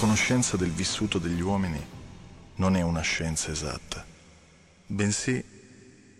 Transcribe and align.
conoscenza 0.00 0.56
del 0.56 0.70
vissuto 0.70 1.18
degli 1.18 1.42
uomini 1.42 1.78
non 2.54 2.74
è 2.74 2.80
una 2.80 3.02
scienza 3.02 3.50
esatta, 3.50 4.02
bensì 4.86 5.44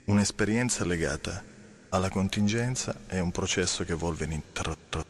un'esperienza 0.04 0.84
legata 0.84 1.42
alla 1.89 2.11
contingenza 2.11 2.95
e 3.08 3.21
un 3.21 3.31
processo 3.31 3.83
che 3.85 3.93
evolve 3.93 4.27
ininterrottamente. 4.27 5.09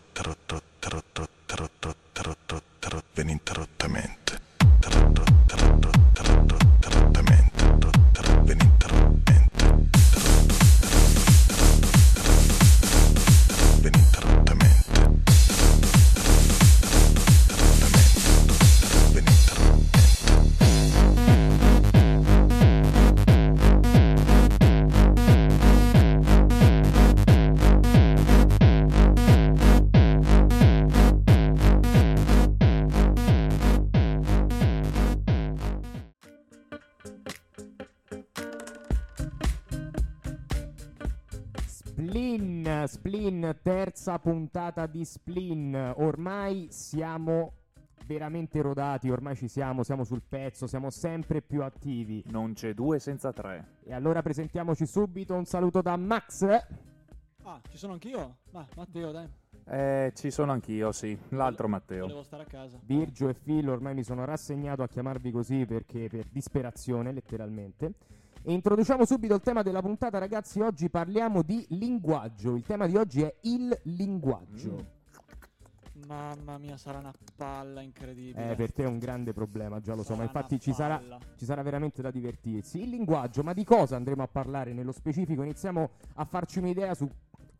Terza 43.91 44.21
puntata 44.21 44.87
di 44.87 45.05
Splin. 45.05 45.95
Ormai 45.97 46.69
siamo 46.71 47.55
veramente 48.07 48.63
rodati, 48.63 49.11
ormai 49.11 49.35
ci 49.35 49.49
siamo, 49.49 49.83
siamo 49.83 50.05
sul 50.05 50.23
pezzo, 50.23 50.69
siamo 50.69 50.91
sempre 50.91 51.43
più 51.43 51.65
attivi. 51.65 52.23
Non 52.29 52.53
c'è 52.53 52.73
due 52.73 53.01
senza 53.01 53.33
tre. 53.33 53.79
E 53.83 53.93
allora 53.93 54.23
presentiamoci 54.23 54.87
subito 54.87 55.35
un 55.35 55.45
saluto 55.45 55.83
da 55.83 55.97
Max. 55.97 56.45
Ah, 57.43 57.61
ci 57.69 57.77
sono 57.77 57.95
anch'io? 57.95 58.37
Ma 58.53 58.65
Matteo, 58.77 59.11
dai. 59.11 59.29
Eh, 59.67 60.13
ci 60.15 60.31
sono 60.31 60.53
anch'io, 60.53 60.93
sì. 60.93 61.19
L'altro 61.31 61.67
Matteo. 61.67 62.03
Volevo 62.03 62.23
stare 62.23 62.45
a 62.45 62.47
casa. 62.47 62.79
Virgio 62.85 63.29
e 63.29 63.35
Phil, 63.35 63.69
ormai 63.69 63.95
mi 63.95 64.05
sono 64.05 64.25
rassegnato 64.25 64.85
a 64.85 64.89
chiamarvi 64.89 65.33
così 65.33 65.67
perché 65.67 66.07
per 66.09 66.29
disperazione, 66.31 67.13
letteralmente. 67.13 67.95
Introduciamo 68.45 69.05
subito 69.05 69.35
il 69.35 69.43
tema 69.43 69.63
della 69.63 69.83
puntata, 69.83 70.19
ragazzi. 70.19 70.61
Oggi 70.61 70.89
parliamo 70.89 71.43
di 71.43 71.67
linguaggio. 71.71 72.55
Il 72.57 72.65
tema 72.65 72.87
di 72.87 72.97
oggi 72.97 73.21
è 73.21 73.35
il 73.43 73.79
linguaggio. 73.85 74.99
Mamma 76.07 76.57
mia, 76.57 76.79
sarà 76.79 77.01
una 77.01 77.13
palla 77.37 77.83
incredibile. 77.83 78.53
Eh, 78.53 78.55
per 78.55 78.73
te 78.73 78.85
è 78.85 78.87
un 78.87 78.99
grande 78.99 79.35
problema, 79.35 79.81
già 79.81 79.95
lo 79.95 80.03
so, 80.03 80.13
ma 80.13 80.25
Sarà 80.25 80.29
infatti 80.29 80.59
ci 80.59 80.73
sarà, 80.73 81.19
ci 81.37 81.45
sarà 81.45 81.61
veramente 81.63 82.01
da 82.01 82.11
divertirsi. 82.11 82.81
Il 82.81 82.89
linguaggio, 82.89 83.43
ma 83.43 83.53
di 83.53 83.63
cosa 83.63 83.97
andremo 83.97 84.23
a 84.23 84.27
parlare 84.27 84.73
nello 84.73 84.93
specifico? 84.93 85.43
Iniziamo 85.43 85.91
a 86.15 86.25
farci 86.25 86.59
un'idea 86.59 86.95
su 86.95 87.07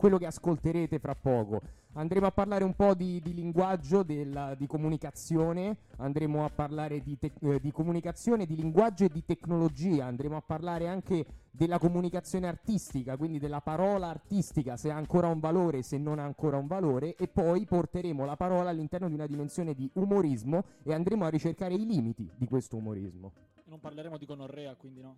quello 0.01 0.17
che 0.17 0.25
ascolterete 0.25 0.99
fra 0.99 1.15
poco. 1.15 1.61
Andremo 1.93 2.25
a 2.25 2.31
parlare 2.31 2.65
un 2.65 2.75
po' 2.75 2.95
di, 2.95 3.21
di 3.21 3.35
linguaggio, 3.35 4.03
della- 4.03 4.55
di 4.55 4.67
comunicazione, 4.67 5.77
andremo 5.99 6.43
a 6.43 6.49
parlare 6.49 7.03
di, 7.03 7.19
tec- 7.19 7.43
eh, 7.43 7.61
di 7.61 7.71
comunicazione, 7.71 8.47
di 8.47 8.57
linguaggio 8.57 9.05
e 9.05 9.11
di 9.11 9.23
tecnologia, 9.27 10.07
andremo 10.07 10.37
a 10.37 10.41
parlare 10.41 10.89
anche 10.89 11.27
della 11.51 11.79
comunicazione 11.79 12.47
artistica, 12.47 13.19
quindi 13.19 13.39
della 13.39 13.61
parola 13.61 14.09
artistica, 14.09 14.79
se 14.79 14.91
ha 14.91 14.97
ancora 14.97 15.27
un 15.27 15.39
valore, 15.39 15.83
se 15.83 15.99
non 15.99 16.19
ha 16.19 16.25
ancora 16.25 16.57
un 16.57 16.67
valore, 16.67 17.15
e 17.17 17.29
poi 17.29 17.67
porteremo 17.67 18.25
la 18.25 18.37
parola 18.37 18.71
all'interno 18.71 19.07
di 19.07 19.13
una 19.15 19.27
dimensione 19.27 19.75
di 19.75 19.91
umorismo 19.95 20.65
e 20.83 20.95
andremo 20.95 21.27
a 21.27 21.29
ricercare 21.29 21.75
i 21.75 21.85
limiti 21.85 22.27
di 22.37 22.47
questo 22.47 22.77
umorismo. 22.79 23.33
Non 23.67 23.81
parleremo 23.81 24.17
di 24.17 24.25
gonorrea, 24.25 24.75
quindi 24.77 25.03
no. 25.03 25.15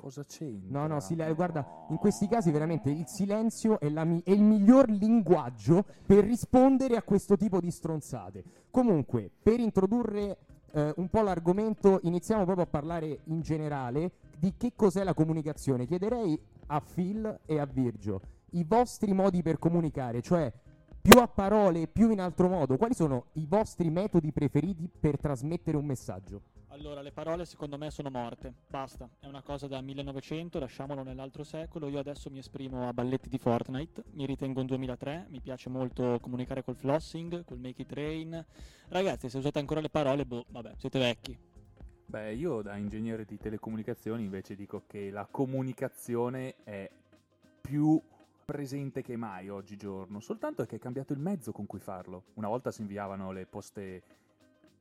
Cosa 0.00 0.24
c'entra? 0.24 0.80
No, 0.80 0.86
no, 0.86 1.00
sile- 1.00 1.34
guarda, 1.34 1.84
in 1.90 1.98
questi 1.98 2.26
casi 2.26 2.50
veramente 2.50 2.88
il 2.88 3.06
silenzio 3.06 3.78
è, 3.78 3.90
mi- 4.02 4.22
è 4.24 4.30
il 4.30 4.42
miglior 4.42 4.88
linguaggio 4.88 5.84
per 6.06 6.24
rispondere 6.24 6.96
a 6.96 7.02
questo 7.02 7.36
tipo 7.36 7.60
di 7.60 7.70
stronzate. 7.70 8.42
Comunque, 8.70 9.30
per 9.42 9.60
introdurre 9.60 10.38
eh, 10.72 10.94
un 10.96 11.08
po' 11.10 11.20
l'argomento, 11.20 12.00
iniziamo 12.04 12.44
proprio 12.44 12.64
a 12.64 12.68
parlare 12.68 13.20
in 13.24 13.42
generale 13.42 14.12
di 14.38 14.54
che 14.56 14.72
cos'è 14.74 15.04
la 15.04 15.12
comunicazione. 15.12 15.84
Chiederei 15.84 16.40
a 16.68 16.80
Phil 16.80 17.40
e 17.44 17.58
a 17.58 17.66
Virgio 17.66 18.22
i 18.52 18.64
vostri 18.64 19.12
modi 19.12 19.42
per 19.42 19.58
comunicare, 19.58 20.22
cioè 20.22 20.50
più 21.00 21.18
a 21.18 21.26
parole, 21.28 21.86
più 21.88 22.10
in 22.10 22.20
altro 22.20 22.48
modo. 22.48 22.76
Quali 22.76 22.94
sono 22.94 23.26
i 23.34 23.46
vostri 23.46 23.90
metodi 23.90 24.32
preferiti 24.32 24.88
per 24.88 25.18
trasmettere 25.18 25.76
un 25.76 25.86
messaggio? 25.86 26.42
Allora, 26.68 27.00
le 27.02 27.10
parole 27.10 27.46
secondo 27.46 27.76
me 27.76 27.90
sono 27.90 28.10
morte. 28.10 28.54
Basta. 28.68 29.08
È 29.18 29.26
una 29.26 29.42
cosa 29.42 29.66
da 29.66 29.80
1900, 29.80 30.58
lasciamolo 30.60 31.02
nell'altro 31.02 31.42
secolo. 31.42 31.88
Io 31.88 31.98
adesso 31.98 32.30
mi 32.30 32.38
esprimo 32.38 32.86
a 32.86 32.92
balletti 32.92 33.28
di 33.28 33.38
Fortnite. 33.38 34.04
Mi 34.12 34.24
ritengo 34.24 34.60
un 34.60 34.66
2003. 34.66 35.26
Mi 35.30 35.40
piace 35.40 35.68
molto 35.68 36.18
comunicare 36.20 36.62
col 36.62 36.76
flossing, 36.76 37.44
col 37.44 37.58
make 37.58 37.82
it 37.82 37.92
rain. 37.92 38.44
Ragazzi, 38.88 39.28
se 39.28 39.38
usate 39.38 39.58
ancora 39.58 39.80
le 39.80 39.90
parole, 39.90 40.24
boh, 40.24 40.44
vabbè, 40.48 40.74
siete 40.76 40.98
vecchi. 40.98 41.36
Beh, 42.06 42.34
io 42.34 42.62
da 42.62 42.76
ingegnere 42.76 43.24
di 43.24 43.36
telecomunicazioni 43.36 44.24
invece 44.24 44.54
dico 44.54 44.84
che 44.86 45.10
la 45.10 45.26
comunicazione 45.30 46.56
è 46.62 46.90
più 47.60 48.00
presente 48.54 49.00
che 49.00 49.14
mai 49.16 49.48
oggigiorno, 49.48 50.18
soltanto 50.18 50.64
che 50.66 50.74
è 50.74 50.78
cambiato 50.80 51.12
il 51.12 51.20
mezzo 51.20 51.52
con 51.52 51.66
cui 51.66 51.78
farlo. 51.78 52.24
Una 52.34 52.48
volta 52.48 52.72
si 52.72 52.80
inviavano 52.80 53.30
le 53.30 53.46
poste 53.46 54.02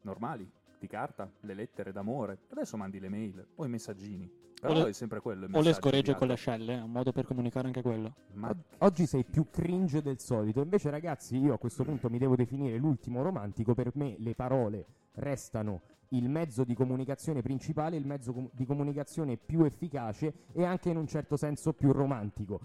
normali, 0.01 0.49
di 0.79 0.87
carta, 0.87 1.29
le 1.41 1.53
lettere 1.53 1.91
d'amore, 1.91 2.39
adesso 2.49 2.77
mandi 2.77 2.99
le 2.99 3.09
mail 3.09 3.45
o 3.55 3.65
i 3.65 3.69
messaggini. 3.69 4.27
Però 4.59 4.73
O 4.73 4.83
le- 4.85 4.89
è 4.89 4.93
sempre 4.93 5.19
quello. 5.21 5.45
il 5.45 5.53
O 5.55 5.61
le 5.61 5.73
scoregge 5.73 6.15
con 6.15 6.25
le 6.27 6.33
ascelle, 6.33 6.77
è 6.79 6.81
un 6.81 6.91
modo 6.91 7.11
per 7.11 7.25
comunicare 7.25 7.67
anche 7.67 7.83
quello. 7.83 8.15
Ma 8.33 8.49
O- 8.49 8.85
Oggi 8.87 9.05
sei 9.05 9.23
più 9.23 9.45
cringe 9.51 10.01
del 10.01 10.19
solito. 10.19 10.61
Invece, 10.63 10.89
ragazzi, 10.89 11.37
io 11.37 11.53
a 11.53 11.59
questo 11.59 11.83
punto 11.83 12.09
mi 12.09 12.17
devo 12.17 12.35
definire 12.35 12.75
l'ultimo 12.77 13.21
romantico. 13.21 13.75
Per 13.75 13.91
me 13.93 14.15
le 14.17 14.33
parole 14.33 14.85
restano 15.13 15.81
il 16.09 16.27
mezzo 16.27 16.63
di 16.63 16.73
comunicazione 16.73 17.43
principale, 17.43 17.97
il 17.97 18.05
mezzo 18.07 18.33
com- 18.33 18.49
di 18.51 18.65
comunicazione 18.65 19.37
più 19.37 19.63
efficace 19.63 20.33
e 20.53 20.65
anche 20.65 20.89
in 20.89 20.97
un 20.97 21.05
certo 21.07 21.37
senso 21.37 21.71
più 21.73 21.91
romantico. 21.91 22.59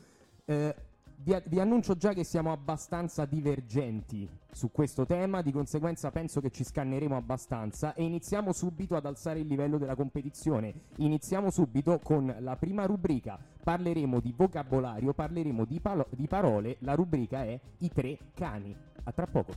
Eh, 0.46 0.74
vi, 1.16 1.36
vi 1.46 1.60
annuncio 1.60 1.96
già 1.96 2.12
che 2.12 2.24
siamo 2.24 2.52
abbastanza 2.52 3.24
divergenti 3.24 4.28
su 4.50 4.70
questo 4.70 5.04
tema, 5.04 5.42
di 5.42 5.52
conseguenza 5.52 6.10
penso 6.10 6.40
che 6.40 6.50
ci 6.50 6.64
scanneremo 6.64 7.16
abbastanza 7.16 7.94
e 7.94 8.04
iniziamo 8.04 8.52
subito 8.52 8.94
ad 8.94 9.06
alzare 9.06 9.40
il 9.40 9.46
livello 9.46 9.78
della 9.78 9.94
competizione. 9.96 10.72
Iniziamo 10.96 11.50
subito 11.50 11.98
con 11.98 12.34
la 12.38 12.56
prima 12.56 12.86
rubrica. 12.86 13.38
Parleremo 13.62 14.20
di 14.20 14.32
vocabolario, 14.36 15.12
parleremo 15.12 15.64
di, 15.64 15.80
palo- 15.80 16.06
di 16.10 16.26
parole. 16.28 16.76
La 16.80 16.94
rubrica 16.94 17.44
è 17.44 17.58
I 17.78 17.90
tre 17.90 18.18
cani. 18.34 18.76
A 19.04 19.12
tra 19.12 19.26
poco. 19.26 19.52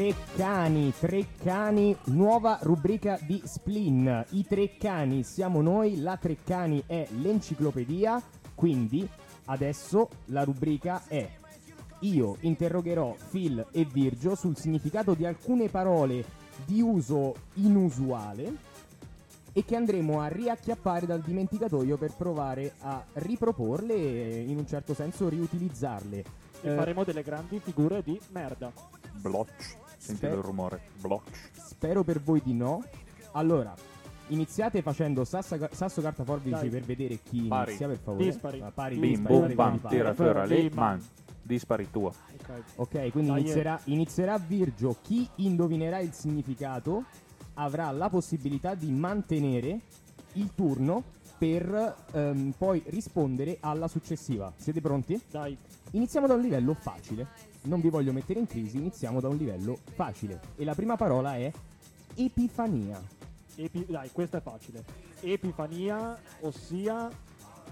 Tre 0.00 0.14
cani, 0.34 0.94
tre 0.98 1.26
cani, 1.42 1.94
nuova 2.04 2.58
rubrica 2.62 3.18
di 3.20 3.42
Splin. 3.44 4.24
I 4.30 4.46
tre 4.46 4.78
cani 4.78 5.22
siamo 5.24 5.60
noi, 5.60 6.00
la 6.00 6.16
tre 6.16 6.38
cani 6.42 6.82
è 6.86 7.06
l'enciclopedia, 7.18 8.18
quindi 8.54 9.06
adesso 9.44 10.08
la 10.28 10.42
rubrica 10.42 11.02
è 11.06 11.28
io 11.98 12.38
interrogherò 12.40 13.14
Phil 13.30 13.66
e 13.72 13.84
Virgio 13.84 14.34
sul 14.34 14.56
significato 14.56 15.12
di 15.12 15.26
alcune 15.26 15.68
parole 15.68 16.24
di 16.64 16.80
uso 16.80 17.34
inusuale 17.56 18.54
e 19.52 19.66
che 19.66 19.76
andremo 19.76 20.22
a 20.22 20.28
riacchiappare 20.28 21.04
dal 21.04 21.20
dimenticatoio 21.20 21.98
per 21.98 22.14
provare 22.16 22.72
a 22.78 23.04
riproporle 23.12 23.94
e 23.94 24.44
in 24.48 24.56
un 24.56 24.66
certo 24.66 24.94
senso 24.94 25.28
riutilizzarle. 25.28 26.24
E 26.62 26.70
Eh, 26.70 26.74
faremo 26.74 27.04
delle 27.04 27.22
grandi 27.22 27.58
figure 27.58 28.02
di 28.02 28.18
merda. 28.30 28.72
blocch, 29.20 29.76
sentite 30.00 30.28
il 30.28 30.42
rumore, 30.42 30.80
blocch. 31.00 31.50
Spero 31.52 32.02
per 32.02 32.20
voi 32.20 32.40
di 32.42 32.54
no. 32.54 32.82
Allora, 33.32 33.74
iniziate 34.28 34.82
facendo 34.82 35.24
sassa- 35.24 35.68
sasso 35.72 36.00
carta 36.00 36.24
forbici 36.24 36.50
Dai. 36.60 36.68
per 36.70 36.82
vedere 36.82 37.18
chi 37.22 37.42
Pari. 37.42 37.70
inizia 37.70 37.86
per 37.88 37.98
favore. 37.98 38.24
Dispari. 38.24 38.60
Ah, 38.60 38.70
pari, 38.70 38.96
Bim 38.96 39.10
dispari, 39.10 39.34
bum 39.34 39.40
pari, 39.40 39.54
bam, 39.54 39.78
pari, 39.78 39.96
tira 39.96 40.14
fuori 40.14 40.48
lì, 40.48 40.68
Bim. 40.68 40.78
man, 40.78 41.02
dispari 41.42 41.90
tua. 41.90 42.08
Ok. 42.10 42.62
Ok, 42.76 43.10
quindi 43.10 43.30
Dai, 43.30 43.40
inizierà, 43.40 43.80
inizierà 43.84 44.38
Virgio. 44.38 44.96
Chi 45.02 45.28
indovinerà 45.36 45.98
il 45.98 46.12
significato 46.12 47.04
avrà 47.54 47.90
la 47.90 48.08
possibilità 48.08 48.74
di 48.74 48.90
mantenere 48.90 49.80
il 50.34 50.50
turno 50.54 51.02
per 51.38 51.96
ehm, 52.12 52.52
poi 52.56 52.82
rispondere 52.86 53.58
alla 53.60 53.88
successiva. 53.88 54.52
Siete 54.56 54.80
pronti? 54.80 55.20
Dai. 55.30 55.56
Iniziamo 55.92 56.26
da 56.26 56.34
un 56.34 56.40
livello 56.40 56.74
facile. 56.74 57.26
Non 57.62 57.80
vi 57.80 57.88
voglio 57.90 58.12
mettere 58.12 58.38
in 58.40 58.46
crisi, 58.46 58.76
iniziamo 58.78 59.20
da 59.20 59.28
un 59.28 59.36
livello 59.36 59.78
facile. 59.94 60.40
E 60.56 60.64
la 60.64 60.74
prima 60.74 60.96
parola 60.96 61.34
è 61.36 61.50
Epifania. 62.16 63.00
Epi- 63.56 63.86
dai, 63.88 64.10
questa 64.12 64.38
è 64.38 64.40
facile. 64.40 64.84
Epifania, 65.20 66.18
ossia 66.40 67.08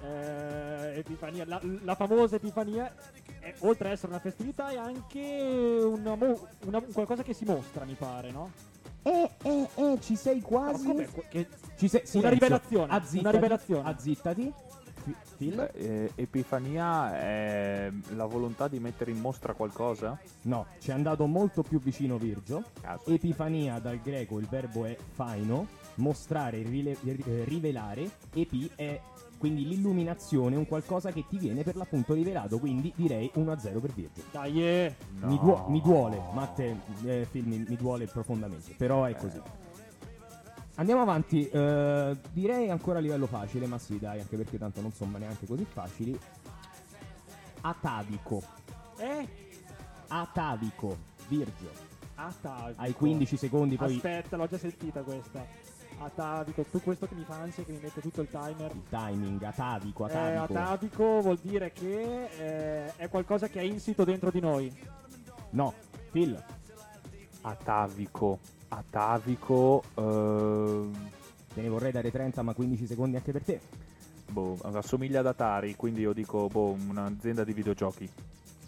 eh, 0.03 0.99
Epifania, 0.99 1.45
la, 1.47 1.61
la 1.83 1.95
famosa 1.95 2.37
Epifania, 2.37 2.93
è- 3.41 3.55
oltre 3.61 3.89
ad 3.89 3.95
essere 3.95 4.13
una 4.13 4.21
festività, 4.21 4.69
è 4.71 4.77
anche 4.77 5.81
una 5.83 6.15
mo- 6.15 6.47
una- 6.67 6.79
un 6.79 6.93
qualcosa 6.93 7.23
che 7.23 7.33
si 7.33 7.45
mostra, 7.45 7.85
mi 7.85 7.95
pare, 7.95 8.31
no? 8.31 8.51
Eh, 9.03 9.31
eh, 9.43 9.69
eh, 9.75 9.99
ci 10.01 10.17
sei 10.17 10.41
quasi. 10.41 10.93
che- 11.31 11.49
Ci 11.77 11.89
sei, 11.89 12.03
silenzio. 12.05 12.29
rivelazione, 12.31 12.93
Azzittati, 12.93 13.19
una 13.21 13.31
rivelazione. 13.31 13.89
Azzittati. 13.89 14.53
Phil? 15.37 15.71
Eh, 15.75 16.13
Epifania 16.15 17.19
è 17.19 17.93
la 18.15 18.27
volontà 18.27 18.69
di 18.69 18.79
mettere 18.79 19.11
in 19.11 19.21
mostra 19.21 19.55
qualcosa? 19.55 20.19
No, 20.43 20.67
ci 20.81 20.91
è 20.91 20.93
andato 20.93 21.27
molto 21.27 21.63
più 21.63 21.81
vicino 21.81 22.19
Virgio. 22.19 22.65
Caso. 22.81 23.11
Epifania 23.11 23.79
dal 23.79 23.99
greco 24.01 24.39
il 24.39 24.47
verbo 24.47 24.85
è 24.85 24.97
faino, 25.15 25.67
mostrare, 25.97 26.63
rile- 26.63 26.97
eh, 27.05 27.45
rivelare, 27.45 28.11
epi 28.33 28.71
è 28.75 29.01
quindi 29.39 29.67
l'illuminazione, 29.67 30.57
un 30.57 30.67
qualcosa 30.67 31.13
che 31.13 31.25
ti 31.29 31.39
viene 31.39 31.63
per 31.63 31.77
l'appunto 31.77 32.13
rivelato, 32.13 32.59
quindi 32.59 32.93
direi 32.97 33.31
1-0 33.35 33.81
per 33.81 33.93
Virgio. 33.93 34.23
Dai, 34.33 34.63
eh. 34.63 34.95
Mi, 35.21 35.39
duo- 35.39 35.67
mi 35.69 35.81
duole, 35.81 36.21
Matte, 36.33 36.81
eh, 37.05 37.27
Phil, 37.31 37.47
mi, 37.47 37.65
mi 37.67 37.77
duole 37.77 38.07
profondamente, 38.07 38.75
però 38.77 39.05
è 39.05 39.15
così. 39.15 39.41
Andiamo 40.79 41.03
avanti, 41.03 41.49
eh, 41.49 42.17
direi 42.31 42.71
ancora 42.71 42.99
a 42.99 43.01
livello 43.03 43.27
facile, 43.27 43.67
ma 43.67 43.79
sì 43.79 43.99
dai, 43.99 44.21
anche 44.21 44.37
perché 44.37 44.59
tanto 44.59 44.81
non 44.81 44.93
sono 44.93 45.19
neanche 45.19 45.45
così 45.45 45.65
facili. 45.69 46.17
Atavico, 47.63 48.41
Eh? 48.99 49.27
atavico, 50.07 50.97
Virgio. 51.27 51.69
Atavico. 52.15 52.81
Hai 52.81 52.93
15 52.93 53.37
secondi, 53.37 53.75
poi 53.77 53.97
Aspetta, 53.97 54.37
l'ho 54.37 54.47
già 54.47 54.57
sentita 54.57 55.03
questa. 55.03 55.45
Atavico, 55.99 56.63
tu 56.71 56.81
questo 56.81 57.09
che 57.09 57.17
mi 57.17 57.25
fa 57.25 57.35
ansia 57.41 57.65
che 57.65 57.73
mi 57.73 57.81
mette 57.83 58.01
tutto 58.01 58.21
il 58.21 58.29
timer. 58.31 58.71
il 58.73 58.83
timing, 58.89 59.43
atavico, 59.43 60.07
Eh, 60.09 60.13
atavico. 60.13 60.59
atavico 60.61 61.21
vuol 61.23 61.39
dire 61.43 61.73
che 61.73 62.25
eh, 62.87 62.95
è 62.95 63.09
qualcosa 63.09 63.49
che 63.49 63.59
è 63.59 63.65
insito 63.65 64.05
dentro 64.05 64.31
di 64.31 64.39
noi. 64.39 64.73
No, 65.51 65.75
Phil, 66.13 66.41
Atavico. 67.41 68.39
Atavico. 68.69 69.83
ehm, 69.95 70.93
te 71.55 71.61
ne 71.63 71.69
vorrei 71.69 71.93
dare 71.93 72.11
30, 72.11 72.43
ma 72.43 72.53
15 72.55 72.87
secondi 72.87 73.17
anche 73.17 73.33
per 73.33 73.43
te. 73.43 73.61
boh, 74.31 74.59
assomiglia 74.63 75.21
ad 75.21 75.27
Atari, 75.27 75.75
quindi 75.77 76.01
io 76.03 76.13
dico 76.13 76.49
boh, 76.49 76.77
un'azienda 76.89 77.45
di 77.45 77.53
videogiochi. 77.53 78.09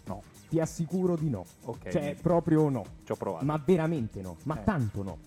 No, 0.05 0.23
Ti 0.49 0.59
assicuro 0.59 1.15
di 1.15 1.29
no. 1.29 1.45
ok. 1.65 1.89
Cioè, 1.89 2.15
proprio 2.21 2.67
no. 2.69 2.83
ci 3.05 3.11
ho 3.11 3.15
provato. 3.15 3.45
Ma 3.45 3.61
veramente 3.63 4.21
no, 4.21 4.37
ma 4.43 4.59
Eh. 4.59 4.63
tanto 4.63 5.03
no. 5.03 5.17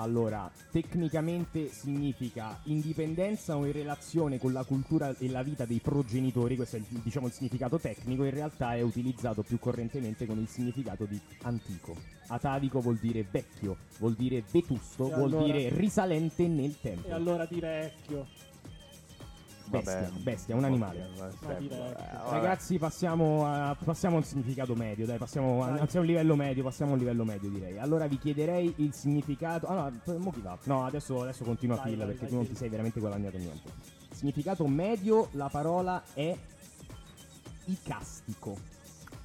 Allora, 0.00 0.50
tecnicamente 0.70 1.68
significa 1.68 2.58
indipendenza 2.64 3.56
o 3.58 3.66
in 3.66 3.72
relazione 3.72 4.38
con 4.38 4.50
la 4.50 4.64
cultura 4.64 5.14
e 5.18 5.28
la 5.28 5.42
vita 5.42 5.66
dei 5.66 5.78
progenitori, 5.78 6.56
questo 6.56 6.76
è 6.76 6.78
il, 6.78 6.86
diciamo 7.02 7.26
il 7.26 7.32
significato 7.34 7.78
tecnico, 7.78 8.24
in 8.24 8.30
realtà 8.30 8.74
è 8.74 8.80
utilizzato 8.80 9.42
più 9.42 9.58
correntemente 9.58 10.24
con 10.24 10.38
il 10.38 10.48
significato 10.48 11.04
di 11.04 11.20
antico. 11.42 11.94
Atavico 12.28 12.80
vuol 12.80 12.96
dire 12.96 13.26
vecchio, 13.30 13.76
vuol 13.98 14.14
dire 14.14 14.42
vetusto, 14.50 15.10
E 15.10 15.14
vuol 15.14 15.34
allora- 15.34 15.52
dire 15.52 15.68
risalente 15.76 16.48
nel 16.48 16.80
tempo. 16.80 17.06
E 17.06 17.12
allora 17.12 17.44
dire 17.44 17.92
Ecchio. 17.92 18.26
Bestia, 19.70 20.00
Vabbè. 20.00 20.20
bestia, 20.20 20.56
un 20.56 20.64
animale. 20.64 21.08
Ragazzi, 22.28 22.78
passiamo 22.78 23.46
a, 23.46 23.76
passiamo 23.82 24.16
a 24.16 24.18
un 24.18 24.24
significato 24.24 24.74
medio, 24.74 25.06
dai, 25.06 25.18
passiamo 25.18 25.62
a, 25.64 25.70
Dai. 25.70 25.80
anzi 25.80 25.96
a 25.96 26.00
un 26.00 26.06
livello 26.06 26.36
medio, 26.36 26.62
passiamo 26.62 26.90
a 26.92 26.94
un 26.94 27.00
livello 27.00 27.24
medio 27.24 27.48
direi. 27.48 27.78
Allora 27.78 28.06
vi 28.06 28.18
chiederei 28.18 28.74
il 28.76 28.92
significato. 28.92 29.66
Ah 29.66 29.90
no, 30.04 30.18
mo 30.18 30.30
chi 30.30 30.40
va? 30.40 30.58
No, 30.64 30.84
adesso, 30.84 31.22
adesso 31.22 31.44
continua 31.44 31.76
Vai, 31.76 31.94
Phil 31.94 31.98
perché 31.98 32.20
vai, 32.20 32.28
tu 32.28 32.34
non 32.34 32.46
ti 32.46 32.54
sei 32.54 32.68
veramente 32.68 33.00
guadagnato 33.00 33.38
niente. 33.38 33.70
Significato 34.12 34.66
medio, 34.66 35.28
la 35.32 35.48
parola 35.48 36.02
è 36.12 36.36
icastico. 37.66 38.56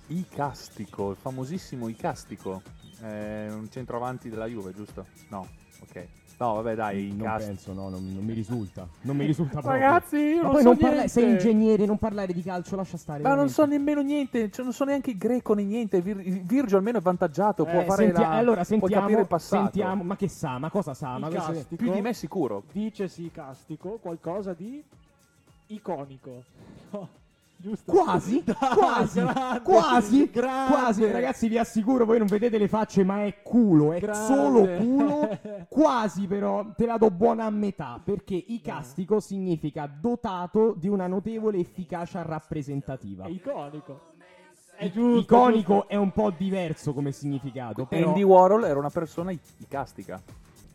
Icastico, 0.07 1.11
il 1.11 1.17
famosissimo 1.17 1.87
Icastico. 1.87 2.61
È 2.99 3.47
un 3.49 3.67
centroavanti 3.69 4.29
della 4.29 4.45
Juve, 4.45 4.73
giusto? 4.73 5.05
No, 5.29 5.47
ok. 5.81 6.07
No, 6.37 6.55
vabbè, 6.55 6.75
dai, 6.75 7.07
non 7.09 7.19
Icastico. 7.21 7.47
penso, 7.53 7.73
no, 7.73 7.89
non, 7.89 8.13
non 8.13 8.23
mi 8.25 8.33
risulta. 8.33 8.85
Non 9.01 9.15
mi 9.15 9.25
risulta 9.25 9.61
proprio. 9.61 9.71
Ragazzi, 9.71 10.17
io 10.17 10.35
Ma 10.37 10.41
non 10.43 10.51
poi 10.51 10.61
so 10.61 10.67
non 10.67 10.77
parla- 10.77 10.95
niente. 10.95 11.11
sei 11.11 11.29
ingegnere, 11.29 11.85
non 11.85 11.97
parlare 11.97 12.33
di 12.33 12.41
calcio, 12.43 12.75
lascia 12.75 12.97
stare. 12.97 13.21
Ma 13.21 13.29
non 13.35 13.45
veramente. 13.45 13.61
so 13.61 13.65
nemmeno 13.65 14.01
niente, 14.01 14.51
cioè 14.51 14.63
non 14.65 14.73
so 14.73 14.83
neanche 14.83 15.11
il 15.11 15.17
greco 15.17 15.53
né 15.53 15.63
niente. 15.63 16.01
Vir- 16.01 16.41
Virgio 16.43 16.75
almeno 16.75 16.97
è 16.97 17.01
vantaggiato, 17.01 17.63
può 17.63 17.79
Eh, 17.79 17.85
fare 17.85 18.03
Senti- 18.07 18.21
la... 18.21 18.29
allora 18.31 18.55
può 18.55 18.63
sentiamo, 18.65 19.01
capire 19.03 19.21
il 19.21 19.27
passato. 19.27 19.63
sentiamo, 19.63 20.03
ma 20.03 20.15
che 20.17 20.27
sa, 20.27 20.57
ma 20.57 20.69
cosa 20.69 20.93
sa? 20.93 21.17
Ma 21.17 21.29
cosa-. 21.29 21.65
Più 21.73 21.91
di 21.93 22.01
me 22.01 22.13
sicuro. 22.13 22.63
Dicesi 22.71 23.31
castico, 23.31 23.97
qualcosa 24.01 24.53
di 24.53 24.83
iconico. 25.67 26.43
No, 26.91 27.07
giusto? 27.65 27.91
Quasi, 27.91 28.43
quasi, 28.75 29.19
grande, 29.21 29.61
quasi, 29.61 30.29
grande. 30.29 30.71
quasi, 30.71 31.11
ragazzi 31.11 31.47
vi 31.47 31.57
assicuro, 31.57 32.05
voi 32.05 32.19
non 32.19 32.27
vedete 32.27 32.59
le 32.59 32.67
facce 32.67 33.03
ma 33.03 33.25
è 33.25 33.41
culo, 33.41 33.91
è 33.93 33.99
Grande. 33.99 34.35
solo 34.35 34.67
culo, 34.77 35.39
quasi 35.67 36.27
però, 36.27 36.73
te 36.75 36.85
la 36.85 36.97
do 36.97 37.09
buona 37.09 37.45
a 37.45 37.49
metà, 37.49 37.99
perché 38.03 38.35
icastico 38.35 39.19
significa 39.19 39.87
dotato 39.87 40.75
di 40.77 40.87
una 40.87 41.07
notevole 41.07 41.57
efficacia 41.57 42.21
rappresentativa. 42.21 43.25
È 43.25 43.29
iconico. 43.29 44.13
È 44.77 44.91
giusto. 44.91 45.19
Iconico 45.19 45.87
è 45.87 45.95
un 45.95 46.11
po' 46.11 46.31
diverso 46.31 46.93
come 46.93 47.11
significato, 47.11 47.85
però 47.85 48.09
Andy 48.09 48.23
Warhol 48.23 48.65
era 48.65 48.77
una 48.77 48.89
persona 48.89 49.31
icastica. 49.31 50.21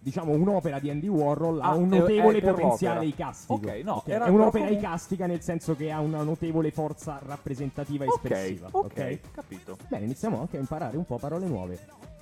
Diciamo 0.02 0.32
un'opera 0.32 0.78
di 0.78 0.88
Andy 0.90 1.08
Warhol 1.08 1.60
ha 1.60 1.66
Ah, 1.66 1.74
un 1.74 1.92
è- 1.92 1.98
notevole 1.98 2.38
è 2.38 2.40
per 2.40 2.54
potenziale 2.54 3.04
icastico. 3.06 3.54
Ok, 3.54 3.80
no, 3.84 3.92
Ok, 3.96 4.08
era- 4.08 4.24
è 4.24 4.28
un'opera 4.30 4.64
comunque- 4.64 4.88
icastica 4.88 5.26
nel 5.26 5.42
senso 5.42 5.76
che 5.76 5.90
ha 5.92 6.00
una 6.00 6.22
notevole 6.22 6.70
forza 6.70 7.20
rappresentativa 7.24 8.04
e 8.04 8.08
Ok, 8.08 8.14
espressiva. 8.14 8.68
ok, 8.70 8.84
ok? 8.84 9.18
capito. 9.32 9.76
Bene, 9.88 10.04
iniziamo 10.04 10.40
anche 10.40 10.56
a 10.56 10.60
imparare 10.60 10.96
un 10.96 11.04
po' 11.04 11.18
parole 11.18 11.46
nuove. 11.46 11.78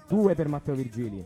Due 0.08 0.34
per 0.34 0.48
Matteo 0.48 0.74
Virgili. 0.74 1.24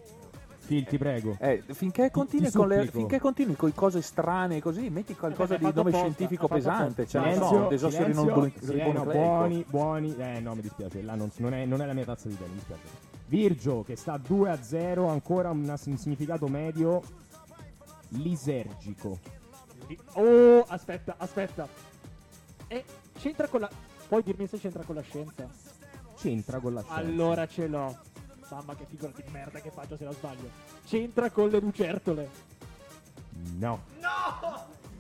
Phil, 0.65 0.87
ti 0.87 0.97
prego. 0.97 1.37
Eh, 1.41 1.63
finché, 1.73 2.11
continui 2.11 2.49
ti 2.51 2.57
con 2.57 2.69
le, 2.69 2.87
finché 2.87 3.19
continui 3.19 3.57
con 3.57 3.73
cose 3.75 4.01
strane 4.01 4.61
così, 4.61 4.91
metti 4.91 5.15
qualcosa 5.17 5.55
Eh, 5.55 5.59
di 5.59 5.65
nome 5.65 5.79
apposta, 5.81 5.99
scientifico 5.99 6.47
pesante. 6.47 7.07
Cioè, 7.07 7.21
non 7.21 7.33
so, 7.35 7.47
silenzio, 7.47 7.69
desossio 7.69 7.99
silenzio, 7.99 8.51
silenzio, 8.61 9.05
buoni, 9.05 9.65
buoni. 9.69 10.15
Eh, 10.17 10.41
no, 10.41 10.55
mi 10.55 10.61
dispiace. 10.61 11.03
Là 11.03 11.15
non, 11.17 11.31
non 11.39 11.53
è, 11.55 11.65
non 11.67 11.83
è 11.83 11.87
la 11.87 11.93
mia 11.95 12.05
tazza 12.05 12.29
di 12.29 12.37
tè, 12.39 12.45
mi 12.47 12.55
dispiace. 12.55 13.11
Virgio, 13.33 13.83
che 13.83 13.97
sta 13.97 14.19
2 14.19 14.51
a 14.51 14.63
0, 14.63 15.09
ancora 15.09 15.49
un 15.49 15.75
significato 15.79 16.49
medio. 16.49 17.03
Lisergico. 18.09 19.19
Oh, 20.13 20.61
aspetta, 20.69 21.15
aspetta. 21.17 21.67
E 22.67 22.85
c'entra 23.19 23.49
con 23.49 23.61
la... 23.61 23.71
Puoi 24.07 24.23
dirmi 24.23 24.47
se 24.47 24.59
c'entra 24.59 24.83
con 24.83 24.97
la 24.97 25.01
scienza? 25.01 25.49
C'entra 26.15 26.59
con 26.59 26.75
la 26.75 26.83
scienza. 26.83 27.01
Allora 27.01 27.47
ce 27.47 27.69
l'ho. 27.69 27.99
Mamma 28.51 28.77
che 28.77 28.85
figura 28.85 29.11
di 29.17 29.25
merda 29.31 29.61
che 29.61 29.71
faccio 29.71 29.97
se 29.97 30.05
la 30.05 30.13
sbaglio. 30.13 30.51
C'entra 30.85 31.31
con 31.31 31.49
le 31.49 31.59
lucertole. 31.59 32.29
No. 33.57 33.83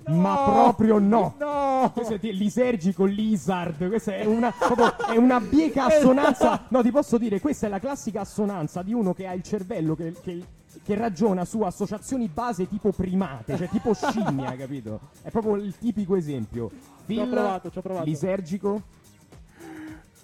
Ma 0.06 0.42
proprio 0.44 0.99
no. 0.99 1.35
No! 1.38 1.90
Questo 1.94 2.14
è 2.14 2.18
di- 2.18 2.37
lisergico, 2.37 3.04
lizard, 3.04 3.87
questa 3.88 4.14
è 4.14 4.25
una, 4.25 4.50
proprio- 4.52 4.97
è 5.12 5.16
una 5.16 5.40
bieca 5.40 5.87
assonanza. 5.87 6.64
No, 6.68 6.82
ti 6.82 6.90
posso 6.90 7.18
dire, 7.18 7.40
questa 7.40 7.66
è 7.66 7.71
la 7.71 7.78
classica 7.78 8.21
assonanza 8.23 8.82
di 8.82 8.92
uno 8.92 9.12
che 9.14 9.26
ha 9.26 9.32
il 9.32 9.42
cervello 9.42 9.94
che, 9.94 10.12
che- 10.23 10.44
che 10.82 10.94
ragiona 10.94 11.44
su 11.44 11.61
associazioni 11.61 12.28
base 12.32 12.66
tipo 12.66 12.92
primate, 12.92 13.56
cioè 13.59 13.68
tipo 13.68 13.92
scimmia, 13.92 14.56
capito? 14.56 15.00
È 15.23 15.30
proprio 15.30 15.56
il 15.56 15.76
tipico 15.76 16.16
esempio. 16.16 16.71
Ci 16.71 16.75
ho 16.75 17.04
Phil, 17.04 17.28
provato, 17.28 17.71
ci 17.71 17.78
ho 17.78 17.82
provato. 17.82 18.04
lisergico, 18.06 18.82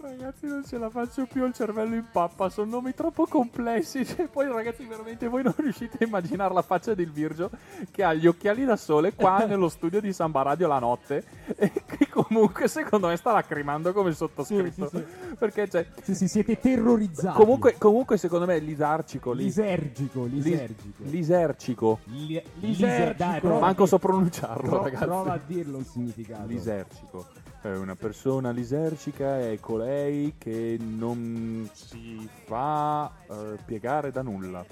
Ragazzi, 0.01 0.47
non 0.47 0.65
ce 0.65 0.79
la 0.79 0.89
faccio 0.91 1.27
più, 1.27 1.45
il 1.45 1.53
cervello 1.53 1.97
in 1.97 2.05
pappa, 2.13 2.49
sono 2.51 2.71
nomi 2.71 2.95
troppo 2.95 3.27
complessi. 3.27 4.07
Cioè, 4.07 4.29
poi, 4.29 4.47
ragazzi, 4.47 4.85
veramente 4.85 5.27
voi 5.27 5.43
non 5.43 5.53
riuscite 5.57 5.99
a 6.01 6.07
immaginare 6.07 6.55
la 6.55 6.63
faccia 6.63 6.95
del 6.95 7.11
Virgio 7.11 7.51
che 7.91 8.05
ha 8.05 8.15
gli 8.15 8.27
occhiali 8.29 8.65
da 8.65 8.77
sole 8.77 9.13
qua 9.15 9.45
nello 9.47 9.69
studio 9.69 10.01
di 10.01 10.13
Samba 10.13 10.43
Radio 10.43 10.69
la 10.69 10.79
notte. 10.79 11.25
E 11.57 11.73
che 11.85 12.09
comunque, 12.09 12.69
secondo 12.69 13.09
me, 13.09 13.17
sta 13.17 13.33
lacrimando 13.33 13.93
come 13.93 14.11
il 14.11 14.15
sottoscritto. 14.17 14.89
Sì, 14.89 14.99
sì, 14.99 15.35
Perché, 15.37 15.69
cioè, 15.69 15.85
sì, 16.03 16.15
sì, 16.15 16.29
siete 16.29 16.61
terrorizzati. 16.61 17.37
comunque, 17.37 17.75
comunque, 17.77 18.17
secondo 18.19 18.47
me, 18.47 18.59
lisarcico. 18.61 19.33
Li- 19.33 19.45
lisergico, 19.45 20.25
lis- 20.25 20.45
lisergico. 20.45 21.03
lisercico. 21.03 21.99
Li- 22.05 22.43
Lisergico. 22.61 23.49
dai, 23.49 23.59
Manco 23.61 23.85
so 23.87 23.99
pronunciarlo, 23.99 24.69
pro- 24.69 24.83
ragazzi. 24.85 25.05
prova 25.05 25.33
a 25.33 25.41
dirlo 25.45 25.79
un 25.79 25.85
significato. 25.85 26.47
Lisercico. 26.47 27.27
È 27.61 27.69
una 27.75 27.97
persona 27.97 28.51
lisercica 28.51 29.41
è 29.41 29.59
colei 29.59 30.35
che 30.39 30.79
non 30.81 31.69
si 31.73 32.29
fa 32.45 33.11
eh, 33.29 33.59
piegare 33.65 34.11
da 34.13 34.23
nulla. 34.23 34.65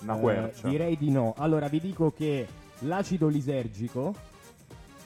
Una 0.00 0.16
Eh, 0.16 0.20
quercia. 0.20 0.68
direi 0.68 0.96
di 0.96 1.10
no. 1.10 1.32
Allora 1.38 1.68
vi 1.68 1.80
dico 1.80 2.10
che 2.10 2.46
l'acido 2.80 3.28
lisergico 3.28 4.14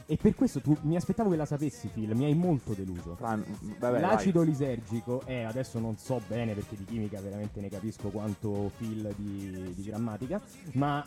E 0.09 0.17
per 0.17 0.37
questo 0.37 0.61
tu 0.61 0.77
mi 0.83 0.95
aspettavo 0.95 1.31
che 1.31 1.37
la 1.37 1.45
sapessi, 1.45 1.89
Phil, 1.89 2.15
mi 2.15 2.27
hai 2.27 2.35
molto 2.35 2.75
deluso. 2.75 3.17
Fran, 3.17 3.45
vabbè, 3.79 3.99
L'acido 3.99 4.43
lisergico 4.43 5.23
è, 5.25 5.43
adesso 5.43 5.81
non 5.81 5.97
so 5.99 6.21
bene 6.29 6.55
perché 6.55 6.77
di 6.77 6.85
chimica 6.85 7.21
veramente 7.21 7.61
ne 7.61 7.69
capisco 7.69 8.11
quanto 8.11 8.71
Phil 8.79 9.13
di, 9.17 9.73
di 9.75 9.83
grammatica, 9.83 10.41
ma 10.75 11.05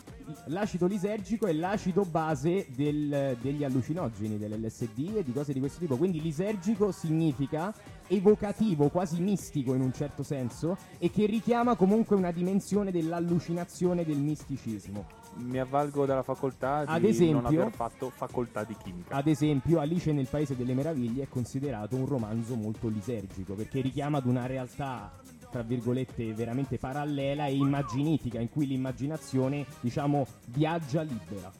l'acido 0.47 0.85
lisergico 0.85 1.47
è 1.47 1.53
l'acido 1.53 2.03
base 2.03 2.67
del- 2.75 3.37
degli 3.41 3.63
allucinogeni, 3.63 4.37
dell'LSD 4.37 5.15
e 5.15 5.23
di 5.23 5.31
cose 5.31 5.53
di 5.53 5.59
questo 5.59 5.79
tipo. 5.79 5.95
Quindi 5.95 6.21
lisergico 6.21 6.91
significa 6.91 7.73
evocativo, 8.07 8.89
quasi 8.89 9.21
mistico 9.21 9.73
in 9.75 9.81
un 9.81 9.93
certo 9.93 10.23
senso, 10.23 10.75
e 10.97 11.09
che 11.09 11.25
richiama 11.25 11.75
comunque 11.75 12.17
una 12.17 12.31
dimensione 12.31 12.91
dell'allucinazione 12.91 14.03
del 14.03 14.17
misticismo. 14.17 15.05
Mi 15.35 15.57
avvalgo 15.57 16.05
dalla 16.05 16.23
facoltà 16.23 16.83
di 16.83 16.91
Ad 16.91 17.01
non 17.01 17.09
esempio- 17.09 17.61
aver 17.61 17.71
fatto 17.73 18.09
facoltà 18.09 18.63
di 18.63 18.75
chimica. 18.81 19.15
Ad 19.15 19.27
esempio, 19.27 19.79
Alice 19.79 20.11
nel 20.11 20.27
Paese 20.27 20.55
delle 20.55 20.73
Meraviglie 20.73 21.23
è 21.23 21.27
considerato 21.29 21.95
un 21.95 22.05
romanzo 22.05 22.55
molto 22.55 22.87
lisergico 22.89 23.53
perché 23.53 23.79
richiama 23.81 24.17
ad 24.17 24.25
una 24.25 24.45
realtà, 24.45 25.11
tra 25.49 25.61
virgolette, 25.61 26.33
veramente 26.33 26.77
parallela 26.77 27.45
e 27.45 27.55
immaginifica, 27.55 28.39
in 28.39 28.49
cui 28.49 28.67
l'immaginazione, 28.67 29.65
diciamo, 29.79 30.27
viaggia 30.47 31.01
libera. 31.03 31.51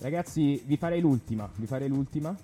Ragazzi, 0.00 0.60
vi 0.66 0.76
farei 0.76 1.00
l'ultima, 1.00 1.48
vi 1.56 1.66
farei 1.66 1.88
l'ultima. 1.88 2.36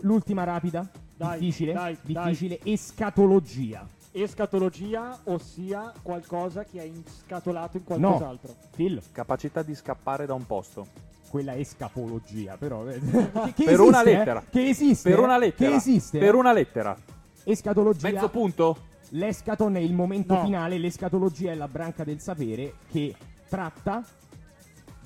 L'ultima 0.00 0.44
rapida, 0.44 0.88
Dai, 1.14 1.38
difficile, 1.38 1.72
dai, 1.74 1.98
difficile, 2.02 2.58
escatologia. 2.64 3.86
Escatologia, 4.12 5.18
ossia 5.24 5.90
qualcosa 6.02 6.64
che 6.64 6.80
è 6.80 6.84
inscatolato 6.84 7.78
in 7.78 7.84
No. 7.86 7.96
qualcos'altro. 8.10 8.54
Phil, 8.76 9.00
Capacità 9.10 9.62
di 9.62 9.74
scappare 9.74 10.26
da 10.26 10.34
un 10.34 10.46
posto. 10.46 10.86
quella 11.30 11.56
escapologia, 11.56 12.58
però 12.58 12.86
eh, 12.88 13.00
che, 13.00 13.52
che 13.56 13.64
Per 13.64 13.80
una 13.80 14.02
esiste, 14.02 14.10
eh? 14.10 14.16
lettera. 14.18 14.44
Che 14.50 14.68
esiste, 14.68 15.08
Per 15.10 15.18
eh? 15.18 15.22
una 15.22 15.38
lettera. 15.38 15.70
Che 15.70 15.76
esiste. 15.76 16.18
Per 16.18 16.34
eh? 16.34 16.36
una 16.36 16.52
lettera. 16.52 16.96
Escatologia. 17.44 18.10
Mezzo 18.10 18.28
punto? 18.28 18.76
L'escaton 19.14 19.76
è 19.76 19.80
il 19.80 19.94
momento 19.94 20.34
No. 20.34 20.44
finale, 20.44 20.76
l'escatologia 20.76 21.50
è 21.52 21.54
la 21.54 21.68
branca 21.68 22.04
del 22.04 22.20
sapere 22.20 22.74
che 22.90 23.14
tratta 23.48 24.04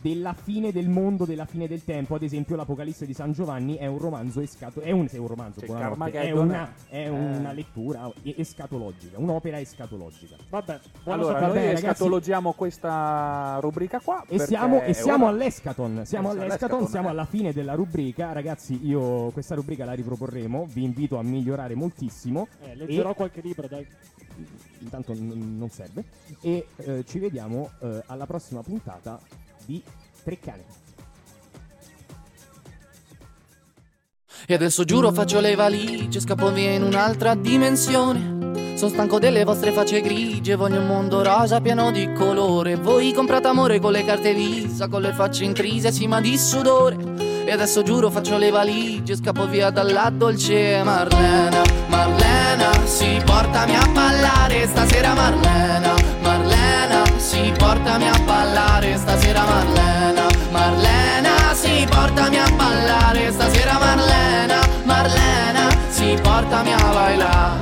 della 0.00 0.34
fine 0.34 0.72
del 0.72 0.88
mondo, 0.88 1.24
della 1.24 1.46
fine 1.46 1.66
del 1.66 1.84
tempo. 1.84 2.14
Ad 2.14 2.22
esempio, 2.22 2.54
l'Apocalisse 2.56 3.06
di 3.06 3.14
San 3.14 3.32
Giovanni 3.32 3.76
è 3.76 3.86
un 3.86 3.98
romanzo 3.98 4.40
escato- 4.40 4.80
è 4.80 4.90
un, 4.92 5.08
è 5.10 5.16
un 5.16 5.26
romanzo, 5.26 5.60
Cioè, 5.60 5.68
è 6.12 6.30
una, 6.32 6.72
è 6.88 7.04
è- 7.04 7.08
una 7.08 7.52
lettura 7.52 8.10
e- 8.22 8.34
escatologica, 8.38 9.18
un'opera 9.18 9.58
escatologica. 9.58 10.36
Vabbè, 10.48 10.78
Allora, 11.04 11.32
Vabbè, 11.40 11.46
noi 11.46 11.56
ragazzi. 11.66 11.74
escatologiamo 11.84 12.52
questa 12.52 13.58
rubrica 13.60 14.00
qua. 14.00 14.24
E 14.28 14.38
siamo, 14.38 14.82
e 14.82 14.94
siamo 14.94 15.24
ora- 15.26 15.34
all'Escaton, 15.34 16.02
siamo 16.04 16.28
Eh, 16.28 16.30
all'Escaton, 16.32 16.50
all'Escaton, 16.50 16.88
siamo 16.88 17.08
eh. 17.08 17.10
alla 17.10 17.24
fine 17.24 17.52
della 17.52 17.74
rubrica. 17.74 18.32
Ragazzi, 18.32 18.86
io 18.86 19.30
questa 19.30 19.54
rubrica 19.54 19.84
la 19.84 19.92
riproporremo, 19.94 20.66
vi 20.72 20.84
invito 20.84 21.18
a 21.18 21.22
migliorare 21.22 21.74
moltissimo. 21.74 22.48
Eh, 22.62 22.74
leggerò 22.76 23.10
E- 23.10 23.14
qualche 23.14 23.40
libro, 23.40 23.66
dai. 23.66 23.86
intanto 24.80 25.12
n- 25.14 25.56
non 25.58 25.70
serve. 25.70 26.04
E 26.42 26.66
eh, 26.76 27.04
ci 27.06 27.18
vediamo 27.18 27.70
eh, 27.80 28.02
alla 28.06 28.26
prossima 28.26 28.62
puntata 28.62 29.18
di 29.66 29.82
Treccani. 30.24 30.64
E 34.48 34.54
adesso 34.54 34.84
giuro 34.84 35.12
faccio 35.12 35.40
le 35.40 35.56
valigie, 35.56 36.20
scappo 36.20 36.52
via 36.52 36.70
in 36.70 36.82
un'altra 36.82 37.34
dimensione. 37.34 38.76
Sono 38.76 38.90
stanco 38.90 39.18
delle 39.18 39.42
vostre 39.42 39.72
facce 39.72 40.00
grigie, 40.00 40.54
voglio 40.54 40.80
un 40.80 40.86
mondo 40.86 41.22
rosa 41.22 41.60
pieno 41.60 41.90
di 41.90 42.12
colore. 42.12 42.76
Voi 42.76 43.12
comprate 43.12 43.48
amore 43.48 43.80
con 43.80 43.90
le 43.90 44.04
carte 44.04 44.34
Visa, 44.34 44.86
con 44.86 45.00
le 45.00 45.12
facce 45.12 45.44
intrise, 45.44 45.90
sì 45.90 46.06
ma 46.06 46.20
di 46.20 46.36
sudore. 46.38 46.96
E 47.44 47.50
adesso 47.50 47.82
giuro 47.82 48.10
faccio 48.10 48.36
le 48.36 48.50
valigie, 48.50 49.16
scappo 49.16 49.48
via 49.48 49.70
dalla 49.70 50.10
dolce 50.10 50.82
Marlena. 50.84 51.62
Marlena, 51.88 52.86
sì, 52.86 53.20
portami 53.24 53.74
a 53.74 53.86
ballare 53.92 54.66
stasera 54.66 55.14
Marlena. 55.14 56.15
Sì, 57.26 57.52
portami 57.58 58.08
a 58.08 58.16
ballare 58.24 58.96
stasera 58.96 59.44
Marlena. 59.44 60.26
Marlena, 60.52 61.52
sì, 61.54 61.84
portami 61.90 62.38
a 62.38 62.48
ballare 62.54 63.32
stasera 63.32 63.72
Marlena. 63.80 64.60
Marlena, 64.84 65.68
sì, 65.88 66.16
portami 66.22 66.72
a 66.72 66.76
bailare. 66.76 67.58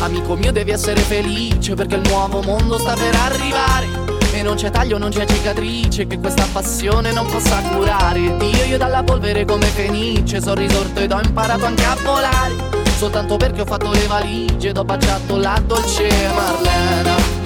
Amico 0.00 0.34
mio 0.34 0.52
devi 0.52 0.70
essere 0.70 1.00
felice 1.00 1.74
perché 1.74 1.94
il 1.94 2.06
nuovo 2.10 2.42
mondo 2.42 2.78
sta 2.78 2.92
per 2.92 3.14
arrivare 3.14 3.86
E 4.32 4.42
non 4.42 4.56
c'è 4.56 4.70
taglio, 4.70 4.96
non 4.96 5.10
c'è 5.10 5.26
cicatrice 5.26 6.06
che 6.06 6.18
questa 6.18 6.46
passione 6.50 7.12
non 7.12 7.26
possa 7.26 7.60
curare 7.60 8.36
Dio 8.38 8.64
io 8.64 8.78
dalla 8.78 9.02
polvere 9.02 9.44
come 9.44 9.66
fenice 9.66 10.40
sono 10.40 10.54
risorto 10.54 11.00
ed 11.00 11.12
ho 11.12 11.20
imparato 11.22 11.66
anche 11.66 11.84
a 11.84 11.96
volare 12.02 12.54
Soltanto 12.96 13.36
perché 13.36 13.60
ho 13.60 13.66
fatto 13.66 13.90
le 13.90 14.06
valigie 14.06 14.70
ed 14.70 14.78
ho 14.78 14.84
baciato 14.84 15.36
la 15.36 15.60
dolce 15.66 16.08
Marlena, 16.34 17.39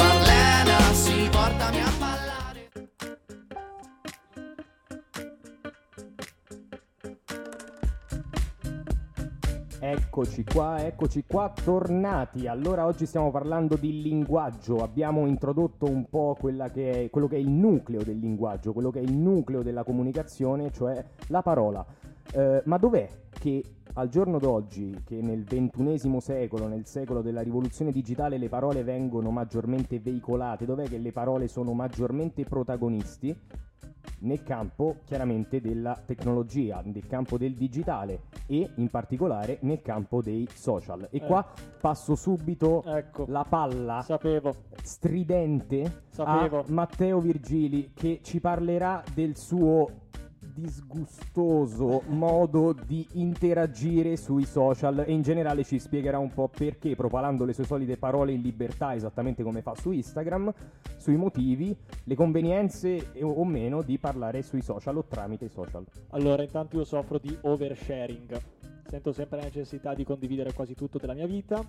Eccoci 9.87 10.45
qua, 10.45 10.83
eccoci 10.83 11.25
qua, 11.27 11.53
tornati. 11.63 12.47
Allora 12.47 12.87
oggi 12.87 13.05
stiamo 13.05 13.31
parlando 13.31 13.77
di 13.77 14.01
linguaggio. 14.01 14.83
Abbiamo 14.83 15.27
introdotto 15.27 15.85
un 15.85 16.09
po' 16.09 16.35
che 16.73 17.05
è, 17.05 17.11
quello 17.11 17.29
che 17.29 17.37
è 17.37 17.39
il 17.39 17.51
nucleo 17.51 18.03
del 18.03 18.19
linguaggio, 18.19 18.73
quello 18.73 18.91
che 18.91 19.01
è 19.01 19.03
il 19.03 19.13
nucleo 19.13 19.63
della 19.63 19.85
comunicazione, 19.85 20.71
cioè 20.73 21.05
la 21.27 21.43
parola. 21.43 21.85
Eh, 22.33 22.63
ma 22.65 22.79
dov'è 22.79 23.07
che 23.29 23.63
al 23.93 24.09
giorno 24.09 24.39
d'oggi, 24.39 25.03
che 25.05 25.21
nel 25.21 25.45
ventunesimo 25.45 26.19
secolo, 26.19 26.67
nel 26.67 26.87
secolo 26.87 27.21
della 27.21 27.43
rivoluzione 27.43 27.93
digitale, 27.93 28.39
le 28.39 28.49
parole 28.49 28.85
vengono 28.85 29.31
maggiormente 29.31 30.01
veicolate? 30.01 30.65
Dov'è 30.65 30.85
che 30.85 30.97
le 30.97 31.13
parole 31.13 31.47
sono 31.47 31.75
maggiormente 31.75 32.43
protagonisti? 32.45 33.39
Nel 34.25 34.43
campo 34.43 34.97
chiaramente 35.05 35.61
della 35.61 35.97
tecnologia, 36.05 36.83
nel 36.85 37.07
campo 37.07 37.39
del 37.39 37.55
digitale 37.55 38.23
e 38.47 38.69
in 38.77 38.89
particolare 38.91 39.59
nel 39.63 39.81
campo 39.83 40.21
dei 40.21 40.47
social. 40.53 41.09
E 41.11 41.19
Eh. 41.19 41.27
qua 41.27 41.47
passo 41.81 42.15
subito 42.15 42.83
Ecco, 42.85 43.25
la 43.29 43.45
palla 43.49 44.03
sapevo. 44.03 44.55
stridente 44.83 46.03
Sapevo. 46.09 46.61
a 46.61 46.65
Matteo 46.69 47.21
Virgili 47.21 47.93
che 47.95 48.21
ci 48.23 48.41
parlerà 48.41 49.03
del 49.15 49.37
suo 49.37 50.03
disgustoso 50.55 52.03
modo 52.07 52.73
di 52.73 53.07
interagire 53.15 54.17
sui 54.17 54.45
social 54.45 55.05
e 55.07 55.13
in 55.13 55.23
generale 55.23 55.65
ci 55.65 55.81
spiegherà 55.81 56.19
un 56.19 56.33
po' 56.33 56.49
perché 56.49 56.95
propalando 56.95 57.45
le 57.45 57.53
sue 57.53 57.65
solite 57.65 57.97
parole 57.97 58.33
in 58.33 58.41
libertà 58.41 58.95
esattamente 58.95 59.43
come 59.43 59.63
fa 59.63 59.75
su 59.75 59.91
Instagram 59.91 60.53
sui 60.97 61.17
motivi, 61.17 61.77
le 62.05 62.15
convenienze 62.15 63.11
o 63.21 63.45
meno 63.45 63.83
di 63.83 63.99
parlare 63.99 64.43
sui 64.43 64.63
social 64.63 64.97
o 64.97 65.05
tramite 65.05 65.47
i 65.47 65.51
social. 65.51 65.85
Allora, 66.11 66.43
intanto 66.43 66.77
io 66.77 66.85
soffro 66.85 67.19
di 67.19 67.37
oversharing. 67.43 68.54
Sento 68.89 69.13
sempre 69.13 69.39
la 69.39 69.45
necessità 69.45 69.95
di 69.95 70.05
condividere 70.05 70.53
quasi 70.53 70.75
tutto 70.75 70.99
della 70.99 71.15
mia 71.15 71.27
vita. 71.27 71.65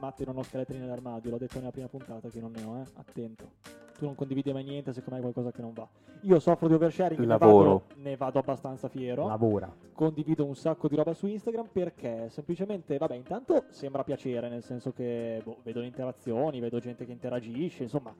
Matte 0.00 0.24
non 0.24 0.36
ho 0.38 0.42
scheletri 0.42 0.78
nell'armadio, 0.78 1.30
l'ho 1.30 1.38
detto 1.38 1.58
nella 1.58 1.70
prima 1.70 1.88
puntata 1.88 2.28
che 2.28 2.40
non 2.40 2.50
ne 2.52 2.62
ho, 2.64 2.78
eh. 2.78 2.84
Attento. 2.94 3.52
Tu 3.96 4.04
non 4.06 4.16
condividi 4.16 4.52
mai 4.52 4.64
niente 4.64 4.92
secondo 4.92 5.10
me 5.12 5.16
hai 5.24 5.32
qualcosa 5.32 5.54
che 5.54 5.62
non 5.62 5.72
va. 5.72 5.86
Io 6.22 6.40
soffro 6.40 6.66
di 6.66 6.74
oversharing, 6.74 7.20
Il 7.20 7.28
ne 7.28 7.38
lavoro. 7.38 7.84
vado, 7.86 8.02
ne 8.02 8.16
vado 8.16 8.38
abbastanza 8.40 8.88
fiero. 8.88 9.28
Lavora. 9.28 9.72
condivido 9.92 10.44
un 10.44 10.56
sacco 10.56 10.88
di 10.88 10.96
roba 10.96 11.14
su 11.14 11.28
Instagram 11.28 11.68
perché 11.70 12.28
semplicemente, 12.30 12.98
vabbè, 12.98 13.14
intanto 13.14 13.66
sembra 13.68 14.02
piacere, 14.02 14.48
nel 14.48 14.64
senso 14.64 14.90
che 14.92 15.40
boh, 15.44 15.58
vedo 15.62 15.78
le 15.80 15.86
interazioni, 15.86 16.58
vedo 16.58 16.80
gente 16.80 17.04
che 17.06 17.12
interagisce, 17.12 17.84
insomma, 17.84 18.12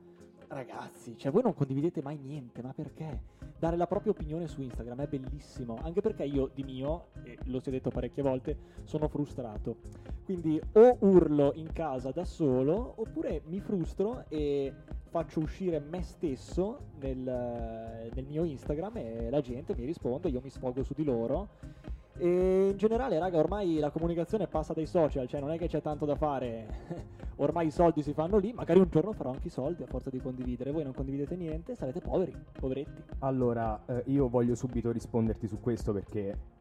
ragazzi, 0.54 1.16
cioè 1.18 1.30
voi 1.30 1.42
non 1.42 1.54
condividete 1.54 2.00
mai 2.00 2.16
niente, 2.16 2.62
ma 2.62 2.72
perché? 2.72 3.22
Dare 3.58 3.76
la 3.76 3.86
propria 3.86 4.12
opinione 4.12 4.46
su 4.46 4.62
Instagram 4.62 5.00
è 5.02 5.06
bellissimo, 5.06 5.78
anche 5.82 6.00
perché 6.00 6.24
io 6.24 6.50
di 6.54 6.62
mio, 6.62 7.08
e 7.24 7.38
lo 7.44 7.60
si 7.60 7.68
è 7.68 7.72
detto 7.72 7.90
parecchie 7.90 8.22
volte, 8.22 8.56
sono 8.84 9.08
frustrato. 9.08 9.76
Quindi 10.24 10.60
o 10.72 10.96
urlo 11.00 11.52
in 11.54 11.72
casa 11.72 12.10
da 12.10 12.24
solo, 12.24 12.94
oppure 12.96 13.42
mi 13.46 13.60
frustro 13.60 14.24
e 14.28 14.72
faccio 15.08 15.40
uscire 15.40 15.78
me 15.80 16.02
stesso 16.02 16.86
nel, 17.00 18.10
nel 18.14 18.24
mio 18.26 18.44
Instagram 18.44 18.96
e 18.96 19.30
la 19.30 19.40
gente 19.40 19.74
mi 19.76 19.84
risponde, 19.84 20.28
io 20.28 20.40
mi 20.42 20.50
sfogo 20.50 20.82
su 20.82 20.94
di 20.94 21.04
loro. 21.04 21.48
E 22.16 22.68
in 22.70 22.76
generale, 22.76 23.18
raga, 23.18 23.38
ormai 23.38 23.78
la 23.78 23.90
comunicazione 23.90 24.46
passa 24.46 24.72
dai 24.72 24.86
social, 24.86 25.26
cioè 25.26 25.40
non 25.40 25.50
è 25.50 25.58
che 25.58 25.66
c'è 25.66 25.82
tanto 25.82 26.04
da 26.04 26.14
fare. 26.14 26.66
ormai 27.36 27.66
i 27.66 27.70
soldi 27.70 28.02
si 28.02 28.12
fanno 28.12 28.38
lì, 28.38 28.52
magari 28.52 28.78
un 28.78 28.88
giorno 28.88 29.12
farò 29.12 29.30
anche 29.30 29.48
i 29.48 29.50
soldi 29.50 29.82
a 29.82 29.86
forza 29.86 30.10
di 30.10 30.20
condividere. 30.20 30.70
Voi 30.70 30.84
non 30.84 30.94
condividete 30.94 31.34
niente, 31.36 31.74
sarete 31.74 32.00
poveri, 32.00 32.34
poveretti. 32.52 33.02
Allora, 33.20 33.82
eh, 33.86 34.02
io 34.06 34.28
voglio 34.28 34.54
subito 34.54 34.92
risponderti 34.92 35.48
su 35.48 35.60
questo 35.60 35.92
perché 35.92 36.52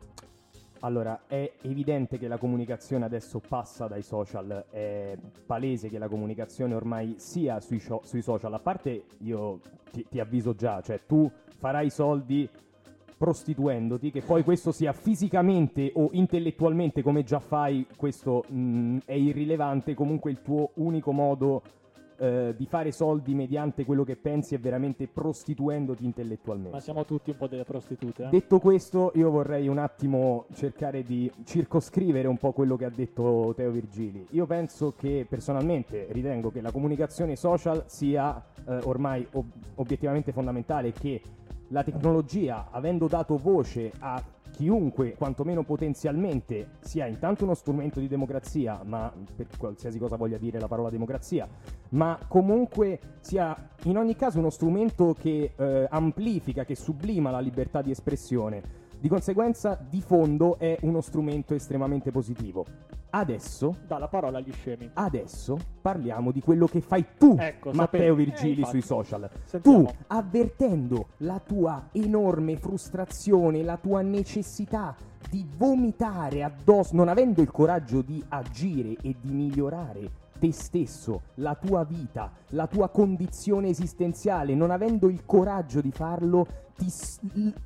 allora 0.84 1.22
è 1.28 1.54
evidente 1.62 2.18
che 2.18 2.28
la 2.28 2.38
comunicazione 2.38 3.06
adesso 3.06 3.40
passa 3.40 3.88
dai 3.88 4.02
social, 4.02 4.66
è 4.70 5.18
palese 5.46 5.88
che 5.88 5.98
la 5.98 6.10
comunicazione 6.10 6.74
ormai 6.74 7.16
sia 7.20 7.62
sui, 7.62 7.82
sui 8.02 8.22
social, 8.22 8.54
a 8.54 8.60
parte 8.60 9.06
io 9.20 9.60
ti, 9.92 10.06
ti 10.10 10.20
avviso 10.20 10.54
già, 10.56 10.82
cioè 10.82 11.00
tu 11.06 11.32
farai 11.58 11.90
soldi 11.90 12.50
prostituendoti, 13.24 14.12
che 14.12 14.22
poi 14.22 14.44
questo 14.44 14.74
sia 14.74 14.92
fisicamente 14.92 15.94
o 15.96 16.10
intellettualmente 16.12 17.02
come 17.02 17.24
già 17.24 17.40
fai, 17.40 17.88
questo 17.96 18.44
mh, 18.46 18.98
è 19.06 19.14
irrilevante, 19.14 19.94
comunque 19.94 20.30
il 20.30 20.42
tuo 20.42 20.72
unico 20.74 21.14
modo 21.14 21.62
eh, 22.18 22.54
di 22.58 22.66
fare 22.66 22.92
soldi 22.92 23.34
mediante 23.34 23.86
quello 23.86 24.04
che 24.04 24.18
pensi 24.18 24.56
è 24.56 24.60
veramente 24.60 25.08
prostituendoti 25.08 26.04
intellettualmente. 26.04 26.76
Ma 26.76 26.82
siamo 26.82 27.06
tutti 27.06 27.30
un 27.30 27.38
po' 27.38 27.48
delle 27.48 27.64
prostitute. 27.64 28.26
Eh? 28.26 28.30
Detto 28.30 28.60
questo, 28.60 29.14
io 29.16 29.30
vorrei 29.30 29.70
un 29.70 29.78
attimo 29.78 30.48
cercare 30.54 31.04
di 31.04 31.32
circoscrivere 31.46 32.28
un 32.28 32.38
po' 32.38 32.52
quello 32.52 32.76
che 32.76 32.84
ha 32.84 32.92
detto 32.94 33.54
Teo 33.56 33.72
Virgili. 33.72 34.28
Io 34.32 34.46
penso 34.46 34.96
che 34.98 35.26
personalmente 35.30 36.08
ritengo 36.10 36.52
che 36.52 36.60
la 36.60 36.72
comunicazione 36.72 37.38
social 37.38 37.84
sia 37.86 38.44
eh, 38.68 38.80
ormai 38.84 39.26
ob- 39.32 39.50
obiettivamente 39.76 40.34
fondamentale 40.34 40.92
che 40.92 41.22
la 41.70 41.84
tecnologia, 41.84 42.68
avendo 42.72 43.08
dato 43.08 43.38
voce 43.38 43.92
a 44.00 44.22
chiunque, 44.52 45.16
quantomeno 45.16 45.64
potenzialmente, 45.64 46.74
sia 46.80 47.08
intanto 47.08 47.44
uno 47.44 47.56
strumento 47.56 48.00
di 48.00 48.08
democrazia, 48.08 48.82
ma 48.84 49.12
per 49.36 49.48
qualsiasi 49.58 49.98
cosa 49.98 50.16
voglia 50.16 50.38
dire 50.38 50.60
la 50.60 50.68
parola 50.68 50.90
democrazia, 50.90 51.48
ma 51.90 52.20
comunque 52.28 53.00
sia 53.20 53.70
in 53.84 53.98
ogni 53.98 54.16
caso 54.16 54.38
uno 54.40 54.52
strumento 54.52 55.16
che 55.18 55.54
eh, 55.56 55.88
amplifica, 55.90 56.64
che 56.64 56.76
sublima 56.76 57.32
la 57.32 57.40
libertà 57.40 57.82
di 57.82 57.92
espressione. 57.92 58.82
Di 59.04 59.10
conseguenza, 59.10 59.78
di 59.90 60.00
fondo 60.00 60.58
è 60.58 60.78
uno 60.84 61.02
strumento 61.02 61.54
estremamente 61.54 62.10
positivo. 62.10 62.66
Adesso, 63.10 63.76
Dà 63.86 63.98
la 63.98 64.08
parola 64.08 64.38
agli 64.38 64.54
scemi. 64.54 64.90
adesso 64.94 65.58
parliamo 65.82 66.32
di 66.32 66.40
quello 66.40 66.68
che 66.68 66.80
fai 66.80 67.06
tu, 67.18 67.36
Ecco, 67.38 67.72
Matteo 67.74 68.00
sapevo. 68.00 68.16
Virgili, 68.16 68.62
Eh, 68.62 68.66
sui 68.66 68.82
social. 68.82 69.30
Sentiamo. 69.44 69.84
Tu, 69.84 69.94
avvertendo 70.08 71.08
la 71.18 71.42
tua 71.46 71.90
enorme 71.92 72.56
frustrazione, 72.56 73.62
la 73.62 73.76
tua 73.76 74.02
necessità 74.02 74.96
di 75.30 75.46
vomitare 75.58 76.42
addosso, 76.42 76.96
non 76.96 77.10
avendo 77.10 77.42
il 77.42 77.52
coraggio 77.52 78.02
di 78.02 78.24
agire 78.30 78.96
e 79.02 79.18
di 79.20 79.32
migliorare 79.34 80.10
te 80.44 80.52
stesso, 80.52 81.22
la 81.36 81.56
tua 81.56 81.86
vita, 81.86 82.30
la 82.50 82.68
tua 82.68 82.90
condizione 82.90 83.70
esistenziale, 83.70 84.54
non 84.54 84.72
avendo 84.72 85.08
il 85.08 85.26
coraggio 85.26 85.80
di 85.80 85.92
farlo, 85.92 86.46
ti 86.76 86.92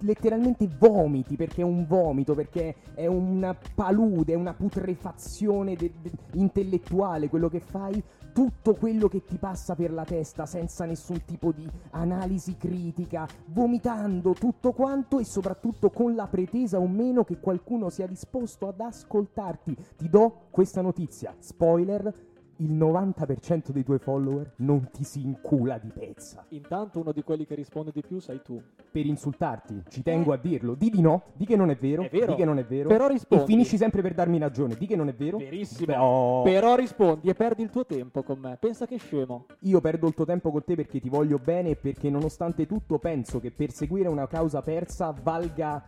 letteralmente 0.02 0.70
vomiti 0.78 1.36
perché 1.36 1.62
è 1.62 1.66
un 1.66 1.88
vomito, 1.88 2.36
perché 2.36 2.76
è 2.94 3.08
una 3.08 3.58
palude, 3.74 4.34
è 4.34 4.36
una 4.36 4.54
putrefazione 4.54 5.76
de- 5.76 5.92
de- 6.00 6.12
intellettuale 6.34 7.30
quello 7.30 7.50
che 7.50 7.62
fai, 7.62 8.04
tutto 8.32 8.76
quello 8.76 9.08
che 9.08 9.26
ti 9.26 9.38
passa 9.38 9.74
per 9.74 9.92
la 9.92 10.04
testa 10.04 10.46
senza 10.46 10.86
nessun 10.86 11.26
tipo 11.26 11.52
di 11.52 11.68
analisi 11.92 12.58
critica, 12.58 13.28
vomitando 13.46 14.34
tutto 14.34 14.72
quanto 14.74 15.18
e 15.18 15.26
soprattutto 15.26 15.90
con 15.90 16.14
la 16.14 16.28
pretesa 16.28 16.78
o 16.78 16.88
meno 16.88 17.24
che 17.24 17.40
qualcuno 17.40 17.90
sia 17.90 18.06
disposto 18.06 18.68
ad 18.68 18.80
ascoltarti. 18.80 19.76
Ti 19.98 20.10
do 20.10 20.42
questa 20.52 20.82
notizia, 20.82 21.34
spoiler, 21.40 22.27
il 22.58 22.74
90% 22.74 23.70
dei 23.72 23.84
tuoi 23.84 24.00
follower 24.00 24.54
non 24.58 24.90
ti 24.92 25.04
si 25.04 25.22
incula 25.22 25.78
di 25.78 25.90
pezza 25.94 26.46
Intanto 26.50 27.00
uno 27.00 27.12
di 27.12 27.22
quelli 27.24 27.46
che 27.46 27.56
risponde 27.56 27.92
di 27.94 28.02
più 28.02 28.20
sei 28.20 28.42
tu. 28.44 28.62
per 28.92 29.06
insultarti. 29.06 29.84
Ci 29.90 30.02
tengo 30.02 30.34
a 30.34 30.38
dirlo. 30.38 30.74
Di 30.74 30.90
di 30.90 31.02
no, 31.02 31.24
di 31.34 31.46
che 31.46 31.56
non 31.56 31.70
è 31.70 31.76
vero, 31.76 32.04
È 32.04 32.10
vero. 32.10 32.28
di 32.28 32.36
che 32.36 32.46
non 32.46 32.58
è 32.58 32.66
vero. 32.66 32.90
Però 32.90 33.08
e 33.08 33.12
rispondi. 33.12 33.46
finisci 33.46 33.78
sempre 33.78 34.02
per 34.02 34.14
darmi 34.14 34.40
ragione. 34.40 34.76
Di 34.76 34.88
che 34.88 34.96
non 34.96 35.08
è 35.08 35.14
vero. 35.14 35.38
Verissimo. 35.38 35.86
Beh, 35.86 35.98
oh, 35.98 36.42
Però 36.44 36.76
rispondi 36.76 37.30
e 37.30 37.34
perdi 37.36 37.62
il 37.62 37.70
tuo 37.70 37.86
tempo 37.86 38.24
con 38.24 38.40
me. 38.40 38.58
Pensa 38.60 38.86
che 38.88 38.98
scemo. 38.98 39.46
Io 39.62 39.80
perdo 39.82 40.08
il 40.08 40.14
tuo 40.16 40.26
tempo 40.26 40.50
con 40.52 40.64
te 40.64 40.76
perché 40.76 41.00
ti 41.00 41.10
voglio 41.10 41.38
bene 41.38 41.72
e 41.72 41.76
perché 41.76 42.10
nonostante 42.10 42.66
tutto 42.66 42.98
penso 42.98 43.40
che 43.40 43.52
perseguire 43.52 44.08
una 44.10 44.28
causa 44.28 44.62
persa 44.62 45.14
valga 45.22 45.84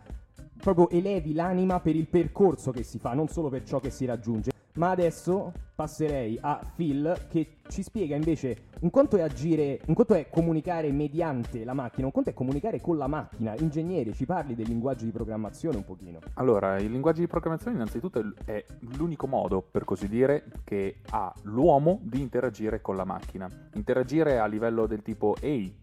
proprio 0.60 0.88
elevi 0.90 1.32
l'anima 1.32 1.80
per 1.80 1.96
il 1.96 2.06
percorso 2.06 2.70
che 2.70 2.82
si 2.82 2.98
fa, 2.98 3.14
non 3.14 3.28
solo 3.28 3.48
per 3.48 3.64
ciò 3.64 3.80
che 3.80 3.90
si 3.90 4.04
raggiunge. 4.04 4.50
Ma 4.80 4.88
adesso 4.88 5.52
passerei 5.74 6.38
a 6.40 6.58
Phil 6.74 7.26
che 7.28 7.58
ci 7.68 7.82
spiega 7.82 8.16
invece 8.16 8.68
un 8.80 8.88
conto 8.88 9.18
è 9.18 9.20
agire, 9.20 9.78
un 9.88 9.94
conto 9.94 10.14
è 10.14 10.30
comunicare 10.30 10.90
mediante 10.90 11.64
la 11.64 11.74
macchina, 11.74 12.06
un 12.06 12.12
conto 12.12 12.30
è 12.30 12.32
comunicare 12.32 12.80
con 12.80 12.96
la 12.96 13.06
macchina. 13.06 13.54
Ingegnere, 13.58 14.14
ci 14.14 14.24
parli 14.24 14.54
del 14.54 14.68
linguaggio 14.68 15.04
di 15.04 15.10
programmazione 15.10 15.76
un 15.76 15.84
pochino. 15.84 16.20
Allora, 16.36 16.78
il 16.78 16.90
linguaggio 16.90 17.20
di 17.20 17.26
programmazione 17.26 17.76
innanzitutto 17.76 18.24
è 18.46 18.64
l'unico 18.96 19.26
modo, 19.26 19.60
per 19.60 19.84
così 19.84 20.08
dire, 20.08 20.46
che 20.64 21.02
ha 21.10 21.30
l'uomo 21.42 21.98
di 22.02 22.22
interagire 22.22 22.80
con 22.80 22.96
la 22.96 23.04
macchina. 23.04 23.46
Interagire 23.74 24.38
a 24.38 24.46
livello 24.46 24.86
del 24.86 25.02
tipo, 25.02 25.36
ehi, 25.40 25.76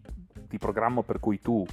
ti 0.48 0.58
programmo 0.58 1.04
per 1.04 1.20
cui 1.20 1.38
tu 1.40 1.64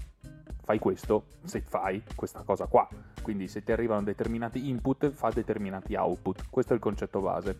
fai 0.64 0.80
questo, 0.80 1.26
se 1.44 1.62
fai 1.62 2.04
questa 2.16 2.42
cosa 2.44 2.66
qua. 2.66 2.88
Quindi 3.22 3.48
se 3.48 3.64
ti 3.64 3.72
arrivano 3.72 4.04
determinati 4.04 4.70
input, 4.70 5.10
fa 5.12 5.30
determinati 5.30 5.96
output. 5.96 6.46
Questo 6.50 6.74
è 6.74 6.76
il 6.76 6.82
concetto 6.82 7.20
base. 7.22 7.60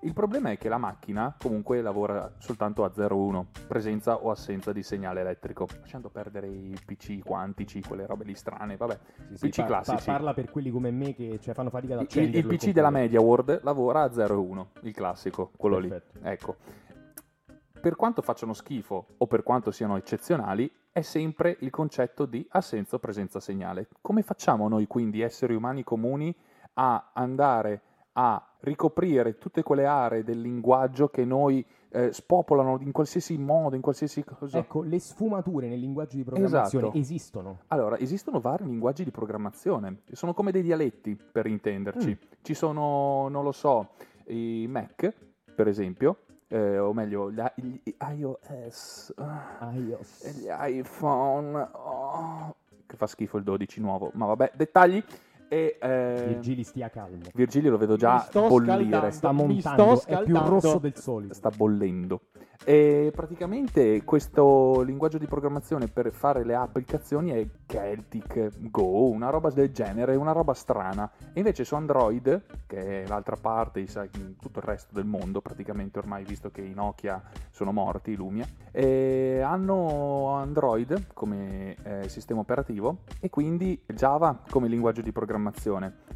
Il 0.00 0.12
problema 0.12 0.50
è 0.50 0.58
che 0.58 0.68
la 0.68 0.76
macchina 0.76 1.34
comunque 1.36 1.80
lavora 1.80 2.30
soltanto 2.38 2.84
a 2.84 2.92
0-1, 2.94 3.44
presenza 3.66 4.16
o 4.16 4.30
assenza 4.30 4.72
di 4.72 4.82
segnale 4.82 5.20
elettrico, 5.22 5.66
lasciando 5.80 6.10
perdere 6.10 6.46
i 6.48 6.76
PC 6.84 7.24
quantici, 7.24 7.80
quelle 7.82 8.06
robe 8.06 8.24
lì 8.24 8.34
strane, 8.34 8.76
vabbè. 8.76 8.98
Sì, 9.32 9.48
PC 9.48 9.56
pa- 9.56 9.62
pa- 9.62 9.68
classici. 9.68 10.04
parla 10.10 10.34
per 10.34 10.50
quelli 10.50 10.70
come 10.70 10.90
me 10.92 11.12
che 11.14 11.40
cioè, 11.40 11.54
fanno 11.54 11.70
fatica 11.70 11.94
ad 11.94 12.00
Il, 12.02 12.06
accenderlo. 12.06 12.50
il 12.52 12.56
PC 12.56 12.70
della 12.70 12.90
MediaWorld 12.90 13.60
lavora 13.64 14.02
a 14.02 14.10
0-1, 14.12 14.66
il 14.82 14.92
classico, 14.92 15.50
quello 15.56 15.78
Perfetto. 15.78 16.18
lì. 16.20 16.28
Ecco. 16.30 16.56
Per 17.86 17.94
quanto 17.94 18.20
facciano 18.20 18.52
schifo 18.52 19.14
o 19.16 19.28
per 19.28 19.44
quanto 19.44 19.70
siano 19.70 19.96
eccezionali, 19.96 20.68
è 20.90 21.02
sempre 21.02 21.56
il 21.60 21.70
concetto 21.70 22.26
di 22.26 22.44
assenza 22.50 22.96
o 22.96 22.98
presenza 22.98 23.38
segnale. 23.38 23.86
Come 24.00 24.22
facciamo 24.22 24.66
noi 24.66 24.88
quindi, 24.88 25.20
esseri 25.20 25.54
umani 25.54 25.84
comuni, 25.84 26.34
a 26.72 27.12
andare 27.14 27.82
a 28.14 28.44
ricoprire 28.62 29.38
tutte 29.38 29.62
quelle 29.62 29.86
aree 29.86 30.24
del 30.24 30.40
linguaggio 30.40 31.06
che 31.06 31.24
noi 31.24 31.64
eh, 31.90 32.12
spopolano 32.12 32.78
in 32.80 32.90
qualsiasi 32.90 33.38
modo, 33.38 33.76
in 33.76 33.82
qualsiasi 33.82 34.24
cosa? 34.24 34.58
Ecco, 34.58 34.82
le 34.82 34.98
sfumature 34.98 35.68
nel 35.68 35.78
linguaggio 35.78 36.16
di 36.16 36.24
programmazione 36.24 36.86
Esatto. 36.86 36.98
esistono. 36.98 37.60
Allora, 37.68 37.98
esistono 37.98 38.40
vari 38.40 38.64
linguaggi 38.64 39.04
di 39.04 39.12
programmazione, 39.12 40.00
sono 40.10 40.34
come 40.34 40.50
dei 40.50 40.62
dialetti, 40.62 41.14
per 41.14 41.46
intenderci. 41.46 42.08
Mm. 42.10 42.28
Ci 42.42 42.54
sono, 42.54 43.28
non 43.28 43.44
lo 43.44 43.52
so, 43.52 43.90
i 44.24 44.66
Mac, 44.68 45.14
per 45.54 45.68
esempio, 45.68 46.22
eh, 46.48 46.78
o 46.78 46.92
meglio, 46.92 47.30
gli, 47.30 47.42
gli 47.54 47.94
iOS, 47.98 49.14
iOS. 49.72 50.24
e 50.24 50.30
gli 50.32 50.46
iPhone, 50.78 51.68
oh, 51.72 52.54
che 52.86 52.96
fa 52.96 53.06
schifo 53.06 53.38
il 53.38 53.44
12 53.44 53.80
nuovo, 53.80 54.10
ma 54.14 54.26
vabbè, 54.26 54.52
dettagli. 54.54 55.02
E 55.48 55.78
eh, 55.80 56.24
Virgili 56.28 56.64
stia 56.64 56.88
calmo. 56.90 57.24
Virgilio 57.32 57.70
lo 57.70 57.78
vedo 57.78 57.96
già 57.96 58.18
sto 58.18 58.48
bollire, 58.48 59.10
scaldando. 59.10 59.10
Sta 59.10 59.32
montando, 59.32 60.02
è 60.06 60.22
più 60.22 60.36
rosso 60.38 60.78
del 60.78 60.96
solito. 60.96 61.34
sta 61.34 61.50
bollendo. 61.50 62.20
E 62.64 63.12
praticamente 63.14 64.02
questo 64.02 64.80
linguaggio 64.80 65.18
di 65.18 65.26
programmazione 65.26 65.86
per 65.86 66.10
fare 66.10 66.42
le 66.42 66.54
applicazioni 66.54 67.30
è 67.30 67.46
Celtic 67.66 68.50
Go, 68.70 69.08
una 69.08 69.30
roba 69.30 69.50
del 69.50 69.70
genere, 69.70 70.16
una 70.16 70.32
roba 70.32 70.52
strana. 70.52 71.08
E 71.32 71.38
invece 71.38 71.64
su 71.64 71.74
Android, 71.76 72.42
che 72.66 73.04
è 73.04 73.06
l'altra 73.06 73.36
parte, 73.36 73.86
sai, 73.86 74.08
in 74.16 74.36
tutto 74.38 74.58
il 74.58 74.64
resto 74.64 74.94
del 74.94 75.04
mondo 75.04 75.40
praticamente 75.40 75.98
ormai, 75.98 76.24
visto 76.24 76.50
che 76.50 76.62
i 76.62 76.74
Nokia 76.74 77.22
sono 77.50 77.70
morti, 77.72 78.12
i 78.12 78.16
Lumia, 78.16 78.46
eh, 78.72 79.40
hanno 79.44 80.30
Android 80.30 81.08
come 81.12 81.76
eh, 81.84 82.08
sistema 82.08 82.40
operativo 82.40 82.98
e 83.20 83.30
quindi 83.30 83.80
Java 83.86 84.42
come 84.48 84.66
linguaggio 84.66 85.02
di 85.02 85.12
programmazione. 85.12 85.35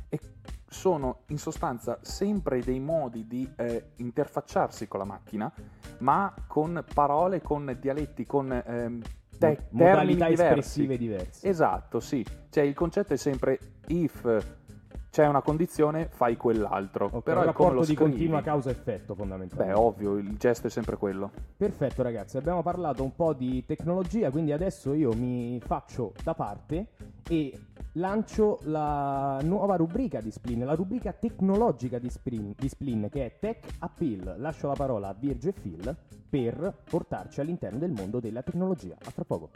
E 0.09 0.19
sono 0.67 1.23
in 1.29 1.39
sostanza 1.39 1.99
sempre 2.03 2.61
dei 2.61 2.79
modi 2.79 3.27
di 3.27 3.51
eh, 3.57 3.91
interfacciarsi 3.97 4.87
con 4.89 5.01
la 5.01 5.07
macchina, 5.07 5.53
ma 5.99 6.33
con 6.47 6.85
parole, 6.95 7.43
con 7.43 7.77
dialetti, 7.81 8.25
con 8.25 8.53
ehm, 8.53 9.01
te- 9.39 9.67
Modalità 9.71 10.29
diversi. 10.29 10.43
espressive 10.45 10.97
diverse. 10.97 11.49
Esatto, 11.49 12.01
sì. 12.01 12.25
Cioè 12.49 12.65
il 12.65 12.75
concetto 12.75 13.15
è 13.15 13.17
sempre 13.17 13.59
if 13.89 14.59
c'è 15.11 15.27
una 15.27 15.43
condizione, 15.43 16.09
fai 16.09 16.37
quell'altro. 16.37 17.07
Ok, 17.07 17.23
Però 17.25 17.41
come 17.41 17.47
rapporto 17.47 17.81
lo 17.81 17.85
di 17.85 17.95
continua 17.95 18.43
causa-effetto 18.43 19.15
Beh, 19.15 19.19
fondamentalmente. 19.19 19.79
ovvio, 19.79 20.17
il 20.17 20.37
gesto 20.37 20.69
è 20.69 20.71
sempre 20.71 20.97
quello. 20.97 21.33
Perfetto 21.57 22.03
ragazzi, 22.03 22.37
abbiamo 22.37 22.63
parlato 22.63 23.03
un 23.03 23.15
po' 23.17 23.33
di 23.33 23.65
tecnologia, 23.67 24.31
quindi 24.31 24.53
adesso 24.53 24.95
io 24.95 25.13
mi 25.13 25.61
faccio 25.61 26.13
da 26.23 26.35
parte 26.35 26.91
e 27.29 27.53
lancio 27.93 28.61
la 28.65 29.41
nuova 29.43 29.77
rubrica 29.77 30.21
di 30.21 30.31
Splin, 30.31 30.65
la 30.65 30.75
rubrica 30.75 31.13
tecnologica 31.13 31.99
di 31.99 32.11
Splin, 32.11 32.55
di 32.57 32.69
Splin, 32.69 33.09
che 33.11 33.27
è 33.27 33.39
Tech 33.39 33.67
Appeal. 33.79 34.37
Lascio 34.39 34.69
la 34.69 34.75
parola 34.75 35.09
a 35.09 35.15
Virgio 35.15 35.49
e 35.49 35.53
Phil 35.53 35.97
per 36.29 36.83
portarci 36.89 37.41
all'interno 37.41 37.79
del 37.79 37.93
mondo 37.93 38.21
della 38.21 38.43
tecnologia. 38.43 38.97
A 39.03 39.11
fra 39.11 39.25
poco. 39.25 39.51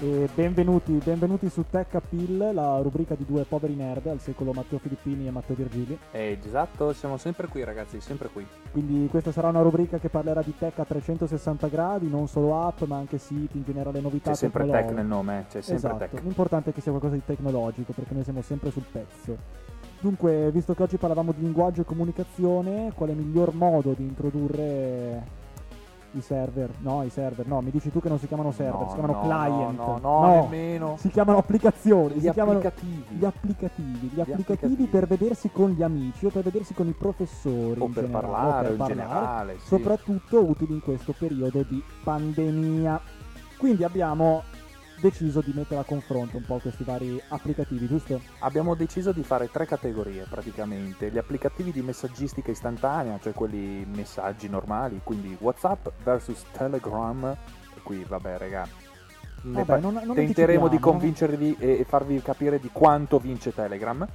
E 0.00 0.28
benvenuti, 0.32 0.92
benvenuti 1.02 1.48
su 1.48 1.64
Tech 1.68 1.92
Appeal, 1.96 2.54
la 2.54 2.78
rubrica 2.80 3.16
di 3.16 3.24
due 3.26 3.42
poveri 3.42 3.74
nerd, 3.74 4.06
al 4.06 4.20
secolo 4.20 4.52
Matteo 4.52 4.78
Filippini 4.78 5.26
e 5.26 5.32
Matteo 5.32 5.56
Virgili. 5.56 5.98
Eh, 6.12 6.38
esatto, 6.40 6.92
siamo 6.92 7.16
sempre 7.16 7.48
qui 7.48 7.64
ragazzi, 7.64 8.00
sempre 8.00 8.28
qui. 8.28 8.46
Quindi 8.70 9.08
questa 9.08 9.32
sarà 9.32 9.48
una 9.48 9.60
rubrica 9.60 9.98
che 9.98 10.08
parlerà 10.08 10.40
di 10.40 10.54
tech 10.56 10.78
a 10.78 10.84
360 10.84 11.66
gradi, 11.66 12.08
non 12.08 12.28
solo 12.28 12.64
app, 12.64 12.82
ma 12.82 12.96
anche 12.96 13.18
siti, 13.18 13.56
in 13.56 13.64
generale 13.64 13.98
novità 14.00 14.30
C'è 14.30 14.36
sempre 14.36 14.70
tech 14.70 14.90
nel 14.92 15.04
nome, 15.04 15.46
c'è 15.48 15.62
sempre 15.62 15.88
esatto, 15.88 16.14
tech. 16.14 16.22
l'importante 16.22 16.70
è 16.70 16.72
che 16.72 16.80
sia 16.80 16.92
qualcosa 16.92 17.14
di 17.14 17.24
tecnologico, 17.26 17.92
perché 17.92 18.14
noi 18.14 18.22
siamo 18.22 18.42
sempre 18.42 18.70
sul 18.70 18.84
pezzo. 18.92 19.36
Dunque, 19.98 20.52
visto 20.52 20.74
che 20.74 20.82
oggi 20.84 20.96
parlavamo 20.96 21.32
di 21.32 21.42
linguaggio 21.42 21.80
e 21.80 21.84
comunicazione, 21.84 22.92
qual 22.94 23.08
è 23.08 23.12
il 23.12 23.18
miglior 23.18 23.52
modo 23.52 23.94
di 23.94 24.04
introdurre 24.04 25.37
i 26.12 26.20
server? 26.20 26.70
No, 26.78 27.02
i 27.02 27.10
server, 27.10 27.46
no, 27.46 27.60
mi 27.60 27.70
dici 27.70 27.90
tu 27.90 28.00
che 28.00 28.08
non 28.08 28.18
si 28.18 28.26
chiamano 28.26 28.50
server, 28.50 28.80
No, 28.80 28.88
si 28.88 28.94
chiamano 28.94 29.12
no, 29.12 29.20
client. 29.22 29.76
No, 29.78 29.98
no, 30.00 30.20
no, 30.26 30.40
nemmeno. 30.48 30.96
si 30.98 31.08
chiamano 31.10 31.38
applicazioni, 31.38 32.14
Gli 32.14 32.20
si 32.20 32.28
applicativi. 32.28 33.04
gli 33.18 33.24
applicativi, 33.24 34.10
gli 34.14 34.20
applicativi 34.20 34.32
applicativi. 34.42 34.86
per 34.86 35.06
vedersi 35.06 35.50
con 35.50 35.70
gli 35.70 35.82
amici 35.82 36.26
o 36.26 36.30
per 36.30 36.42
vedersi 36.44 36.74
con 36.74 36.86
i 36.88 36.92
professori 36.92 37.80
O 37.80 37.86
per 37.88 38.04
generale, 38.06 38.26
o 38.26 38.30
parlare, 38.30 38.62
per 38.62 38.70
in 38.70 38.76
parlare, 38.78 38.94
generale, 38.94 39.58
sì. 39.58 39.66
soprattutto 39.66 40.44
utili 40.44 40.72
in 40.72 40.80
questo 40.80 41.14
periodo 41.18 41.62
di 41.68 41.82
pandemia. 42.04 43.00
Quindi 43.58 43.84
abbiamo 43.84 44.42
deciso 45.00 45.40
di 45.40 45.52
mettere 45.54 45.80
a 45.80 45.84
confronto 45.84 46.36
un 46.36 46.44
po' 46.44 46.58
questi 46.58 46.84
vari 46.84 47.20
applicativi, 47.28 47.86
giusto? 47.86 48.20
Abbiamo 48.40 48.74
deciso 48.74 49.12
di 49.12 49.22
fare 49.22 49.50
tre 49.50 49.66
categorie 49.66 50.26
praticamente. 50.28 51.10
Gli 51.10 51.18
applicativi 51.18 51.72
di 51.72 51.82
messaggistica 51.82 52.50
istantanea, 52.50 53.18
cioè 53.20 53.32
quelli 53.32 53.86
messaggi 53.86 54.48
normali, 54.48 55.00
quindi 55.02 55.36
WhatsApp 55.40 55.88
versus 56.02 56.44
Telegram. 56.52 57.24
E 57.76 57.80
qui, 57.82 58.04
vabbè, 58.06 58.38
raga. 58.38 58.66
ne 59.42 59.64
Vabbè, 59.64 59.80
non- 59.80 60.00
non 60.04 60.14
tenteremo 60.14 60.68
di 60.68 60.76
anticipiamo. 60.76 60.78
convincervi 60.98 61.56
e, 61.58 61.78
e 61.80 61.84
farvi 61.84 62.20
capire 62.22 62.58
di 62.58 62.70
quanto 62.72 63.18
vince 63.18 63.54
Telegram. 63.54 64.06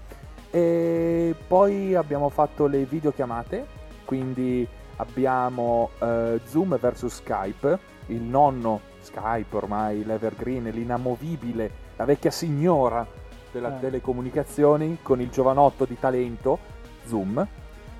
E 0.51 1.35
poi 1.47 1.95
abbiamo 1.95 2.29
fatto 2.29 2.67
le 2.67 2.85
videochiamate, 2.85 3.65
quindi 4.05 4.67
abbiamo 4.97 5.89
eh, 5.99 6.39
Zoom 6.45 6.77
versus 6.77 7.15
Skype, 7.15 7.79
il 8.07 8.21
nonno 8.21 8.91
Skype 9.03 9.55
ormai, 9.55 10.03
l'Evergreen, 10.03 10.65
l'inamovibile, 10.65 11.69
la 11.97 12.05
vecchia 12.05 12.31
signora 12.31 13.05
delle 13.51 13.67
Eh. 13.67 13.79
telecomunicazioni 13.79 14.97
con 15.01 15.21
il 15.21 15.29
giovanotto 15.29 15.85
di 15.85 15.97
talento, 15.99 16.57
Zoom. 17.05 17.45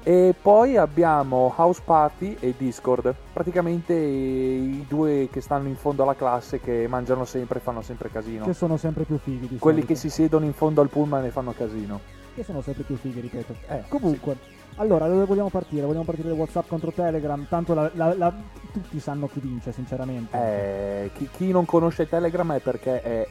E 0.06 0.36
poi 0.42 0.76
abbiamo 0.76 1.54
House 1.56 1.82
Party 1.86 2.36
e 2.42 2.54
Discord, 2.58 3.16
praticamente 3.32 3.94
i 3.94 4.86
due 4.88 5.30
che 5.32 5.40
stanno 5.40 5.70
in 5.70 5.78
fondo 5.78 6.04
alla 6.04 6.16
classe 6.16 6.60
che 6.60 6.88
mangiano 6.90 7.24
sempre 7.24 7.60
e 7.60 7.62
fanno 7.62 7.82
sempre 7.82 8.10
casino. 8.10 8.44
Che 8.44 8.54
sono 8.54 8.76
sempre 8.76 9.06
più 9.06 9.18
fighi 9.18 9.48
di 9.48 9.58
Quelli 9.58 9.80
solito. 9.82 9.86
che 9.88 9.96
si 9.96 10.10
siedono 10.10 10.44
in 10.44 10.52
fondo 10.52 10.82
al 10.82 10.90
pullman 10.90 11.24
e 11.24 11.30
fanno 11.30 11.54
casino. 11.54 12.02
Che 12.36 12.44
sono 12.44 12.62
sempre 12.62 12.84
più 12.84 12.98
fighi, 12.98 13.22
ripeto. 13.22 13.56
Eh, 13.70 13.84
Comunque, 13.88 14.36
allora, 14.78 15.08
da 15.08 15.14
dove 15.14 15.26
vogliamo 15.26 15.50
partire? 15.50 15.86
Vogliamo 15.86 16.04
partire 16.06 16.30
da 16.30 16.36
WhatsApp 16.36 16.68
contro 16.68 16.92
Telegram? 16.92 17.46
Tanto 17.48 17.74
la- 17.74 17.92
la- 17.94 18.16
la- 18.16 18.34
tutti 18.72 19.00
sanno 19.00 19.28
chi 19.28 19.40
vince, 19.40 19.72
sinceramente. 19.72 20.36
Eh, 20.38 21.12
chi, 21.16 21.30
chi 21.32 21.52
non 21.52 21.66
conosce 21.66 22.08
Telegram 22.10 22.54
è 22.54 22.60
perché 22.60 23.02
è 23.02 23.28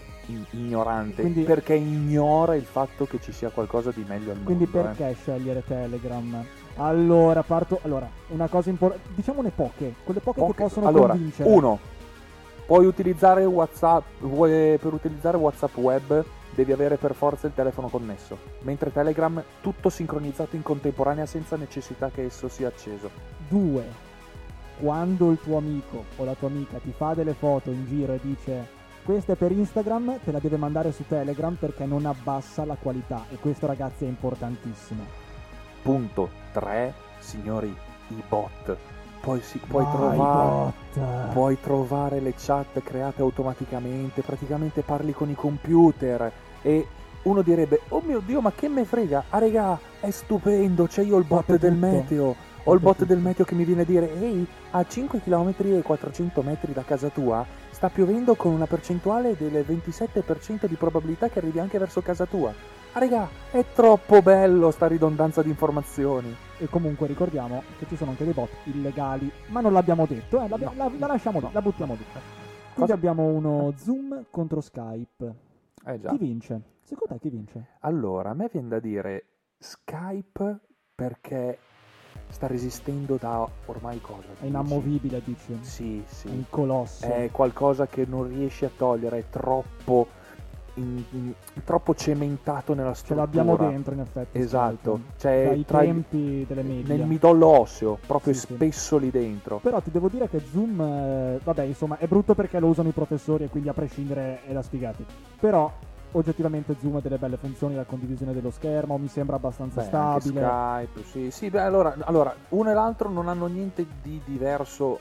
ignorante, 0.52 1.20
Quindi- 1.22 1.42
perché 1.42 1.74
ignora 1.74 2.54
il 2.54 2.64
fatto 2.64 3.06
che 3.06 3.18
ci 3.20 3.32
sia 3.32 3.50
qualcosa 3.50 3.90
di 3.90 4.04
meglio 4.06 4.30
al 4.30 4.36
mondo. 4.36 4.44
Quindi 4.44 4.64
eh. 4.64 4.68
perché 4.68 5.14
scegliere 5.20 5.62
Telegram? 5.66 6.44
Allora, 6.76 7.42
parto. 7.42 7.80
Allora, 7.82 8.08
una 8.28 8.48
cosa 8.48 8.70
importante. 8.70 9.08
Diciamone 9.14 9.50
poche. 9.50 9.94
Quelle 10.04 10.20
poche, 10.20 10.40
Poche- 10.40 10.54
che 10.54 10.62
possono 10.62 10.86
allora, 10.86 11.12
convincere. 11.12 11.48
uno, 11.50 11.78
puoi 12.66 12.86
utilizzare 12.86 13.44
WhatsApp, 13.44 14.04
vuoi- 14.20 14.78
per 14.78 14.92
utilizzare 14.92 15.36
WhatsApp 15.36 15.76
web 15.76 16.24
devi 16.54 16.72
avere 16.72 16.96
per 16.96 17.14
forza 17.14 17.46
il 17.46 17.54
telefono 17.54 17.88
connesso, 17.88 18.36
mentre 18.60 18.92
Telegram 18.92 19.42
tutto 19.60 19.88
sincronizzato 19.90 20.56
in 20.56 20.62
contemporanea 20.62 21.26
senza 21.26 21.56
necessità 21.56 22.10
che 22.10 22.24
esso 22.24 22.48
sia 22.48 22.68
acceso. 22.68 23.10
Due, 23.48 23.84
quando 24.78 25.30
il 25.30 25.38
tuo 25.40 25.58
amico 25.58 26.04
o 26.16 26.24
la 26.24 26.34
tua 26.34 26.48
amica 26.48 26.78
ti 26.78 26.92
fa 26.96 27.14
delle 27.14 27.34
foto 27.34 27.70
in 27.70 27.86
giro 27.86 28.14
e 28.14 28.20
dice 28.20 28.80
questa 29.04 29.32
è 29.32 29.36
per 29.36 29.50
Instagram, 29.50 30.20
te 30.22 30.30
la 30.30 30.38
deve 30.38 30.56
mandare 30.56 30.92
su 30.92 31.04
Telegram 31.08 31.54
perché 31.54 31.84
non 31.86 32.06
abbassa 32.06 32.64
la 32.64 32.76
qualità. 32.80 33.24
E 33.32 33.36
questo, 33.36 33.66
ragazzi, 33.66 34.04
è 34.04 34.08
importantissimo. 34.08 35.04
Punto 35.82 36.30
3, 36.52 36.94
signori, 37.18 37.74
i 38.08 38.22
bot. 38.28 38.91
Puoi, 39.22 39.40
si- 39.40 39.58
puoi 39.66 39.84
Vai, 39.84 39.92
trovare... 39.92 40.72
Puoi 41.32 41.58
trovare 41.60 42.20
le 42.20 42.34
chat 42.36 42.82
create 42.82 43.22
automaticamente, 43.22 44.20
praticamente 44.20 44.82
parli 44.82 45.12
con 45.12 45.30
i 45.30 45.34
computer 45.34 46.30
e 46.60 46.86
uno 47.22 47.40
direbbe, 47.40 47.80
oh 47.88 48.02
mio 48.04 48.20
dio, 48.24 48.40
ma 48.40 48.50
che 48.52 48.68
me 48.68 48.84
frega? 48.84 49.24
Ah 49.30 49.38
regà, 49.38 49.78
è 50.00 50.10
stupendo, 50.10 50.86
c'è 50.86 51.02
io 51.02 51.16
il 51.18 51.24
bot 51.24 51.44
Proprio 51.44 51.58
del 51.58 51.78
tutto. 51.78 51.86
meteo. 51.86 52.36
Ho 52.64 52.74
il 52.74 52.80
bot 52.80 53.04
del 53.04 53.18
meteo 53.18 53.44
che 53.44 53.54
mi 53.54 53.64
viene 53.64 53.82
a 53.82 53.84
dire, 53.84 54.12
ehi, 54.20 54.46
a 54.72 54.84
5 54.86 55.20
km 55.22 55.54
e 55.58 55.82
400 55.82 56.42
metri 56.42 56.72
da 56.72 56.82
casa 56.82 57.08
tua 57.08 57.44
sta 57.70 57.88
piovendo 57.88 58.34
con 58.34 58.52
una 58.52 58.66
percentuale 58.66 59.34
del 59.36 59.64
27% 59.66 60.66
di 60.66 60.74
probabilità 60.74 61.28
che 61.28 61.38
arrivi 61.38 61.58
anche 61.58 61.78
verso 61.78 62.02
casa 62.02 62.26
tua. 62.26 62.52
Ah 62.94 62.98
regà, 62.98 63.26
è 63.50 63.64
troppo 63.74 64.20
bello 64.20 64.70
sta 64.70 64.86
ridondanza 64.86 65.42
di 65.42 65.48
informazioni. 65.48 66.34
E 66.58 66.66
comunque 66.68 67.06
ricordiamo 67.06 67.62
che 67.78 67.86
ci 67.88 67.96
sono 67.96 68.10
anche 68.10 68.24
dei 68.24 68.34
bot 68.34 68.50
illegali, 68.64 69.30
ma 69.48 69.60
non 69.60 69.72
l'abbiamo 69.72 70.04
detto, 70.06 70.42
eh, 70.42 70.48
l'abbia- 70.48 70.70
No, 70.74 70.88
la, 70.90 70.92
la 70.98 71.06
lasciamo 71.06 71.38
lì, 71.38 71.46
no. 71.46 71.50
la 71.54 71.62
buttiamo 71.62 71.94
lì. 71.94 72.04
Quindi 72.04 72.20
Cosa- 72.74 72.92
abbiamo 72.94 73.24
uno 73.24 73.72
Zoom 73.76 74.24
contro 74.30 74.60
Skype. 74.60 75.34
Eh 75.86 75.98
già. 75.98 76.10
Chi 76.10 76.18
vince? 76.18 76.60
Secondo 76.84 77.14
te 77.14 77.20
chi 77.20 77.28
vince? 77.30 77.66
Allora, 77.80 78.30
a 78.30 78.34
me 78.34 78.48
viene 78.52 78.68
da 78.68 78.78
dire 78.78 79.24
Skype 79.58 80.58
perché 80.94 81.58
sta 82.28 82.46
resistendo 82.46 83.16
da 83.18 83.46
ormai 83.66 84.00
cosa? 84.02 84.28
È 84.28 84.40
10? 84.40 84.46
inamovibile, 84.48 85.22
dici? 85.24 85.58
Sì, 85.62 85.96
È 86.24 86.28
un 86.28 86.42
sì. 86.42 86.46
colosso. 86.50 87.06
È 87.06 87.30
qualcosa 87.32 87.86
che 87.86 88.04
non 88.06 88.28
riesci 88.28 88.64
a 88.66 88.70
togliere, 88.74 89.18
è 89.18 89.24
troppo, 89.30 90.08
in- 90.74 91.04
in- 91.10 91.34
troppo 91.64 91.94
cementato 91.94 92.74
nella 92.74 92.90
Ce 92.94 93.00
struttura. 93.00 93.20
l'abbiamo 93.24 93.56
dentro, 93.56 93.94
in 93.94 94.00
effetti. 94.00 94.38
Esatto, 94.38 95.00
cioè 95.18 95.44
Dai 95.48 95.64
tra 95.64 95.82
i- 95.82 95.86
tempi 95.86 96.44
delle 96.46 96.62
media. 96.62 96.94
nel 96.96 97.06
midollo 97.06 97.46
osseo, 97.46 97.98
proprio 98.06 98.32
Sì, 98.34 98.40
sì. 98.46 98.54
spesso 98.54 98.96
lì 98.98 99.10
dentro. 99.10 99.58
Però 99.58 99.80
ti 99.80 99.90
devo 99.90 100.08
dire 100.08 100.28
che 100.28 100.40
Zoom, 100.40 100.80
eh, 100.80 101.38
vabbè, 101.42 101.62
insomma, 101.62 101.98
è 101.98 102.06
brutto 102.06 102.34
perché 102.34 102.58
lo 102.60 102.68
usano 102.68 102.88
i 102.88 102.92
professori 102.92 103.44
e 103.44 103.48
quindi 103.48 103.68
a 103.68 103.74
prescindere 103.74 104.40
è 104.46 104.52
da 104.52 104.62
sfigati. 104.62 105.04
Però 105.38 105.70
oggettivamente 106.14 106.76
Zoom 106.80 106.96
ha 106.96 107.00
delle 107.00 107.16
belle 107.18 107.36
funzioni, 107.38 107.74
la 107.74 107.84
condivisione 107.84 108.32
dello 108.32 108.50
schermo, 108.50 108.98
mi 108.98 109.08
sembra 109.08 109.36
abbastanza 109.36 109.80
Beh, 109.80 109.86
stabile. 109.86 110.40
Skype, 110.42 111.02
sì, 111.04 111.30
sì, 111.30 111.48
beh, 111.50 111.60
allora, 111.60 111.94
allora, 112.00 112.34
uno 112.50 112.70
e 112.70 112.74
l'altro 112.74 113.08
non 113.08 113.28
hanno 113.28 113.46
niente 113.46 113.86
di 114.02 114.20
diverso 114.24 115.00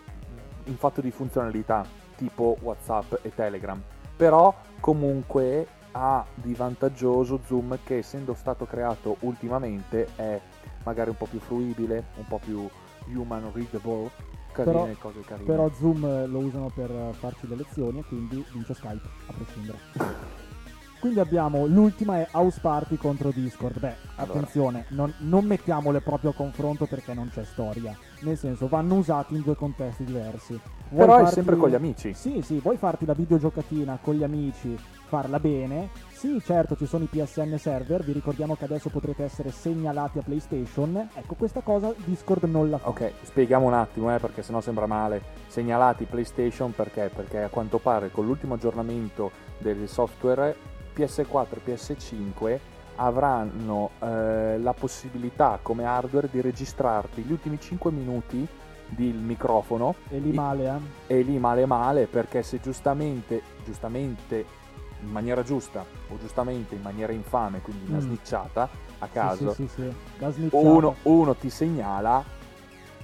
in 0.65 0.77
fatto 0.77 1.01
di 1.01 1.11
funzionalità, 1.11 1.83
tipo 2.15 2.55
WhatsApp 2.61 3.15
e 3.23 3.33
Telegram. 3.33 3.81
Però 4.21 4.55
comunque 4.79 5.65
ha 5.93 6.23
di 6.35 6.53
vantaggioso 6.53 7.39
Zoom 7.43 7.79
che 7.83 7.97
essendo 7.97 8.35
stato 8.35 8.67
creato 8.67 9.17
ultimamente 9.21 10.09
è 10.15 10.39
magari 10.83 11.09
un 11.09 11.17
po' 11.17 11.25
più 11.25 11.39
fruibile, 11.39 12.03
un 12.17 12.27
po' 12.27 12.37
più 12.37 12.69
human 13.07 13.51
readable, 13.51 14.11
carine 14.51 14.73
Però- 14.73 14.95
cose 14.99 15.21
carine. 15.21 15.47
Però 15.47 15.71
Zoom 15.73 16.29
lo 16.29 16.37
usano 16.37 16.69
per 16.69 16.91
farci 17.13 17.47
le 17.47 17.55
lezioni 17.55 17.97
e 17.97 18.03
quindi 18.03 18.45
vince 18.53 18.75
Skype, 18.75 19.09
a 19.25 19.33
prescindere. 19.33 19.77
quindi 21.01 21.19
abbiamo 21.19 21.65
l'ultima 21.65 22.19
è 22.19 22.27
House 22.33 22.59
Party 22.61 22.95
contro 22.95 23.31
Discord. 23.31 23.79
Beh, 23.79 23.95
Allora. 24.17 24.37
attenzione, 24.37 24.85
non, 24.89 25.11
non 25.17 25.45
mettiamole 25.45 25.99
proprio 25.99 26.29
a 26.29 26.33
confronto 26.33 26.85
perché 26.85 27.15
non 27.15 27.29
c'è 27.33 27.43
storia. 27.43 27.97
Nel 28.21 28.37
senso, 28.37 28.67
vanno 28.67 28.95
usati 28.95 29.33
in 29.33 29.41
due 29.41 29.55
contesti 29.55 30.03
diversi. 30.03 30.59
Vuoi 30.89 31.05
Però 31.05 31.15
è 31.15 31.19
farti- 31.21 31.33
sempre 31.33 31.55
con 31.55 31.69
gli 31.69 31.73
amici. 31.73 32.13
Sì, 32.13 32.41
sì, 32.43 32.59
vuoi 32.59 32.77
farti 32.77 33.05
la 33.07 33.13
videogiocatina 33.13 33.97
con 33.99 34.13
gli 34.13 34.23
amici, 34.23 34.77
farla 35.07 35.39
bene. 35.39 35.89
Sì, 36.11 36.39
certo, 36.45 36.75
ci 36.75 36.85
sono 36.85 37.03
i 37.05 37.07
PSN 37.07 37.55
server, 37.57 38.03
vi 38.03 38.11
ricordiamo 38.11 38.55
che 38.55 38.65
adesso 38.65 38.89
potrete 38.89 39.23
essere 39.23 39.49
segnalati 39.49 40.19
a 40.19 40.21
PlayStation. 40.21 41.09
Ecco, 41.15 41.33
questa 41.33 41.61
cosa 41.61 41.91
Discord 42.05 42.43
non 42.43 42.69
la 42.69 42.77
fa. 42.77 42.89
Ok, 42.89 43.11
spieghiamo 43.23 43.65
un 43.65 43.73
attimo, 43.73 44.13
eh, 44.13 44.19
perché 44.19 44.43
sennò 44.43 44.61
sembra 44.61 44.85
male. 44.85 45.23
Segnalati 45.47 46.05
PlayStation 46.05 46.73
perché? 46.73 47.09
Perché 47.11 47.41
a 47.41 47.49
quanto 47.49 47.79
pare 47.79 48.11
con 48.11 48.27
l'ultimo 48.27 48.53
aggiornamento 48.53 49.31
del 49.57 49.87
software 49.87 50.55
PS4 50.95 51.47
e 51.63 51.73
PS5 51.75 52.59
avranno 52.95 53.91
eh, 53.99 54.57
la 54.59 54.73
possibilità 54.73 55.59
come 55.61 55.85
hardware 55.85 56.29
di 56.31 56.41
registrarti 56.41 57.21
gli 57.21 57.31
ultimi 57.31 57.59
5 57.59 57.91
minuti 57.91 58.45
del 58.87 59.15
microfono 59.15 59.95
E 60.09 60.19
lì 60.19 60.33
male, 60.33 60.81
eh? 61.07 61.13
e 61.15 61.21
lì 61.21 61.37
male 61.39 61.65
male 61.65 62.07
perché 62.07 62.43
se 62.43 62.59
giustamente, 62.59 63.41
giustamente 63.63 64.45
in 65.01 65.09
maniera 65.09 65.41
giusta 65.43 65.83
o 66.09 66.17
giustamente 66.19 66.75
in 66.75 66.81
maniera 66.81 67.11
infame, 67.13 67.61
quindi 67.61 67.85
una 67.89 67.97
Mm. 67.97 68.01
snicciata 68.01 68.69
a 68.99 69.07
caso, 69.07 69.53
Sì, 69.53 69.67
sì, 69.67 69.81
sì, 69.81 69.93
uno, 70.51 70.95
uno 71.03 71.35
ti 71.35 71.49
segnala, 71.49 72.23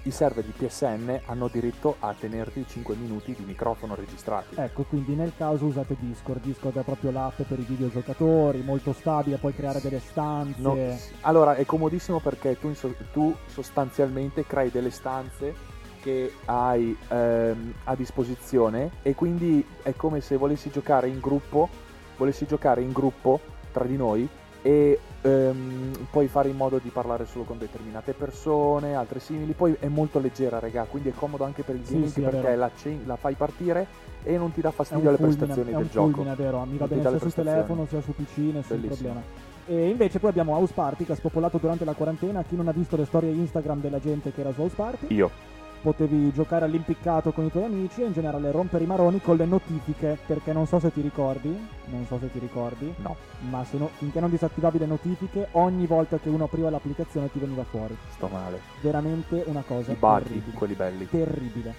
i 0.08 0.12
server 0.12 0.44
di 0.44 0.52
PSN 0.52 1.20
hanno 1.26 1.50
diritto 1.50 1.98
a 2.00 2.16
tenerti 2.18 2.66
5 2.66 2.96
minuti 2.96 3.36
di 3.38 3.44
microfono 3.44 3.94
registrati. 3.94 4.56
Ecco, 4.56 4.84
quindi 4.84 5.16
nel 5.16 5.34
caso 5.38 5.66
usate 5.66 5.98
Discord. 6.00 6.42
Discord 6.42 6.78
è 6.78 6.84
proprio 6.84 7.12
l'app 7.12 7.42
per 7.42 7.60
i 7.60 7.66
videogiocatori, 7.68 8.62
molto 8.62 8.94
stabile, 8.94 9.38
puoi 9.38 9.54
creare 9.54 9.82
delle 9.82 10.00
stanze. 10.00 10.62
No, 10.62 10.78
allora 11.22 11.56
è 11.56 11.66
comodissimo 11.66 12.20
perché 12.20 12.58
tu, 12.58 12.74
tu 13.12 13.36
sostanzialmente 13.48 14.46
crei 14.46 14.72
delle 14.72 14.92
stanze 14.92 15.76
che 16.02 16.32
hai 16.46 16.96
ehm, 17.10 17.74
a 17.84 17.96
disposizione 17.96 18.92
e 19.02 19.14
quindi 19.14 19.66
è 19.84 19.94
come 19.94 20.22
se 20.22 20.38
volessi 20.38 20.70
giocare 20.70 21.10
in 21.10 21.20
gruppo, 21.20 21.68
volessi 22.16 22.46
giocare 22.46 22.82
in 22.82 22.94
gruppo 22.94 23.42
tra 23.74 23.84
di 23.84 23.98
noi 23.98 24.28
e 24.62 25.00
ehm, 25.22 26.08
puoi 26.12 26.28
fare 26.28 26.50
in 26.50 26.56
modo 26.56 26.80
di 26.82 26.90
parlare 26.90 27.26
solo 27.26 27.44
con 27.44 27.58
determinate 27.58 28.14
persone, 28.14 28.96
altre 28.96 29.20
simili. 29.20 29.54
Poi 29.54 29.76
è 29.80 29.88
molto 29.88 30.20
leggera, 30.20 30.60
raga, 30.60 30.84
quindi 30.84 31.10
è 31.10 31.14
comodo 31.14 31.44
anche 31.44 31.64
per 31.64 31.76
il 31.76 31.86
Sì, 31.86 31.94
gaming 31.94 32.12
sì, 32.12 32.22
perché 32.22 32.56
la, 32.56 32.66
acce- 32.66 33.00
la 33.06 33.16
fai 33.16 33.36
partire 33.36 33.88
e 34.24 34.38
non 34.38 34.52
ti 34.52 34.62
dà 34.62 34.72
fastidio 34.72 35.08
alle 35.08 35.18
fulmine, 35.18 35.38
prestazioni 35.38 35.78
del 35.78 35.90
gioco. 35.90 36.10
fulmine, 36.12 36.34
è 36.34 36.36
vero, 36.36 36.66
mi 36.70 36.78
va 36.78 36.88
bene 36.88 37.02
sia 37.02 37.10
prestazioni. 37.12 37.50
telefono 37.50 37.86
sia 37.88 38.02
su 38.02 38.12
PC, 38.14 38.38
nessun 38.38 38.64
Bellissimo. 38.68 38.94
problema. 38.96 39.22
E 39.70 39.90
invece 39.90 40.20
poi 40.20 40.30
abbiamo 40.30 40.54
House 40.54 40.74
Party 40.74 41.04
che 41.04 41.12
ha 41.12 41.16
spopolato 41.16 41.58
durante 41.58 41.84
la 41.84 41.94
quarantena. 41.94 42.42
Chi 42.44 42.56
non 42.56 42.68
ha 42.70 42.72
visto 42.72 42.96
le 42.96 43.04
storie 43.06 43.32
Instagram 43.32 43.82
della 43.82 44.00
gente 44.00 44.32
che 44.32 44.40
era 44.42 44.54
su 44.54 44.62
House 44.62 44.76
Party, 44.76 45.08
Io. 45.14 45.30
Potevi 45.82 46.32
giocare 46.34 46.66
all'impiccato 46.66 47.32
con 47.32 47.46
i 47.46 47.52
tuoi 47.52 47.66
amici 47.66 48.02
e 48.02 48.06
in 48.06 48.14
generale 48.14 48.52
rompere 48.52 48.84
i 48.84 48.88
maroni 48.88 49.22
con 49.22 49.36
le 49.38 49.46
notifiche. 49.46 50.18
Perché 50.26 50.54
non 50.54 50.66
so 50.68 50.80
se 50.80 50.92
ti 50.92 51.02
ricordi, 51.02 51.50
non 51.86 52.06
so 52.06 52.18
se 52.20 52.32
ti 52.32 52.40
ricordi, 52.40 52.94
No, 52.98 53.16
ma 53.50 53.64
se 53.64 53.78
no- 53.78 53.90
finché 53.98 54.20
non 54.20 54.30
disattivavi 54.30 54.78
le 54.80 54.86
notifiche, 54.86 55.48
ogni 55.52 55.86
volta 55.86 56.18
che 56.18 56.30
uno 56.30 56.46
apriva 56.46 56.70
l'applicazione 56.70 57.32
ti 57.32 57.40
veniva 57.40 57.64
fuori. 57.64 57.96
sto 58.12 58.28
male. 58.28 58.60
Veramente 58.82 59.44
una 59.48 59.64
cosa 59.66 59.92
I 59.92 59.96
buggy, 59.96 60.24
terribile. 60.24 60.58
quelli 60.58 60.74
belli. 60.74 61.10
terribile. 61.10 61.74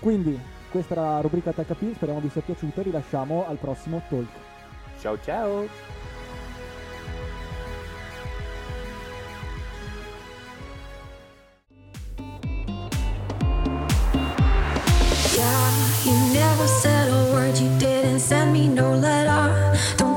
Quindi, 0.00 0.38
questa 0.70 0.94
era 0.94 1.10
la 1.14 1.20
rubrica 1.20 1.50
Appeal, 1.56 1.94
speriamo 1.94 2.20
vi 2.20 2.28
sia 2.28 2.42
piaciuta 2.42 2.80
e 2.80 2.84
vi 2.84 2.90
lasciamo 2.92 3.46
al 3.48 3.56
prossimo 3.56 4.00
talk. 4.08 4.28
Ciao 5.00 5.18
ciao. 5.20 5.87
Yeah, 15.38 16.04
you 16.04 16.34
never 16.34 16.66
said 16.66 17.12
a 17.12 17.32
word, 17.32 17.56
you 17.58 17.68
didn't 17.78 18.18
send 18.18 18.52
me 18.52 18.66
no 18.66 18.92
letter. 18.96 19.78
Don't 19.96 20.07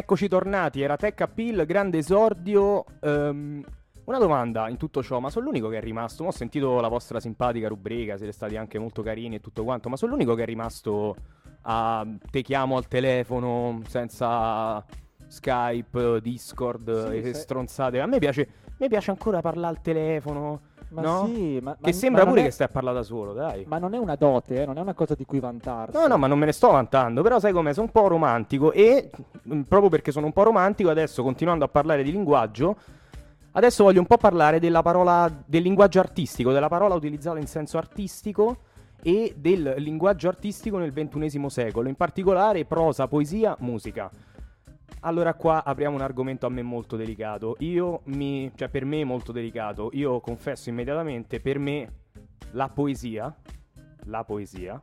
eccoci 0.00 0.28
tornati, 0.28 0.80
era 0.80 0.96
Tech 0.96 1.20
Appeal, 1.20 1.66
grande 1.66 1.98
esordio. 1.98 2.84
Ehm, 3.00 3.62
una 4.04 4.18
domanda 4.18 4.68
in 4.70 4.78
tutto 4.78 5.02
ciò, 5.02 5.20
ma 5.20 5.28
sono 5.28 5.44
l'unico 5.46 5.68
che 5.68 5.76
è 5.76 5.80
rimasto? 5.80 6.24
Ho 6.24 6.30
sentito 6.30 6.80
la 6.80 6.88
vostra 6.88 7.20
simpatica 7.20 7.68
rubrica, 7.68 8.16
siete 8.16 8.32
stati 8.32 8.56
anche 8.56 8.78
molto 8.78 9.02
carini 9.02 9.36
e 9.36 9.40
tutto 9.40 9.62
quanto, 9.62 9.90
ma 9.90 9.96
sono 9.96 10.12
l'unico 10.12 10.34
che 10.34 10.42
è 10.42 10.46
rimasto 10.46 11.14
a 11.62 12.06
te 12.30 12.40
chiamo 12.40 12.78
al 12.78 12.88
telefono 12.88 13.82
senza 13.86 14.82
Skype, 15.26 16.20
Discord 16.22 17.10
Sì, 17.10 17.16
e 17.16 17.22
se- 17.22 17.34
stronzate. 17.34 18.00
A 18.00 18.06
me 18.06 18.18
piace, 18.18 18.48
a 18.64 18.72
me 18.78 18.88
piace 18.88 19.10
ancora 19.10 19.40
parlare 19.40 19.76
al 19.76 19.82
telefono. 19.82 20.60
Ma 20.90 21.02
No? 21.02 21.26
sì, 21.26 21.58
ma, 21.62 21.74
Che 21.74 21.78
ma- 21.82 21.92
sembra 21.92 22.24
ma 22.24 22.28
pure 22.30 22.40
è- 22.42 22.44
che 22.46 22.50
stai 22.50 22.66
a 22.66 22.70
parlare 22.70 22.96
da 22.96 23.02
solo, 23.02 23.32
dai. 23.32 23.64
Ma 23.68 23.78
non 23.78 23.94
è 23.94 23.98
una 23.98 24.16
dote, 24.16 24.62
eh, 24.62 24.66
non 24.66 24.76
è 24.76 24.80
una 24.80 24.94
cosa 24.94 25.14
di 25.14 25.24
cui 25.24 25.38
vantarsi. 25.40 25.96
No, 25.96 26.06
no, 26.06 26.16
ma 26.18 26.26
non 26.26 26.38
me 26.38 26.46
ne 26.46 26.52
sto 26.52 26.70
vantando, 26.70 27.22
però 27.22 27.38
sai 27.38 27.52
com'è, 27.52 27.72
sono 27.72 27.86
un 27.86 27.92
po' 27.92 28.08
romantico 28.08 28.72
e 28.72 29.10
mm, 29.52 29.60
proprio 29.62 29.88
perché 29.90 30.10
sono 30.12 30.26
un 30.26 30.32
po' 30.32 30.42
romantico 30.42 30.90
adesso 30.90 31.22
continuando 31.22 31.64
a 31.64 31.68
parlare 31.68 32.02
di 32.02 32.10
linguaggio, 32.10 32.76
adesso 33.52 33.84
voglio 33.84 34.00
un 34.00 34.06
po' 34.06 34.16
parlare 34.16 34.58
della 34.58 34.82
parola 34.82 35.30
del 35.44 35.62
linguaggio 35.62 36.00
artistico, 36.00 36.52
della 36.52 36.68
parola 36.68 36.94
utilizzata 36.94 37.38
in 37.38 37.46
senso 37.46 37.78
artistico 37.78 38.56
e 39.02 39.32
del 39.36 39.74
linguaggio 39.78 40.28
artistico 40.28 40.76
nel 40.78 40.92
XXI 40.92 41.44
secolo, 41.48 41.88
in 41.88 41.94
particolare 41.94 42.64
prosa, 42.64 43.06
poesia, 43.08 43.56
musica. 43.60 44.10
Allora 45.02 45.32
qua 45.32 45.64
apriamo 45.64 45.96
un 45.96 46.02
argomento 46.02 46.44
a 46.44 46.50
me 46.50 46.62
molto 46.62 46.96
delicato. 46.96 47.56
Io 47.60 48.02
mi, 48.04 48.52
cioè 48.54 48.68
per 48.68 48.84
me 48.84 49.02
molto 49.04 49.32
delicato. 49.32 49.88
Io 49.94 50.20
confesso 50.20 50.68
immediatamente, 50.68 51.40
per 51.40 51.58
me 51.58 51.88
la 52.52 52.68
poesia, 52.68 53.34
la 54.04 54.24
poesia 54.24 54.80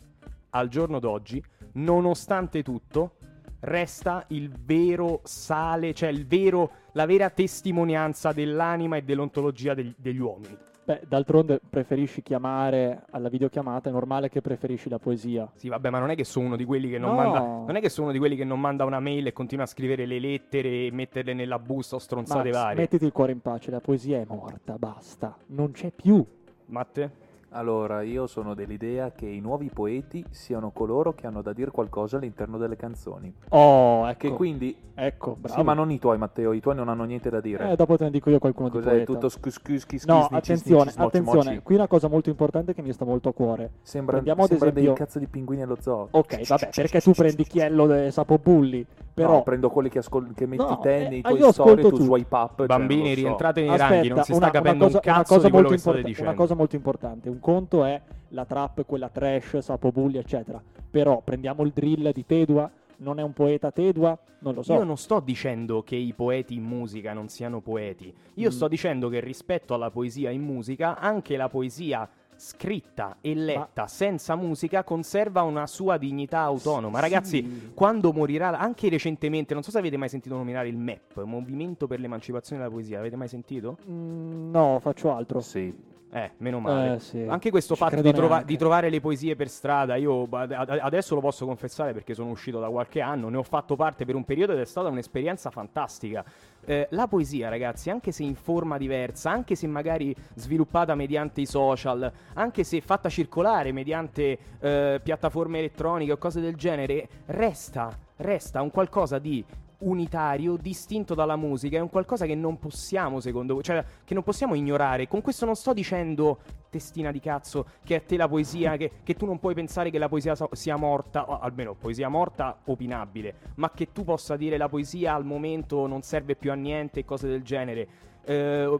al 0.51 0.69
giorno 0.69 0.99
d'oggi, 0.99 1.43
nonostante 1.73 2.63
tutto, 2.63 3.17
resta 3.59 4.25
il 4.29 4.49
vero 4.49 5.21
sale, 5.23 5.93
cioè 5.93 6.09
il 6.09 6.25
vero, 6.25 6.71
la 6.93 7.05
vera 7.05 7.29
testimonianza 7.29 8.31
dell'anima 8.31 8.97
e 8.97 9.03
dell'ontologia 9.03 9.75
degli, 9.75 9.93
degli 9.95 10.19
uomini. 10.19 10.57
Beh, 10.87 11.01
d'altronde 11.05 11.59
preferisci 11.69 12.21
chiamare 12.21 13.03
alla 13.09 13.27
videochiamata, 13.27 13.89
è 13.89 13.91
normale 13.91 14.29
che 14.29 14.39
preferisci 14.39 14.87
la 14.87 14.99
poesia. 14.99 15.51
Sì, 15.55 15.67
vabbè, 15.67 15.89
ma 15.89 15.99
non 15.99 16.11
è 16.11 16.15
che 16.15 16.23
sono 16.23 16.45
uno 16.45 16.55
di 16.55 16.63
quelli 16.63 16.89
che 16.89 16.97
non 16.97 17.09
No. 17.09 17.15
manda. 17.17 17.39
Non 17.41 17.75
è 17.75 17.81
che 17.81 17.89
sono 17.89 18.05
uno 18.05 18.13
di 18.13 18.19
quelli 18.19 18.37
che 18.37 18.45
non 18.45 18.57
manda 18.61 18.85
una 18.85 19.01
mail 19.01 19.27
e 19.27 19.33
continua 19.33 19.65
a 19.65 19.67
scrivere 19.67 20.05
le 20.05 20.17
lettere 20.17 20.85
e 20.85 20.89
metterle 20.93 21.33
nella 21.33 21.59
busta 21.59 21.97
o 21.97 21.99
stronzate 21.99 22.51
Max, 22.51 22.57
varie. 22.61 22.79
mettiti 22.79 23.03
il 23.03 23.11
cuore 23.11 23.33
in 23.33 23.41
pace, 23.41 23.69
la 23.69 23.81
poesia 23.81 24.17
è 24.19 24.25
morta, 24.29 24.77
basta, 24.77 25.35
non 25.47 25.71
c'è 25.71 25.91
più. 25.91 26.25
Matte? 26.67 27.11
Allora, 27.51 28.01
io 28.01 28.27
sono 28.27 28.53
dell'idea 28.53 29.11
che 29.11 29.25
i 29.25 29.39
nuovi 29.39 29.69
poeti 29.73 30.23
siano 30.31 30.71
coloro 30.71 31.13
che 31.13 31.27
hanno 31.27 31.41
da 31.41 31.53
dire 31.53 31.71
qualcosa 31.71 32.17
all'interno 32.17 32.57
delle 32.57 32.75
canzoni. 32.75 33.33
Oh, 33.49 34.07
ecco. 34.07 34.27
Che 34.27 34.33
quindi... 34.33 34.77
Ecco, 34.99 35.35
bravo. 35.39 35.59
Sì, 35.59 35.63
ma 35.63 35.73
non 35.73 35.91
i 35.91 35.99
tuoi, 35.99 36.17
Matteo, 36.17 36.53
i 36.53 36.59
tuoi 36.59 36.73
non 36.75 36.89
hanno 36.89 37.03
niente 37.03 37.29
da 37.29 37.39
dire. 37.39 37.71
Eh, 37.71 37.75
dopo 37.75 37.97
te 37.97 38.05
ne 38.05 38.09
dico 38.09 38.31
io 38.31 38.39
qualcuno 38.39 38.69
di 38.69 38.77
Cos'è 38.77 38.89
poeta. 38.89 39.05
tutto 39.13 39.29
scuschi 39.29 40.01
No, 40.05 40.27
attenzione, 40.31 40.91
attenzione, 40.95 41.61
qui 41.61 41.75
una 41.75 41.87
cosa 41.87 42.07
molto 42.07 42.29
importante 42.29 42.73
che 42.73 42.81
mi 42.81 42.91
sta 42.91 43.05
molto 43.05 43.29
a 43.29 43.33
cuore. 43.33 43.71
Sembra, 43.83 44.17
sembra 44.23 44.43
esempio- 44.45 44.71
dei 44.71 44.93
cazzo 44.93 45.19
di 45.19 45.27
pinguini 45.27 45.61
allo 45.61 45.77
zoo. 45.79 46.07
Ok, 46.11 46.47
vabbè, 46.47 46.69
perché 46.73 46.99
tu 46.99 47.11
prendi 47.11 47.43
Chiello 47.43 47.93
e 47.93 48.09
Sapobulli, 48.09 48.83
però... 49.13 49.33
No, 49.33 49.43
prendo 49.43 49.69
quelli 49.69 49.89
che, 49.89 49.99
ascol- 49.99 50.33
che 50.33 50.47
metti 50.47 50.63
No, 50.63 50.79
te 50.79 51.05
eh, 51.05 51.09
nei 51.09 51.19
ah, 51.23 51.27
tuoi 51.29 51.39
io 51.41 51.51
storie, 51.51 51.73
ascolto 51.75 51.95
tu 51.95 52.03
swipe 52.03 52.35
up. 52.35 52.57
cioè, 52.57 52.65
Bambini, 52.65 53.01
lo 53.01 53.07
so. 53.09 53.13
rientrate 53.21 53.61
nei 53.61 53.69
Aspetta, 53.69 53.89
ranghi, 53.89 54.07
non 54.07 54.17
si 54.17 54.23
sta 54.33 54.35
una- 54.35 54.49
capendo 54.51 54.85
una 54.85 54.93
cosa, 54.93 54.97
un 54.97 55.13
cazzo 55.15 55.33
cosa 55.35 55.45
di 55.45 55.51
quello 55.53 55.69
che 55.69 55.77
state 55.77 56.01
dicendo. 56.03 56.29
Una 56.31 56.39
cosa 56.39 56.55
molto 56.55 56.75
importante, 56.75 57.36
un 57.37 57.39
conto 57.39 57.83
è 57.85 58.01
la 58.29 58.45
trap, 58.45 58.85
quella 58.85 59.09
trash, 59.09 59.59
Sapobulli, 59.59 60.17
eccetera. 60.17 60.61
Però 60.89 61.21
prendiamo 61.23 61.63
il 61.63 61.71
drill 61.73 62.11
di 62.11 62.25
Tedua, 62.25 62.69
non 62.97 63.19
è 63.19 63.23
un 63.23 63.33
poeta 63.33 63.71
Tedua, 63.71 64.17
non 64.39 64.55
lo 64.55 64.63
so. 64.63 64.73
Io 64.73 64.83
non 64.83 64.97
sto 64.97 65.19
dicendo 65.19 65.83
che 65.83 65.95
i 65.95 66.13
poeti 66.13 66.55
in 66.55 66.63
musica 66.63 67.13
non 67.13 67.29
siano 67.29 67.61
poeti. 67.61 68.13
Io 68.35 68.47
Mm. 68.49 68.51
sto 68.51 68.67
dicendo 68.67 69.07
che 69.09 69.19
rispetto 69.19 69.73
alla 69.75 69.91
poesia 69.91 70.31
in 70.31 70.41
musica, 70.41 70.97
anche 70.97 71.37
la 71.37 71.47
poesia 71.47 72.09
scritta 72.39 73.17
e 73.21 73.33
letta 73.33 73.87
senza 73.87 74.35
musica 74.35 74.83
conserva 74.83 75.41
una 75.41 75.65
sua 75.65 75.97
dignità 75.97 76.39
autonoma. 76.41 76.99
Ragazzi, 76.99 77.41
Sì. 77.43 77.71
quando 77.73 78.13
morirà, 78.13 78.57
anche 78.59 78.89
recentemente, 78.89 79.53
non 79.55 79.63
so 79.63 79.71
se 79.71 79.79
avete 79.79 79.97
mai 79.97 80.09
sentito 80.09 80.35
nominare 80.35 80.67
il 80.67 80.77
MEP, 80.77 81.23
Movimento 81.23 81.87
per 81.87 81.99
l'Emancipazione 81.99 82.61
della 82.61 82.73
Poesia, 82.73 82.99
avete 82.99 83.15
mai 83.15 83.27
sentito? 83.27 83.77
Mm, 83.89 84.51
no, 84.51 84.77
faccio 84.81 85.11
altro. 85.13 85.39
Sì. 85.39 85.73
Eh, 86.09 86.31
meno 86.37 86.59
male. 86.59 86.95
Eh, 86.95 86.99
sì. 86.99 87.25
Anche 87.27 87.49
questo 87.49 87.73
Ci 87.73 87.79
fatto 87.81 88.01
di, 88.01 88.13
trova- 88.13 88.41
di 88.41 88.57
trovare 88.57 88.89
le 88.89 89.01
poesie 89.01 89.35
per 89.35 89.49
strada, 89.49 89.95
io 89.95 90.27
ad- 90.31 90.79
adesso 90.81 91.15
lo 91.15 91.21
posso 91.21 91.45
confessare 91.45 91.91
perché 91.93 92.13
sono 92.13 92.29
uscito 92.29 92.59
da 92.59 92.69
qualche 92.69 93.01
anno, 93.01 93.27
ne 93.27 93.37
ho 93.37 93.43
fatto 93.43 93.75
parte 93.75 94.05
per 94.05 94.15
un 94.15 94.23
periodo 94.23 94.53
ed 94.53 94.59
è 94.59 94.65
stata 94.65 94.87
un'esperienza 94.87 95.49
fantastica. 95.49 96.23
Eh, 96.65 96.87
la 96.91 97.07
poesia, 97.07 97.49
ragazzi, 97.49 97.89
anche 97.89 98.11
se 98.11 98.23
in 98.23 98.35
forma 98.35 98.77
diversa, 98.77 99.31
anche 99.31 99.55
se 99.55 99.67
magari 99.67 100.15
sviluppata 100.35 100.95
mediante 100.95 101.41
i 101.41 101.45
social, 101.45 102.09
anche 102.33 102.63
se 102.63 102.79
fatta 102.79 103.09
circolare 103.09 103.71
mediante 103.71 104.37
eh, 104.59 104.99
piattaforme 105.03 105.59
elettroniche 105.59 106.13
o 106.13 106.17
cose 106.17 106.39
del 106.39 106.55
genere, 106.55 107.07
resta, 107.25 107.95
resta 108.17 108.61
un 108.61 108.71
qualcosa 108.71 109.19
di 109.19 109.43
unitario, 109.79 110.57
distinto 110.57 111.13
dalla 111.13 111.35
musica, 111.35 111.77
è 111.77 111.79
un 111.79 111.89
qualcosa 111.89 112.25
che 112.25 112.35
non 112.35 112.57
possiamo, 112.57 113.19
secondo 113.19 113.53
voi, 113.53 113.63
cioè 113.63 113.83
che 114.03 114.13
non 114.13 114.23
possiamo 114.23 114.55
ignorare. 114.55 115.07
Con 115.07 115.21
questo 115.21 115.45
non 115.45 115.55
sto 115.55 115.73
dicendo 115.73 116.39
testina 116.69 117.11
di 117.11 117.19
cazzo 117.19 117.65
che 117.83 117.95
a 117.95 118.01
te 118.01 118.17
la 118.17 118.27
poesia, 118.27 118.75
che, 118.77 118.91
che 119.03 119.15
tu 119.15 119.25
non 119.25 119.39
puoi 119.39 119.53
pensare 119.53 119.89
che 119.89 119.97
la 119.97 120.09
poesia 120.09 120.35
so- 120.35 120.49
sia 120.51 120.75
morta, 120.75 121.29
o 121.29 121.39
almeno 121.39 121.75
poesia 121.75 122.09
morta 122.09 122.57
opinabile, 122.65 123.35
ma 123.55 123.71
che 123.71 123.91
tu 123.91 124.03
possa 124.03 124.35
dire 124.35 124.57
la 124.57 124.69
poesia 124.69 125.13
al 125.13 125.25
momento 125.25 125.87
non 125.87 126.01
serve 126.01 126.35
più 126.35 126.51
a 126.51 126.55
niente 126.55 127.01
e 127.01 127.05
cose 127.05 127.27
del 127.27 127.43
genere. 127.43 127.87
Eh, 128.23 128.79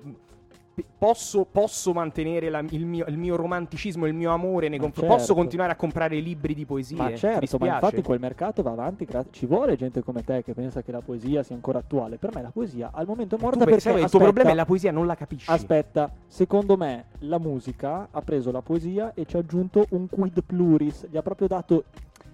Posso, 0.97 1.45
posso 1.49 1.91
mantenere 1.91 2.49
la- 2.49 2.63
il, 2.69 2.85
mio, 2.85 3.05
il 3.07 3.17
mio 3.17 3.35
romanticismo, 3.35 4.05
il 4.05 4.13
mio 4.13 4.31
amore 4.31 4.69
nei 4.69 4.77
confronti. 4.77 5.09
Posso 5.09 5.25
certo. 5.27 5.41
continuare 5.41 5.71
a 5.71 5.75
comprare 5.75 6.19
libri 6.19 6.53
di 6.53 6.65
poesie. 6.65 6.97
Ma 6.97 7.15
certo, 7.15 7.57
ma 7.57 7.65
infatti 7.73 8.01
quel 8.03 8.19
mercato 8.19 8.61
va 8.61 8.71
avanti, 8.71 9.05
gra- 9.05 9.25
ci 9.31 9.45
vuole 9.47 9.75
gente 9.75 10.03
come 10.03 10.23
te 10.23 10.43
che 10.43 10.53
pensa 10.53 10.83
che 10.83 10.91
la 10.91 11.01
poesia 11.01 11.41
sia 11.41 11.55
ancora 11.55 11.79
attuale. 11.79 12.17
Per 12.17 12.33
me 12.35 12.41
la 12.43 12.51
poesia 12.51 12.91
al 12.93 13.07
momento 13.07 13.35
è 13.35 13.37
Tu 13.37 13.43
morta 13.43 13.59
per- 13.59 13.67
perché 13.73 13.81
sai, 13.81 13.93
il 13.93 13.97
tuo 13.97 14.05
aspetta, 14.05 14.23
problema 14.23 14.49
è 14.51 14.53
la 14.53 14.65
poesia, 14.65 14.91
non 14.91 15.05
la 15.07 15.15
capisci. 15.15 15.49
Aspetta, 15.49 16.11
secondo 16.27 16.77
me 16.77 17.05
la 17.19 17.39
musica 17.39 18.07
ha 18.11 18.21
preso 18.21 18.51
la 18.51 18.61
poesia 18.61 19.13
e 19.15 19.25
ci 19.25 19.35
ha 19.35 19.39
aggiunto 19.39 19.85
un 19.89 20.07
quid 20.07 20.43
pluris, 20.45 21.07
gli 21.09 21.17
ha 21.17 21.21
proprio 21.23 21.47
dato 21.47 21.85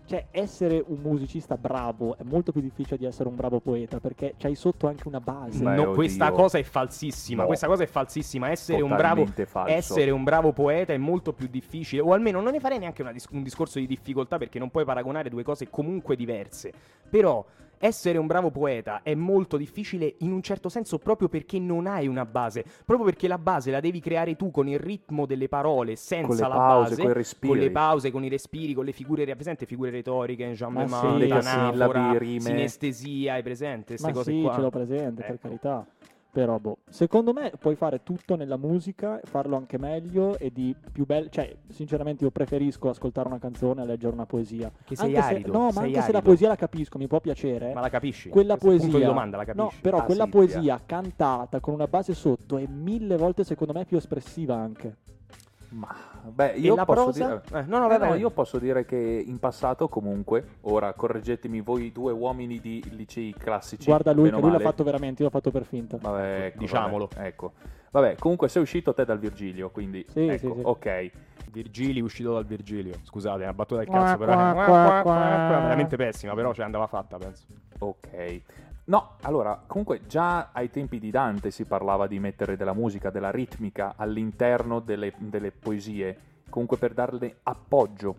cioè 0.05 0.25
essere 0.31 0.83
un 0.85 0.99
musicista 1.01 1.55
bravo 1.57 2.17
è 2.17 2.23
molto 2.23 2.51
più 2.51 2.61
difficile 2.61 2.97
di 2.97 3.05
essere 3.05 3.29
un 3.29 3.35
bravo 3.35 3.59
poeta 3.59 3.99
perché 3.99 4.35
c'hai 4.37 4.55
sotto 4.55 4.87
anche 4.87 5.07
una 5.07 5.19
base. 5.19 5.63
Beh, 5.63 5.75
No, 5.75 5.91
questa 5.91 6.31
cosa 6.31 6.57
è 6.57 6.63
falsissima. 6.63 7.41
No. 7.41 7.47
Questa 7.47 7.67
cosa 7.67 7.83
è 7.83 7.87
falsissima. 7.87 8.49
Essere 8.49 8.81
un, 8.81 8.89
bravo, 8.89 9.25
essere 9.65 10.11
un 10.11 10.23
bravo 10.23 10.51
poeta 10.51 10.93
è 10.93 10.97
molto 10.97 11.33
più 11.33 11.47
difficile. 11.47 12.01
O 12.01 12.13
almeno 12.13 12.41
non 12.41 12.51
ne 12.51 12.59
farei 12.59 12.79
neanche 12.79 13.01
una 13.01 13.11
dis- 13.11 13.27
un 13.31 13.43
discorso 13.43 13.79
di 13.79 13.87
difficoltà 13.87 14.37
perché 14.37 14.59
non 14.59 14.69
puoi 14.69 14.83
paragonare 14.85 15.29
due 15.29 15.43
cose 15.43 15.69
comunque 15.69 16.15
diverse. 16.15 16.71
Però 17.09 17.45
essere 17.83 18.17
un 18.17 18.27
bravo 18.27 18.49
poeta 18.49 19.01
è 19.03 19.13
molto 19.13 19.57
difficile 19.57 20.15
in 20.19 20.31
un 20.31 20.41
certo 20.41 20.69
senso 20.69 20.99
proprio 20.99 21.27
perché 21.27 21.59
non 21.59 21.85
hai 21.85 22.07
una 22.07 22.25
base. 22.25 22.63
Proprio 22.85 23.05
perché 23.05 23.27
la 23.27 23.37
base 23.37 23.71
la 23.71 23.81
devi 23.81 23.99
creare 23.99 24.37
tu 24.37 24.51
con 24.51 24.69
il 24.69 24.79
ritmo 24.79 25.25
delle 25.25 25.49
parole 25.49 25.97
senza 25.97 26.27
Con 26.27 26.35
le 26.37 26.41
la 26.43 26.47
pause, 26.47 26.95
base. 26.95 27.13
respiri. 27.13 27.53
Con 27.53 27.57
le 27.61 27.71
pause, 27.71 28.11
con 28.11 28.23
i 28.23 28.29
respiri, 28.29 28.73
con 28.73 28.85
le 28.85 28.93
figure, 28.93 29.23
hai 29.23 29.35
presente 29.35 29.65
figure 29.65 29.89
retoriche, 29.89 30.49
Jean 30.53 30.71
Ma 30.71 30.83
Beman, 30.85 31.13
sì, 31.13 31.17
decasillabi, 31.27 31.75
anafora, 31.75 32.17
rime. 32.17 32.39
sinestesia, 32.39 33.33
hai 33.33 33.43
presente? 33.43 33.85
Queste 33.97 34.07
Ma 34.07 34.13
cose 34.13 34.31
sì, 34.31 34.41
qua. 34.41 34.53
ce 34.53 34.61
l'ho 34.61 34.69
presente, 34.69 35.21
per 35.21 35.31
Ecco. 35.31 35.47
carità. 35.47 35.85
Però, 36.33 36.57
boh, 36.57 36.77
secondo 36.89 37.31
me 37.31 37.51
puoi 37.59 37.75
fare 37.75 38.01
tutto 38.01 38.35
nella 38.35 38.57
musica, 38.57 39.19
farlo 39.23 39.55
anche 39.55 39.77
meglio 39.77 40.35
e 40.39 40.51
di 40.51 40.75
più 40.91 41.05
bello. 41.05 41.29
Cioè, 41.29 41.57
sinceramente, 41.69 42.23
io 42.23 42.31
preferisco 42.31 42.89
ascoltare 42.89 43.27
una 43.27 43.37
canzone 43.37 43.81
a 43.81 43.85
leggere 43.85 44.13
una 44.15 44.25
poesia. 44.25 44.71
Che 44.83 44.95
sei 44.95 45.15
Anche 45.15 45.21
se- 45.27 45.33
arido, 45.35 45.51
no, 45.51 45.69
ma 45.71 45.81
anche 45.81 45.91
se 45.91 45.97
la 45.99 46.03
arido. 46.05 46.21
poesia 46.21 46.47
la 46.47 46.55
capisco, 46.55 46.97
mi 46.97 47.05
può 47.05 47.19
piacere. 47.19 47.71
Ma 47.75 47.81
la 47.81 47.89
capisci? 47.89 48.29
quella 48.29 48.53
Questo 48.57 48.67
poesia. 48.67 48.89
punto 48.89 49.05
domanda, 49.05 49.37
la 49.37 49.43
no, 49.53 49.53
capisci? 49.65 49.81
però 49.81 49.97
Ah, 49.99 50.03
quella 50.05 50.23
sì, 50.23 50.29
poesia 50.31 50.81
cantata 50.83 51.59
con 51.59 51.75
una 51.75 51.85
base 51.87 52.15
sotto 52.15 52.57
è 52.57 52.65
mille 52.65 53.15
volte, 53.15 53.43
secondo 53.43 53.73
me, 53.73 53.85
più 53.85 53.97
espressiva 53.97 54.55
anche. 54.55 54.95
Ma, 55.73 55.87
beh, 56.29 56.53
io 56.57 56.75
posso 56.75 57.03
prosa? 57.03 57.41
dire... 57.49 57.61
Eh, 57.61 57.65
no, 57.67 57.79
no, 57.79 57.85
Eh, 57.85 57.97
vai, 57.97 58.09
vai. 58.09 58.19
io 58.19 58.29
posso 58.29 58.59
dire 58.59 58.85
che 58.85 58.95
in 58.95 59.39
passato 59.39 59.87
comunque, 59.89 60.57
ora 60.61 60.93
correggetemi 60.93 61.61
voi 61.61 61.91
due 61.91 62.11
uomini 62.11 62.59
di 62.59 62.83
licei 62.91 63.33
classici. 63.37 63.85
Guarda 63.85 64.11
lui, 64.13 64.29
che 64.29 64.39
lui 64.39 64.51
l'ha 64.51 64.59
fatto 64.59 64.83
veramente, 64.83 65.23
io 65.23 65.29
l'ho 65.29 65.33
fatto 65.35 65.49
per 65.51 65.65
finta. 65.65 65.97
Vabbè, 65.99 66.45
ecco, 66.45 66.57
Diciamolo. 66.59 67.09
Vabbè, 67.13 67.25
ecco. 67.27 67.51
Vabbè, 67.91 68.15
comunque 68.17 68.49
sei 68.49 68.61
uscito 68.61 68.93
te 68.93 69.03
dal 69.05 69.19
Virgilio, 69.19 69.69
quindi 69.69 70.05
Sì, 70.09 70.27
ecco, 70.27 70.53
sì, 70.53 70.59
sì. 70.59 70.61
ok. 70.63 71.11
Virgilio 71.51 72.03
uscito 72.03 72.33
dal 72.33 72.45
Virgilio. 72.45 72.93
Scusate, 73.03 73.41
è 73.41 73.43
una 73.43 73.53
battuta 73.53 73.79
del 73.81 73.87
Qua, 73.89 73.99
cazzo, 73.99 74.17
però 74.17 74.33
qua, 74.33 74.51
è 74.51 74.65
qua, 74.65 74.99
qua. 75.03 75.13
veramente 75.13 75.95
pessima, 75.97 76.33
però 76.33 76.53
cioè, 76.53 76.65
andava 76.65 76.87
fatta, 76.87 77.17
penso. 77.17 77.45
Ok. 77.79 78.41
No, 78.85 79.15
allora, 79.21 79.63
comunque 79.65 80.01
già 80.07 80.49
ai 80.51 80.69
tempi 80.69 80.99
di 80.99 81.09
Dante 81.09 81.51
si 81.51 81.63
parlava 81.63 82.05
di 82.05 82.19
mettere 82.19 82.57
della 82.57 82.73
musica, 82.73 83.09
della 83.09 83.31
ritmica 83.31 83.93
all'interno 83.95 84.81
delle, 84.81 85.13
delle 85.17 85.51
poesie, 85.51 86.17
comunque 86.49 86.77
per 86.77 86.93
darle 86.93 87.37
appoggio. 87.43 88.15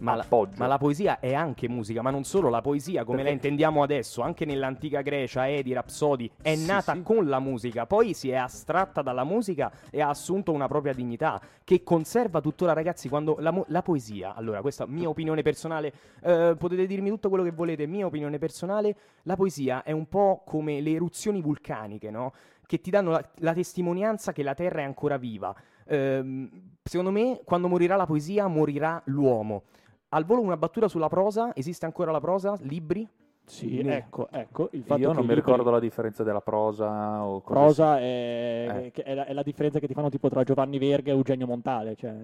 Ma 0.00 0.14
la, 0.14 0.26
ma 0.56 0.66
la 0.66 0.78
poesia 0.78 1.18
è 1.20 1.34
anche 1.34 1.68
musica, 1.68 2.02
ma 2.02 2.10
non 2.10 2.24
solo 2.24 2.48
la 2.48 2.60
poesia 2.60 3.04
come 3.04 3.16
Perché- 3.16 3.30
la 3.30 3.36
intendiamo 3.36 3.82
adesso, 3.82 4.22
anche 4.22 4.44
nell'antica 4.44 5.00
Grecia, 5.02 5.48
Edi, 5.48 5.72
Rapsodi, 5.72 6.30
è 6.40 6.54
Sì, 6.54 6.66
nata 6.66 6.92
sì. 6.94 7.02
con 7.02 7.26
la 7.26 7.40
musica, 7.40 7.86
poi 7.86 8.14
si 8.14 8.30
è 8.30 8.36
astratta 8.36 9.02
dalla 9.02 9.24
musica 9.24 9.70
e 9.90 10.00
ha 10.00 10.08
assunto 10.08 10.52
una 10.52 10.68
propria 10.68 10.92
dignità 10.92 11.40
che 11.64 11.82
conserva 11.82 12.40
tuttora, 12.40 12.72
ragazzi, 12.72 13.08
quando 13.08 13.36
la, 13.40 13.50
mo- 13.50 13.64
la 13.68 13.82
poesia, 13.82 14.34
allora 14.34 14.60
questa 14.60 14.86
mia 14.86 15.08
opinione 15.08 15.42
personale, 15.42 15.92
eh, 16.22 16.54
potete 16.58 16.86
dirmi 16.86 17.08
tutto 17.10 17.28
quello 17.28 17.44
che 17.44 17.52
volete, 17.52 17.86
mia 17.86 18.06
opinione 18.06 18.38
personale, 18.38 18.96
la 19.22 19.36
poesia 19.36 19.82
è 19.82 19.92
un 19.92 20.08
po' 20.08 20.42
come 20.46 20.80
le 20.80 20.92
eruzioni 20.92 21.40
vulcaniche, 21.42 22.10
no? 22.10 22.32
Che 22.64 22.80
ti 22.80 22.90
danno 22.90 23.10
la, 23.12 23.28
la 23.36 23.52
testimonianza 23.54 24.32
che 24.32 24.42
la 24.42 24.54
Terra 24.54 24.80
è 24.80 24.84
ancora 24.84 25.16
viva. 25.16 25.54
Ehm, 25.86 26.50
secondo 26.82 27.10
me, 27.10 27.40
quando 27.44 27.66
morirà 27.68 27.96
la 27.96 28.04
poesia, 28.06 28.46
morirà 28.46 29.00
l'uomo. 29.06 29.62
Al 30.10 30.24
volo 30.24 30.40
una 30.40 30.56
battuta 30.56 30.88
sulla 30.88 31.08
prosa, 31.08 31.54
esiste 31.54 31.84
ancora 31.84 32.10
la 32.10 32.20
prosa? 32.20 32.56
Libri? 32.60 33.06
Sì, 33.44 33.82
Ne- 33.82 33.96
ecco, 33.96 34.28
ecco. 34.30 34.68
Il 34.72 34.82
fatto 34.84 35.00
Io 35.00 35.08
che 35.08 35.14
non 35.14 35.22
mi 35.26 35.34
libri- 35.34 35.34
ricordo 35.36 35.70
la 35.70 35.78
differenza 35.80 36.22
della 36.22 36.40
prosa 36.40 37.22
o 37.24 37.40
cose 37.42 37.52
Prosa 37.60 37.98
è, 37.98 38.90
Eh. 38.94 39.02
è, 39.02 39.14
la, 39.14 39.26
è 39.26 39.32
la 39.34 39.42
differenza 39.42 39.78
che 39.78 39.86
ti 39.86 39.92
fanno 39.94 40.08
tipo 40.08 40.28
tra 40.30 40.42
Giovanni 40.44 40.78
Verga 40.78 41.10
e 41.10 41.14
Eugenio 41.14 41.46
Montale. 41.46 41.94
Cioè, 41.94 42.14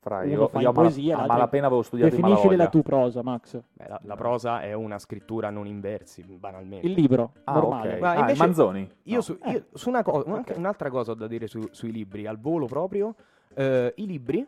Fra 0.00 0.22
io, 0.24 0.48
fa 0.48 0.60
io 0.60 0.68
in 0.68 0.74
poesia, 0.74 1.18
a 1.18 1.26
malapena 1.26 1.66
avevo 1.66 1.82
studiato 1.82 2.14
in 2.14 2.20
definiscile 2.20 2.56
la 2.56 2.68
tua 2.68 2.82
prosa, 2.82 3.22
Max. 3.22 3.60
Beh, 3.72 3.88
la, 3.88 4.00
la 4.04 4.14
prosa 4.16 4.62
è 4.62 4.72
una 4.72 4.98
scrittura 5.00 5.50
non 5.50 5.66
in 5.66 5.80
versi, 5.80 6.22
banalmente. 6.22 6.86
Il 6.86 6.92
libro, 6.92 7.32
Ah, 7.44 7.54
normale. 7.54 7.94
ok. 7.94 8.00
Ma 8.00 8.12
Ah, 8.14 8.34
Manzoni? 8.36 8.88
Io, 9.04 9.16
No. 9.16 9.20
su, 9.20 9.36
io 9.44 9.64
su 9.72 9.88
una 9.88 10.02
cosa, 10.04 10.30
ok. 10.30 10.36
anche 10.36 10.52
un'altra 10.54 10.90
cosa 10.90 11.10
ho 11.12 11.14
da 11.14 11.26
dire 11.26 11.48
su- 11.48 11.68
sui 11.72 11.90
libri, 11.92 12.26
al 12.26 12.38
volo 12.38 12.66
proprio. 12.66 13.14
eh, 13.54 13.92
I 13.96 14.06
libri, 14.06 14.46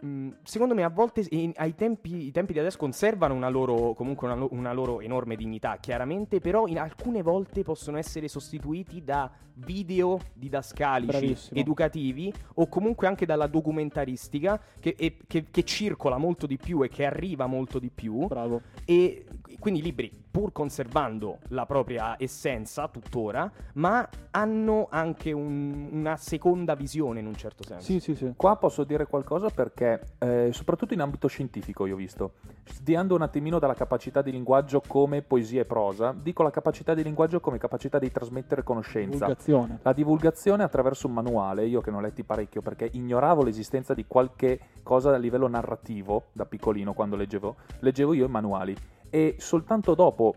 mh, 0.00 0.28
secondo 0.42 0.74
me, 0.74 0.82
a 0.84 0.88
volte 0.88 1.24
in- 1.30 1.52
ai 1.56 1.74
tempi, 1.74 2.26
i 2.26 2.30
tempi 2.30 2.52
di 2.52 2.58
adesso 2.58 2.78
conservano 2.78 3.34
una 3.34 3.48
loro, 3.48 3.94
comunque 3.94 4.30
una, 4.30 4.46
una 4.50 4.72
loro 4.72 5.00
enorme 5.00 5.36
dignità, 5.36 5.78
chiaramente, 5.78 6.40
però 6.40 6.66
in 6.66 6.78
alcune 6.78 7.22
volte 7.22 7.62
possono 7.62 7.96
essere 7.98 8.28
sostituiti 8.28 9.02
da 9.02 9.30
video 9.58 10.18
didascalici, 10.34 11.06
Bravissimo. 11.18 11.58
educativi 11.60 12.32
o 12.56 12.68
comunque 12.68 13.06
anche 13.06 13.24
dalla 13.24 13.46
documentaristica 13.46 14.60
che, 14.78 14.94
e- 14.98 15.16
che- 15.26 15.46
che 15.50 15.62
circola 15.64 16.18
molto 16.18 16.46
di 16.46 16.58
più 16.58 16.82
e 16.82 16.88
che 16.88 17.04
arriva 17.06 17.46
molto 17.46 17.78
di 17.78 17.90
più. 17.90 18.26
Bravo. 18.26 18.60
E 18.84 19.24
quindi 19.58 19.80
i 19.80 19.82
libri, 19.82 20.12
pur 20.30 20.52
conservando 20.52 21.38
la 21.48 21.64
propria 21.66 22.16
essenza 22.18 22.88
tuttora, 22.88 23.50
ma 23.74 24.06
hanno 24.32 24.86
anche 24.90 25.32
un- 25.32 25.88
una 25.92 26.16
seconda 26.16 26.74
visione 26.74 27.20
in 27.20 27.26
un 27.26 27.34
certo 27.34 27.62
senso. 27.64 27.84
Sì, 27.84 28.00
sì, 28.00 28.14
sì. 28.14 28.32
Qua 28.36 28.56
posso 28.56 28.84
dire 28.84 29.06
qualcosa 29.06 29.48
perché, 29.48 30.00
eh, 30.18 30.50
soprattutto 30.52 30.94
in 30.94 31.00
ambito 31.00 31.28
scientifico, 31.28 31.86
io 31.86 31.94
ho 31.94 31.96
visto, 31.96 32.34
studiando 32.64 33.14
un 33.14 33.22
attimino 33.22 33.58
dalla 33.58 33.74
capacità 33.74 34.22
di 34.22 34.30
linguaggio 34.30 34.82
come 34.86 35.22
poesia 35.22 35.62
e 35.62 35.64
prosa, 35.64 36.14
dico 36.16 36.42
la 36.42 36.50
capacità 36.50 36.94
di 36.94 37.02
linguaggio 37.02 37.40
come 37.40 37.58
capacità 37.58 37.98
di 37.98 38.10
trasmettere 38.10 38.62
conoscenza. 38.62 39.18
Divulgazione. 39.26 39.78
La 39.82 39.92
divulgazione 39.92 40.62
attraverso 40.62 41.06
un 41.06 41.14
manuale, 41.14 41.66
io 41.66 41.80
che 41.80 41.90
ne 41.90 41.96
ho 41.96 42.00
letti 42.00 42.24
parecchio 42.24 42.60
perché 42.60 42.88
ignoravo 42.92 43.42
l'esistenza 43.42 43.94
di 43.94 44.04
qualche 44.06 44.58
cosa 44.82 45.14
a 45.14 45.16
livello 45.16 45.48
narrativo 45.48 46.24
da 46.32 46.44
piccolino 46.44 46.92
quando 46.92 47.16
leggevo, 47.16 47.56
leggevo 47.80 48.12
io 48.12 48.26
i 48.26 48.30
manuali 48.30 48.76
e 49.10 49.36
soltanto 49.38 49.94
dopo, 49.94 50.34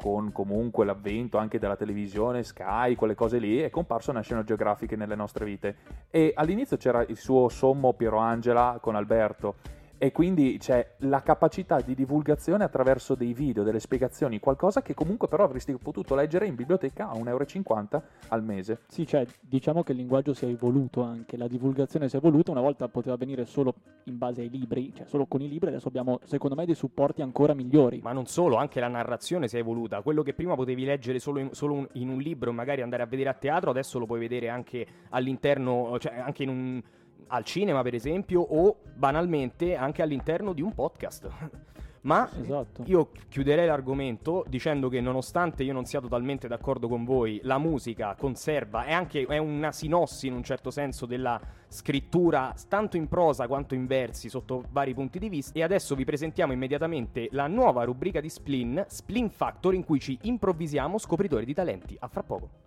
con 0.00 0.30
comunque 0.32 0.84
l'avvento 0.84 1.38
anche 1.38 1.58
della 1.58 1.76
televisione, 1.76 2.42
Sky, 2.42 2.94
quelle 2.94 3.14
cose 3.14 3.38
lì, 3.38 3.58
è 3.58 3.70
comparso 3.70 4.12
National 4.12 4.44
Geographic 4.44 4.92
nelle 4.92 5.14
nostre 5.14 5.44
vite. 5.44 5.76
E 6.10 6.32
all'inizio 6.34 6.76
c'era 6.76 7.02
il 7.02 7.16
suo 7.16 7.48
sommo 7.48 7.94
Piero 7.94 8.18
Angela 8.18 8.78
con 8.80 8.94
Alberto 8.94 9.56
e 9.98 10.12
quindi 10.12 10.58
c'è 10.58 10.94
la 10.98 11.22
capacità 11.22 11.80
di 11.80 11.94
divulgazione 11.94 12.64
attraverso 12.64 13.14
dei 13.14 13.32
video, 13.32 13.62
delle 13.62 13.80
spiegazioni, 13.80 14.38
qualcosa 14.38 14.82
che 14.82 14.94
comunque 14.94 15.28
però 15.28 15.44
avresti 15.44 15.74
potuto 15.76 16.14
leggere 16.14 16.46
in 16.46 16.54
biblioteca 16.54 17.08
a 17.08 17.14
1,50€ 17.14 18.02
al 18.28 18.42
mese. 18.42 18.80
Sì, 18.88 19.06
cioè, 19.06 19.26
diciamo 19.40 19.82
che 19.82 19.92
il 19.92 19.98
linguaggio 19.98 20.34
si 20.34 20.44
è 20.44 20.48
evoluto 20.48 21.02
anche, 21.02 21.36
la 21.36 21.48
divulgazione 21.48 22.08
si 22.08 22.16
è 22.16 22.18
evoluta, 22.18 22.50
una 22.50 22.60
volta 22.60 22.88
poteva 22.88 23.14
avvenire 23.14 23.44
solo 23.46 23.74
in 24.04 24.18
base 24.18 24.42
ai 24.42 24.50
libri, 24.50 24.92
cioè 24.94 25.06
solo 25.06 25.26
con 25.26 25.40
i 25.40 25.48
libri, 25.48 25.68
adesso 25.68 25.88
abbiamo 25.88 26.20
secondo 26.24 26.56
me 26.56 26.66
dei 26.66 26.74
supporti 26.74 27.22
ancora 27.22 27.54
migliori. 27.54 28.00
Ma 28.02 28.12
non 28.12 28.26
solo, 28.26 28.56
anche 28.56 28.80
la 28.80 28.88
narrazione 28.88 29.48
si 29.48 29.56
è 29.56 29.60
evoluta. 29.60 30.02
Quello 30.02 30.22
che 30.22 30.34
prima 30.34 30.54
potevi 30.54 30.84
leggere 30.84 31.18
solo 31.18 31.38
in, 31.38 31.48
solo 31.52 31.74
un- 31.74 31.88
in 31.92 32.08
un 32.08 32.18
libro 32.18 32.50
e 32.50 32.52
magari 32.52 32.82
andare 32.82 33.02
a 33.02 33.06
vedere 33.06 33.30
a 33.30 33.34
teatro, 33.34 33.70
adesso 33.70 33.98
lo 33.98 34.06
puoi 34.06 34.20
vedere 34.20 34.48
anche 34.48 34.86
all'interno, 35.10 35.96
cioè 35.98 36.18
anche 36.18 36.42
in 36.42 36.48
un, 36.48 36.82
al 37.28 37.44
cinema 37.44 37.82
per 37.82 37.94
esempio, 37.94 38.40
o 38.40 38.76
banalmente 38.94 39.74
anche 39.76 40.02
all'interno 40.02 40.52
di 40.52 40.62
un 40.62 40.74
podcast. 40.74 41.28
Ma 42.06 42.30
Esatto. 42.40 42.82
io 42.86 43.10
chiuderei 43.28 43.66
l'argomento 43.66 44.44
dicendo 44.46 44.88
che 44.88 45.00
nonostante 45.00 45.64
io 45.64 45.72
non 45.72 45.86
sia 45.86 46.00
totalmente 46.00 46.46
d'accordo 46.46 46.86
con 46.86 47.04
voi, 47.04 47.40
la 47.42 47.58
musica 47.58 48.14
conserva, 48.16 48.84
è 48.84 48.92
anche 48.92 49.26
è 49.26 49.38
una 49.38 49.72
sinossi 49.72 50.28
in 50.28 50.34
un 50.34 50.44
certo 50.44 50.70
senso 50.70 51.04
della 51.04 51.40
scrittura 51.66 52.54
tanto 52.68 52.96
in 52.96 53.08
prosa 53.08 53.48
quanto 53.48 53.74
in 53.74 53.86
versi 53.86 54.28
sotto 54.28 54.62
vari 54.70 54.94
punti 54.94 55.18
di 55.18 55.28
vista 55.28 55.58
e 55.58 55.64
adesso 55.64 55.96
vi 55.96 56.04
presentiamo 56.04 56.52
immediatamente 56.52 57.26
la 57.32 57.48
nuova 57.48 57.82
rubrica 57.82 58.20
di 58.20 58.30
Splin, 58.30 58.84
Splin 58.86 59.28
Factor 59.28 59.74
in 59.74 59.84
cui 59.84 59.98
ci 59.98 60.16
improvvisiamo 60.22 60.98
scopritori 60.98 61.44
di 61.44 61.54
talenti. 61.54 61.96
A 61.98 62.06
fra 62.06 62.22
poco. 62.22 62.65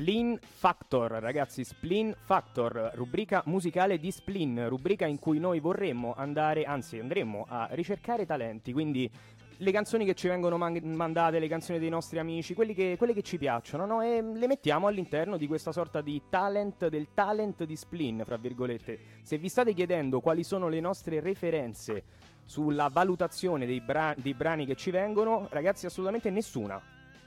Splin 0.00 0.38
Factor, 0.40 1.10
ragazzi, 1.10 1.62
Splin 1.62 2.14
Factor, 2.24 2.92
rubrica 2.94 3.42
musicale 3.44 3.98
di 3.98 4.10
Splin, 4.10 4.66
rubrica 4.66 5.04
in 5.04 5.18
cui 5.18 5.38
noi 5.38 5.60
vorremmo 5.60 6.14
andare, 6.16 6.64
anzi 6.64 6.98
andremo 6.98 7.44
a 7.46 7.68
ricercare 7.72 8.24
talenti, 8.24 8.72
quindi 8.72 9.10
le 9.58 9.70
canzoni 9.70 10.06
che 10.06 10.14
ci 10.14 10.26
vengono 10.26 10.56
man- 10.56 10.80
mandate, 10.82 11.38
le 11.38 11.48
canzoni 11.48 11.78
dei 11.78 11.90
nostri 11.90 12.18
amici, 12.18 12.54
che, 12.54 12.94
quelle 12.96 13.12
che 13.12 13.20
ci 13.20 13.36
piacciono, 13.36 13.84
no? 13.84 14.00
E 14.00 14.22
le 14.22 14.46
mettiamo 14.46 14.86
all'interno 14.86 15.36
di 15.36 15.46
questa 15.46 15.70
sorta 15.70 16.00
di 16.00 16.22
talent, 16.30 16.88
del 16.88 17.08
talent 17.12 17.64
di 17.64 17.76
Splin, 17.76 18.22
fra 18.24 18.38
virgolette. 18.38 18.98
Se 19.20 19.36
vi 19.36 19.50
state 19.50 19.74
chiedendo 19.74 20.20
quali 20.20 20.44
sono 20.44 20.68
le 20.68 20.80
nostre 20.80 21.20
referenze 21.20 22.04
sulla 22.46 22.88
valutazione 22.90 23.66
dei, 23.66 23.82
bra- 23.82 24.14
dei 24.16 24.32
brani 24.32 24.64
che 24.64 24.76
ci 24.76 24.90
vengono, 24.90 25.46
ragazzi, 25.50 25.84
assolutamente 25.84 26.30
nessuna. 26.30 26.80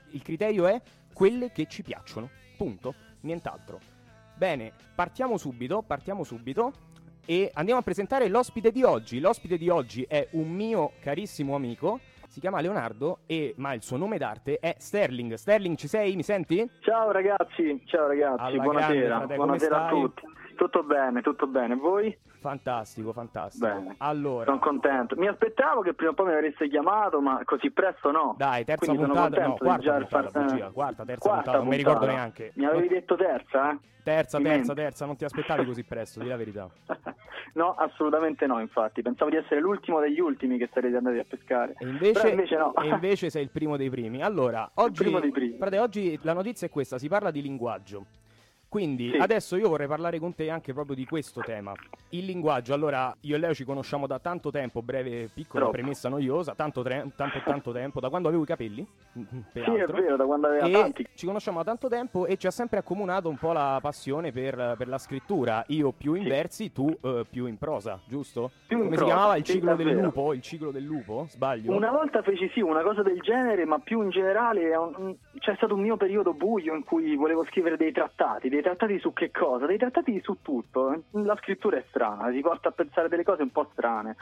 Il 0.10 0.24
criterio 0.24 0.66
è 0.66 0.82
quelle 1.14 1.52
che 1.52 1.68
ci 1.68 1.84
piacciono. 1.84 2.42
Punto. 2.56 2.94
Nient'altro. 3.22 3.80
Bene, 4.36 4.72
partiamo 4.96 5.38
subito, 5.38 5.84
partiamo 5.86 6.24
subito 6.24 6.74
e 7.26 7.50
andiamo 7.54 7.80
a 7.80 7.84
presentare 7.84 8.28
l'ospite 8.28 8.72
di 8.72 8.84
oggi. 8.84 9.20
L'ospite 9.20 9.58
di 9.58 9.70
oggi 9.70 10.06
è 10.08 10.28
un 10.32 10.50
mio 10.50 10.94
carissimo 11.00 11.56
amico, 11.56 12.00
si 12.28 12.40
chiama 12.40 12.60
Leonardo, 12.62 13.20
e, 13.26 13.54
ma 13.58 13.74
il 13.74 13.84
suo 13.84 13.98
nome 13.98 14.18
d'arte 14.18 14.58
è 14.60 14.76
Sterling. 14.78 15.34
Sterling, 15.36 15.78
ci 15.78 15.88
sei? 15.88 16.16
Mi 16.16 16.24
senti? 16.24 16.68
Ciao 16.80 17.12
ragazzi, 17.12 17.82
ciao 17.86 18.08
ragazzi, 18.08 18.42
Alla 18.42 18.50
grande, 18.50 18.64
buonasera, 18.64 19.08
frate, 19.08 19.36
come 19.36 19.36
buonasera 19.36 19.86
a 19.86 19.90
tutti. 19.90 20.22
Tutto 20.56 20.84
bene, 20.84 21.22
tutto 21.22 21.48
bene, 21.48 21.76
voi? 21.76 22.18
Fantastico, 22.44 23.14
fantastico. 23.14 23.66
Bene. 23.66 23.96
Allora, 24.00 24.44
Sono 24.44 24.60
contento. 24.60 25.16
Mi 25.16 25.28
aspettavo 25.28 25.82
che 25.82 25.94
prima 25.94 26.12
o 26.12 26.14
poi 26.14 26.26
mi 26.26 26.34
avreste 26.34 26.68
chiamato, 26.68 27.22
ma 27.22 27.42
così 27.46 27.72
presto 27.72 28.12
no. 28.12 28.36
dai, 28.38 28.66
terza 28.66 28.86
Quindi 28.86 29.06
puntata, 29.06 29.48
no, 29.48 29.56
quarta 29.56 29.92
puntata, 29.94 30.30
far- 30.30 30.46
bugia, 30.46 30.70
quarta, 30.72 31.06
terza 31.06 31.30
quarta 31.30 31.42
puntata, 31.44 31.58
non 31.60 31.68
mi 31.68 31.78
ricordo 31.78 32.06
neanche. 32.06 32.52
Mi 32.56 32.66
avevi 32.66 32.90
detto 32.90 33.16
terza, 33.16 33.72
eh? 33.72 33.78
Terza, 34.04 34.38
Ti 34.38 34.44
terza, 34.44 34.58
menti. 34.58 34.74
terza, 34.74 35.06
non 35.06 35.16
ti 35.16 35.24
aspettavi 35.24 35.66
così 35.66 35.84
presto, 35.86 36.20
di 36.20 36.28
la 36.28 36.36
verità. 36.36 36.70
no, 37.56 37.74
assolutamente 37.76 38.46
no, 38.46 38.60
infatti. 38.60 39.02
Pensavo 39.02 39.30
di 39.30 39.38
essere 39.38 39.62
l'ultimo 39.62 40.02
degli 40.02 40.20
ultimi 40.20 40.58
che 40.58 40.70
sarete 40.74 40.98
andati 40.98 41.20
a 41.20 41.26
pescare. 41.26 41.76
E 41.78 41.88
invece, 41.88 42.28
invece 42.28 42.58
no. 42.58 42.76
e 42.76 42.88
invece 42.88 43.30
sei 43.30 43.44
il 43.44 43.50
primo 43.50 43.78
dei 43.78 43.90
primi. 43.90 44.22
Allora, 44.22 44.70
oggi, 44.76 45.04
primo 45.04 45.22
dei 45.22 45.32
primi. 45.32 45.56
frate, 45.58 45.80
oggi 45.80 46.20
la 46.24 46.34
notizia 46.34 46.68
è 46.68 46.70
questa, 46.70 46.98
si 46.98 47.08
parla 47.08 47.32
di 47.32 47.42
linguaggio. 47.42 48.06
Quindi 48.74 49.12
Sì. 49.12 49.18
adesso 49.18 49.56
io 49.56 49.70
vorrei 49.70 49.86
parlare 49.86 50.18
con 50.18 50.34
te 50.34 50.50
anche 50.50 50.74
proprio 50.74 50.96
di 50.96 51.06
questo 51.06 51.42
tema. 51.42 51.74
Il 52.10 52.26
linguaggio, 52.26 52.74
allora 52.74 53.16
io 53.22 53.36
e 53.36 53.38
Leo 53.38 53.54
ci 53.54 53.66
conosciamo 53.66 54.08
da 54.08 54.18
tanto 54.18 54.50
tempo, 54.50 54.82
breve 54.82 55.30
piccola 55.32 55.66
Troppo. 55.66 55.78
premessa 55.78 56.10
noiosa, 56.10 56.56
tanto, 56.56 56.82
tre- 56.82 57.06
tanto 57.16 57.40
tanto 57.46 57.72
tempo, 57.72 58.00
da 58.00 58.10
quando 58.10 58.30
avevo 58.30 58.42
i 58.42 58.48
capelli, 58.48 58.82
mm, 58.82 59.22
Sì, 59.30 59.36
è 59.38 59.42
peraltro. 59.52 60.02
vero, 60.02 60.16
da 60.16 60.26
quando 60.26 60.48
aveva 60.48 60.66
E 60.66 60.72
tanti. 60.72 61.06
ci 61.14 61.28
conosciamo 61.28 61.60
da 61.60 61.64
tanto 61.66 61.88
tempo 61.88 62.26
e 62.26 62.36
ci 62.38 62.48
ha 62.48 62.52
sempre 62.52 62.80
accomunato 62.80 63.30
un 63.30 63.38
po' 63.38 63.52
la 63.52 63.78
passione 63.80 64.32
per, 64.32 64.74
per 64.76 64.88
la 64.88 64.98
scrittura. 64.98 65.64
Io 65.68 65.92
più 65.92 66.16
in 66.16 66.24
Sì. 66.24 66.30
versi, 66.30 66.72
tu 66.72 66.92
eh, 67.00 67.26
più 67.30 67.46
in 67.46 67.60
prosa, 67.60 68.00
giusto? 68.08 68.50
Più 68.66 68.78
Come 68.78 68.90
si 68.90 68.96
prosa, 68.96 69.14
chiamava 69.14 69.38
il 69.38 69.44
ciclo 69.44 69.76
del 69.76 69.86
davvero. 69.86 70.06
lupo? 70.06 70.34
Il 70.34 70.42
ciclo 70.42 70.72
del 70.72 70.84
lupo? 70.84 71.26
Sbaglio? 71.30 71.72
Una 71.76 71.92
volta 71.92 72.24
feci 72.24 72.50
sì 72.56 72.62
una 72.62 72.82
cosa 72.82 73.04
del 73.04 73.20
genere, 73.22 73.66
ma 73.66 73.78
più 73.78 74.02
in 74.02 74.10
generale 74.10 74.76
un- 74.76 75.16
c'è 75.38 75.54
stato 75.58 75.76
un 75.76 75.82
mio 75.82 75.96
periodo 75.98 76.34
buio 76.34 76.74
in 76.74 76.84
cui 76.84 77.16
volevo 77.16 77.44
scrivere 77.46 77.78
dei 77.78 77.92
trattati, 77.92 78.50
dei 78.50 78.62
trattati 78.64 78.98
su 79.00 79.14
che 79.14 79.30
cosa? 79.30 79.68
Dei 79.68 79.78
trattati 79.78 80.20
su 80.24 80.38
tutto. 80.42 81.04
La 81.12 81.36
scrittura 81.38 81.78
è 81.78 81.84
strana, 81.90 82.32
ti 82.32 82.42
porta 82.42 82.70
a 82.70 82.72
pensare 82.72 83.08
delle 83.10 83.24
cose 83.24 83.44
un 83.44 83.52
po' 83.52 83.68
strane, 83.74 84.16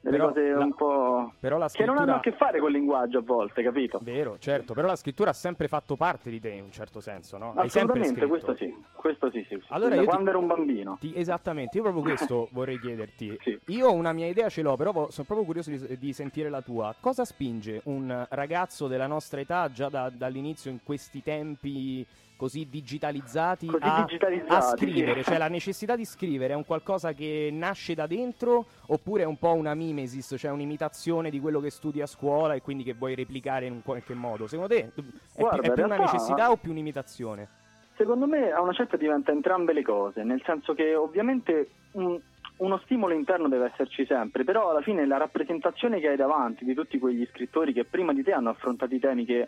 delle 0.00 0.18
Però 0.18 0.28
cose 0.28 0.48
la- 0.50 0.64
un 0.64 0.74
po' 0.74 1.32
Però 1.40 1.56
la 1.58 1.68
che 1.68 1.84
non 1.86 1.96
hanno 1.96 2.12
a 2.16 2.18
scrittura... 2.20 2.36
che 2.36 2.44
fare 2.44 2.60
col 2.60 2.72
linguaggio 2.72 3.18
a 3.18 3.22
volte, 3.22 3.62
capito? 3.62 3.98
Vero, 4.02 4.36
certo, 4.38 4.74
però 4.74 4.86
la 4.86 4.94
scrittura 4.96 5.30
ha 5.30 5.32
sempre 5.32 5.66
fatto 5.68 5.96
parte 5.96 6.28
di 6.30 6.38
te 6.38 6.50
in 6.50 6.62
un 6.64 6.70
certo 6.70 7.00
senso, 7.00 7.38
no? 7.38 7.54
Assolutamente, 7.56 8.26
questo 8.26 8.54
sì, 8.54 8.72
questo 8.94 9.30
sì, 9.30 9.44
sì. 9.48 9.56
sì. 9.58 9.66
Allora 9.70 9.90
da 9.90 9.94
io 9.96 10.00
ti- 10.02 10.06
quando 10.08 10.30
ero 10.30 10.38
un 10.38 10.46
bambino. 10.46 10.96
Ti- 11.00 11.12
esattamente, 11.16 11.76
io 11.78 11.82
proprio 11.82 12.02
questo 12.04 12.48
vorrei 12.52 12.78
chiederti. 12.78 13.36
Sì. 13.42 13.58
Io 13.68 13.92
una 13.92 14.12
mia 14.12 14.26
idea 14.26 14.48
ce 14.48 14.62
l'ho, 14.62 14.76
però 14.76 14.92
sono 15.10 15.26
proprio 15.26 15.44
curioso 15.44 15.70
di, 15.70 15.98
di 15.98 16.12
sentire 16.12 16.50
la 16.50 16.60
tua. 16.60 16.94
Cosa 17.00 17.24
spinge 17.24 17.80
un 17.84 18.26
ragazzo 18.30 18.86
della 18.86 19.06
nostra 19.08 19.40
età, 19.40 19.70
già 19.72 19.88
da- 19.88 20.10
dall'inizio 20.14 20.70
in 20.70 20.78
questi 20.84 21.22
tempi 21.22 22.06
così 22.36 22.68
digitalizzati, 22.68 23.66
Così 23.66 23.82
a, 23.82 24.04
digitalizzati, 24.06 24.52
a 24.54 24.60
scrivere? 24.60 25.22
sì. 25.22 25.30
Cioè 25.30 25.38
la 25.38 25.48
necessità 25.48 25.96
di 25.96 26.04
scrivere 26.04 26.52
è 26.52 26.56
un 26.56 26.64
qualcosa 26.66 27.12
che 27.14 27.48
nasce 27.52 27.94
da 27.94 28.06
dentro 28.06 28.66
oppure 28.88 29.22
è 29.22 29.26
un 29.26 29.38
po' 29.38 29.54
una 29.54 29.74
mimesis, 29.74 30.34
cioè 30.38 30.50
un'imitazione 30.50 31.30
di 31.30 31.40
quello 31.40 31.60
che 31.60 31.70
studi 31.70 32.00
a 32.02 32.06
scuola 32.06 32.54
e 32.54 32.62
quindi 32.62 32.84
che 32.84 32.94
vuoi 32.94 33.14
replicare 33.14 33.66
in 33.66 33.72
un 33.72 33.82
qualche 33.82 34.14
modo? 34.14 34.46
Secondo 34.46 34.74
te 34.74 34.80
è, 34.80 34.88
più- 34.88 35.04
Guarda, 35.34 35.62
è 35.62 35.72
più 35.72 35.84
una 35.84 35.96
necessità 35.96 36.50
o 36.50 36.56
più 36.56 36.70
un'imitazione? 36.70 37.48
Secondo 37.96 38.26
me 38.26 38.50
a 38.52 38.60
una 38.60 38.74
certa 38.74 38.98
diventa 38.98 39.32
entrambe 39.32 39.72
le 39.72 39.82
cose, 39.82 40.22
nel 40.22 40.42
senso 40.44 40.74
che 40.74 40.94
ovviamente 40.94 41.70
un- 41.92 42.20
uno 42.58 42.78
stimolo 42.84 43.14
interno 43.14 43.48
deve 43.48 43.66
esserci 43.72 44.04
sempre, 44.06 44.44
però 44.44 44.70
alla 44.70 44.80
fine 44.82 45.06
la 45.06 45.16
rappresentazione 45.16 46.00
che 46.00 46.08
hai 46.08 46.16
davanti 46.16 46.64
di 46.64 46.74
tutti 46.74 46.98
quegli 46.98 47.26
scrittori 47.30 47.72
che 47.72 47.84
prima 47.84 48.12
di 48.14 48.22
te 48.22 48.32
hanno 48.32 48.50
affrontato 48.50 48.94
i 48.94 48.98
temi 48.98 49.24
che 49.24 49.46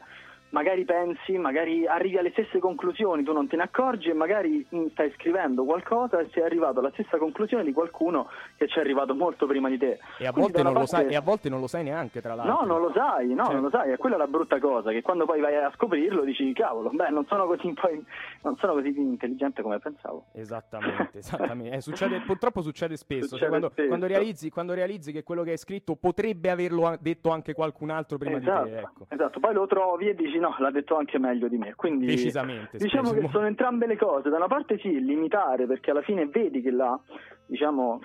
magari 0.51 0.85
pensi, 0.85 1.37
magari 1.37 1.87
arrivi 1.87 2.17
alle 2.19 2.31
stesse 2.31 2.59
conclusioni, 2.59 3.23
tu 3.23 3.33
non 3.33 3.47
te 3.49 3.57
ne 3.57 3.63
accorgi 3.65 4.09
e 4.09 4.15
magari 4.15 4.67
mm, 4.75 4.87
stai 4.89 5.11
scrivendo 5.13 5.65
qualcosa 5.65 6.19
e 6.21 6.29
sei 6.33 6.43
arrivato 6.43 6.79
alla 6.81 6.91
stessa 6.93 7.19
conclusione 7.19 7.65
di 7.65 7.73
qualcuno 7.73 8.29
che 8.57 8.67
ci 8.69 8.79
è 8.79 8.81
arrivato 8.81 9.15
molto 9.15 9.47
prima 9.47 9.69
di 9.69 9.79
te. 9.79 9.99
E 10.19 10.27
a, 10.27 10.33
Quindi 10.33 10.53
volte 10.53 10.63
non 10.63 10.71
una 10.73 10.81
lo 10.81 10.87
sai, 10.87 11.01
parte- 11.01 11.15
e 11.15 11.17
a 11.17 11.21
volte 11.21 11.49
non 11.49 11.61
lo 11.61 11.67
sai 11.67 11.85
neanche, 11.85 12.21
tra 12.21 12.35
l'altro. 12.35 12.55
No, 12.61 12.67
non 12.67 12.81
lo 12.81 12.93
sai, 12.95 13.35
no, 13.35 13.45
Cioè- 13.45 13.55
non 13.55 13.63
lo 13.65 13.71
sai, 13.71 13.93
e 13.93 13.97
quella 13.97 14.15
è 14.17 14.19
la 14.19 14.27
brutta 14.27 14.59
cosa, 14.59 14.91
che 14.91 15.03
quando 15.03 15.25
poi 15.27 15.41
vai 15.41 15.57
a 15.57 15.71
scoprirlo 15.75 16.23
dici, 16.25 16.53
cavolo, 16.53 16.91
beh, 16.91 17.11
non 17.11 17.27
sono 17.27 17.47
così, 17.47 17.73
poi, 17.73 18.03
non 18.43 18.57
sono 18.57 18.73
così 18.75 18.89
intelligente 18.97 19.63
come 19.63 19.79
pensavo. 19.79 20.27
Esattamente, 20.33 21.19
esattamente. 21.19 21.77
Eh, 21.77 21.81
succede- 21.81 22.21
purtroppo 22.27 22.63
succede 22.63 22.97
spesso. 22.97 23.21
cioè, 23.21 23.29
Succede 23.29 23.49
quando, 23.49 23.69
spesso. 23.71 23.89
quando 23.89 24.07
realizzi, 24.07 24.51
quando 24.51 24.75
realizzi 24.75 25.13
che 25.13 25.23
quello 25.23 25.43
che 25.43 25.51
hai 25.51 25.59
scritto 25.59 25.95
potrebbe 25.97 26.51
averlo 26.51 26.97
detto 27.01 27.31
anche 27.31 27.53
qualcun 27.55 27.91
altro 27.91 28.17
prima 28.19 28.39
esatto, 28.39 28.65
di 28.65 28.71
te. 28.71 28.79
Ecco. 28.79 29.07
esatto, 29.09 29.41
poi 29.41 29.53
lo 29.55 29.67
trovi 29.67 30.09
e 30.09 30.15
dici, 30.15 30.38
no, 30.39 30.55
l'ha 30.59 30.71
detto 30.71 30.97
anche 30.97 31.19
meglio 31.19 31.49
di 31.49 31.59
me, 31.59 31.75
quindi 31.75 32.07
Decisamente. 32.07 32.79
diciamo 32.79 33.09
spesso. 33.09 33.27
che 33.27 33.33
sono 33.33 33.47
entrambe 33.47 33.87
le 33.87 33.97
cose, 33.97 34.29
da 34.29 34.37
una 34.37 34.47
parte 34.47 34.79
sì, 34.79 35.05
limitare, 35.05 35.67
perché 35.67 35.91
alla 35.91 36.03
fine 36.03 36.27
vedi 36.27 36.61
che 36.61 36.71
la, 36.71 36.99
diciamo, 37.47 38.01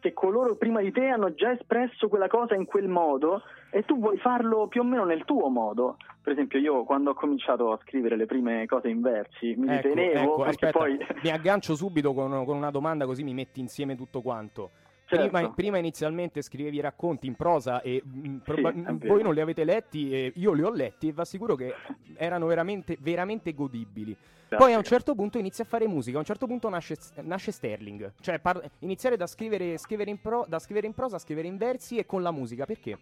che 0.00 0.12
coloro 0.12 0.56
prima 0.56 0.80
di 0.80 0.92
te 0.92 1.06
hanno 1.06 1.34
già 1.34 1.52
espresso 1.52 2.08
quella 2.08 2.28
cosa 2.28 2.54
in 2.54 2.64
quel 2.64 2.88
modo 2.88 3.42
e 3.70 3.84
tu 3.84 3.98
vuoi 3.98 4.18
farlo 4.18 4.68
più 4.68 4.82
o 4.82 4.84
meno 4.84 5.04
nel 5.04 5.24
tuo 5.24 5.48
modo. 5.48 5.96
Per 6.22 6.32
esempio 6.32 6.58
io 6.58 6.84
quando 6.84 7.10
ho 7.10 7.14
cominciato 7.14 7.72
a 7.72 7.78
scrivere 7.82 8.16
le 8.16 8.26
prime 8.26 8.66
cose 8.66 8.88
in 8.88 9.00
versi 9.00 9.54
mi 9.56 9.68
Ecco, 9.68 9.88
ritenevo 9.88 10.20
ecco, 10.20 10.44
aspetta, 10.44 10.78
poi 10.78 10.98
mi 11.22 11.30
aggancio 11.30 11.74
subito 11.74 12.14
con, 12.14 12.44
con 12.44 12.56
una 12.56 12.70
domanda 12.70 13.04
così 13.04 13.22
mi 13.22 13.34
metti 13.34 13.60
insieme 13.60 13.96
tutto 13.96 14.22
quanto. 14.22 14.70
Certo. 15.16 15.36
Prima, 15.36 15.50
prima 15.52 15.78
inizialmente 15.78 16.42
scrivevi 16.42 16.76
i 16.76 16.80
racconti 16.80 17.26
in 17.26 17.34
prosa 17.34 17.80
e 17.82 18.02
mh, 18.04 18.36
proba- 18.38 18.70
è 18.70 18.74
mh, 18.74 18.98
vero. 18.98 19.14
voi 19.14 19.22
non 19.22 19.34
li 19.34 19.40
avete 19.40 19.64
letti 19.64 20.12
e 20.12 20.32
io 20.36 20.52
li 20.52 20.62
ho 20.62 20.70
letti 20.70 21.08
e 21.08 21.12
vi 21.12 21.20
assicuro 21.20 21.54
che 21.54 21.74
erano 22.16 22.46
veramente, 22.46 22.96
veramente 23.00 23.54
godibili. 23.54 24.16
Poi 24.56 24.72
a 24.72 24.76
un 24.76 24.84
certo 24.84 25.16
punto 25.16 25.38
inizi 25.38 25.62
a 25.62 25.64
fare 25.64 25.88
musica, 25.88 26.16
a 26.16 26.20
un 26.20 26.26
certo 26.26 26.46
punto 26.46 26.68
nasce, 26.68 26.96
nasce 27.22 27.50
Sterling, 27.50 28.12
cioè 28.20 28.38
par- 28.38 28.62
iniziare 28.80 29.16
da 29.16 29.26
scrivere, 29.26 29.76
scrivere 29.78 30.10
in 30.10 30.20
pro- 30.20 30.46
da 30.48 30.60
scrivere 30.60 30.86
in 30.86 30.94
prosa 30.94 31.16
a 31.16 31.18
scrivere 31.18 31.48
in 31.48 31.56
versi 31.56 31.98
e 31.98 32.06
con 32.06 32.22
la 32.22 32.30
musica, 32.30 32.64
perché? 32.64 32.96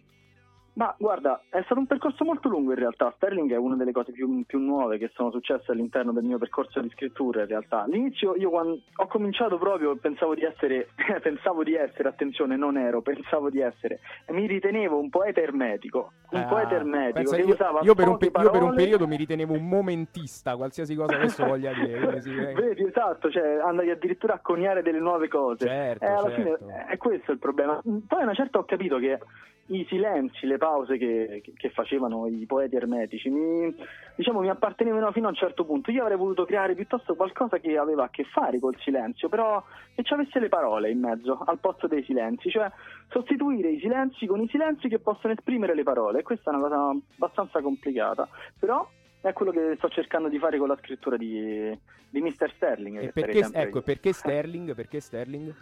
Ma 0.75 0.93
guarda, 0.97 1.43
è 1.49 1.61
stato 1.65 1.79
un 1.79 1.85
percorso 1.85 2.23
molto 2.23 2.49
lungo 2.49 2.71
in 2.71 2.79
realtà. 2.79 3.11
Sterling 3.15 3.51
è 3.51 3.57
una 3.57 3.75
delle 3.75 3.91
cose 3.91 4.11
più, 4.11 4.43
più 4.45 4.57
nuove 4.59 4.97
che 4.97 5.11
sono 5.13 5.29
successe 5.29 5.71
all'interno 5.71 6.11
del 6.11 6.23
mio 6.23 6.39
percorso 6.39 6.79
di 6.79 6.89
scrittura 6.89 7.41
in 7.41 7.47
realtà. 7.47 7.83
All'inizio 7.83 8.35
io 8.35 8.49
quando 8.49 8.79
ho 8.95 9.07
cominciato 9.07 9.57
proprio 9.59 9.95
pensavo 9.97 10.33
di 10.33 10.43
essere, 10.43 10.87
pensavo 11.21 11.63
di 11.63 11.75
essere, 11.75 12.09
attenzione, 12.09 12.55
non 12.55 12.77
ero, 12.77 13.01
pensavo 13.01 13.51
di 13.51 13.59
essere, 13.59 13.99
mi 14.29 14.47
ritenevo 14.47 14.97
un 14.97 15.09
poeta 15.09 15.41
ermetico, 15.41 16.13
un 16.31 16.39
Ah, 16.41 16.45
poeta 16.45 16.73
ermetico 16.73 17.35
io, 17.35 17.47
usava 17.49 17.81
io 17.83 17.93
per 17.93 18.17
pe- 18.17 18.31
io 18.41 18.49
per 18.49 18.63
un 18.63 18.73
periodo 18.73 19.05
mi 19.05 19.15
ritenevo 19.17 19.53
un 19.53 19.67
momentista, 19.67 20.55
qualsiasi 20.55 20.95
cosa 20.95 21.15
adesso 21.15 21.43
voglia 21.45 21.71
dire. 21.73 22.19
sì, 22.21 22.29
eh. 22.35 22.53
Vedi, 22.53 22.83
esatto, 22.85 23.29
cioè 23.29 23.59
andavi 23.63 23.91
addirittura 23.91 24.33
a 24.33 24.39
coniare 24.39 24.81
delle 24.81 24.99
nuove 24.99 25.27
cose. 25.27 25.67
Certo, 25.67 26.03
Eh, 26.03 26.07
alla 26.07 26.31
certo. 26.31 26.57
fine 26.65 26.85
è 26.87 26.97
questo 26.97 27.31
il 27.31 27.37
problema. 27.37 27.79
Poi 27.83 28.19
a 28.21 28.23
una 28.23 28.33
certa 28.33 28.57
ho 28.57 28.63
capito 28.65 28.97
che 28.97 29.19
i 29.67 29.85
silenzi, 29.87 30.45
le 30.45 30.57
pause 30.63 30.97
che, 30.97 31.43
che- 31.57 31.69
facevano 31.71 32.25
i 32.27 32.45
poeti 32.45 32.77
ermetici 32.77 33.29
mi, 33.29 33.75
diciamo, 34.15 34.39
mi 34.39 34.47
appartenevano 34.47 35.11
fino 35.11 35.25
a 35.25 35.31
un 35.31 35.35
certo 35.35 35.65
punto. 35.65 35.91
Io 35.91 36.03
avrei 36.03 36.15
voluto 36.15 36.45
creare 36.45 36.73
piuttosto 36.73 37.15
qualcosa 37.15 37.59
che 37.59 37.77
aveva 37.77 38.05
a 38.05 38.09
che 38.09 38.23
fare 38.23 38.59
col 38.59 38.77
silenzio, 38.79 39.27
però 39.27 39.61
che 39.93 40.03
ci 40.03 40.13
avesse 40.13 40.39
le 40.39 40.47
parole 40.47 40.89
in 40.89 40.99
mezzo 40.99 41.37
al 41.45 41.59
posto 41.59 41.87
dei 41.87 42.01
silenzi, 42.05 42.49
cioè 42.49 42.71
sostituire 43.09 43.71
i 43.71 43.79
silenzi 43.79 44.25
con 44.25 44.39
i 44.39 44.47
silenzi 44.47 44.87
che 44.87 44.99
possono 44.99 45.33
esprimere 45.33 45.75
le 45.75 45.83
parole. 45.83 46.23
Questa 46.23 46.49
è 46.49 46.55
una 46.55 46.63
cosa 46.63 46.97
abbastanza 47.15 47.59
complicata, 47.61 48.29
però 48.57 48.87
è 49.19 49.33
quello 49.33 49.51
che 49.51 49.73
sto 49.75 49.89
cercando 49.89 50.29
di 50.29 50.39
fare 50.39 50.57
con 50.57 50.69
la 50.69 50.77
scrittura 50.77 51.17
di, 51.17 51.77
di 52.09 52.21
Mr. 52.21 52.51
Sterling. 52.55 53.01
E 53.01 53.11
perché, 53.11 53.49
ecco, 53.51 53.81
perché 53.81 54.13
Sterling? 54.13 54.73
Perché 54.73 55.01
Sterling? 55.01 55.53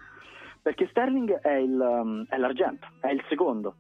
Perché 0.62 0.86
Sterling 0.89 1.39
è, 1.39 1.54
il, 1.54 2.26
è 2.30 2.38
l'argento, 2.38 2.88
è 2.99 3.10
il 3.10 3.24
secondo. 3.28 3.76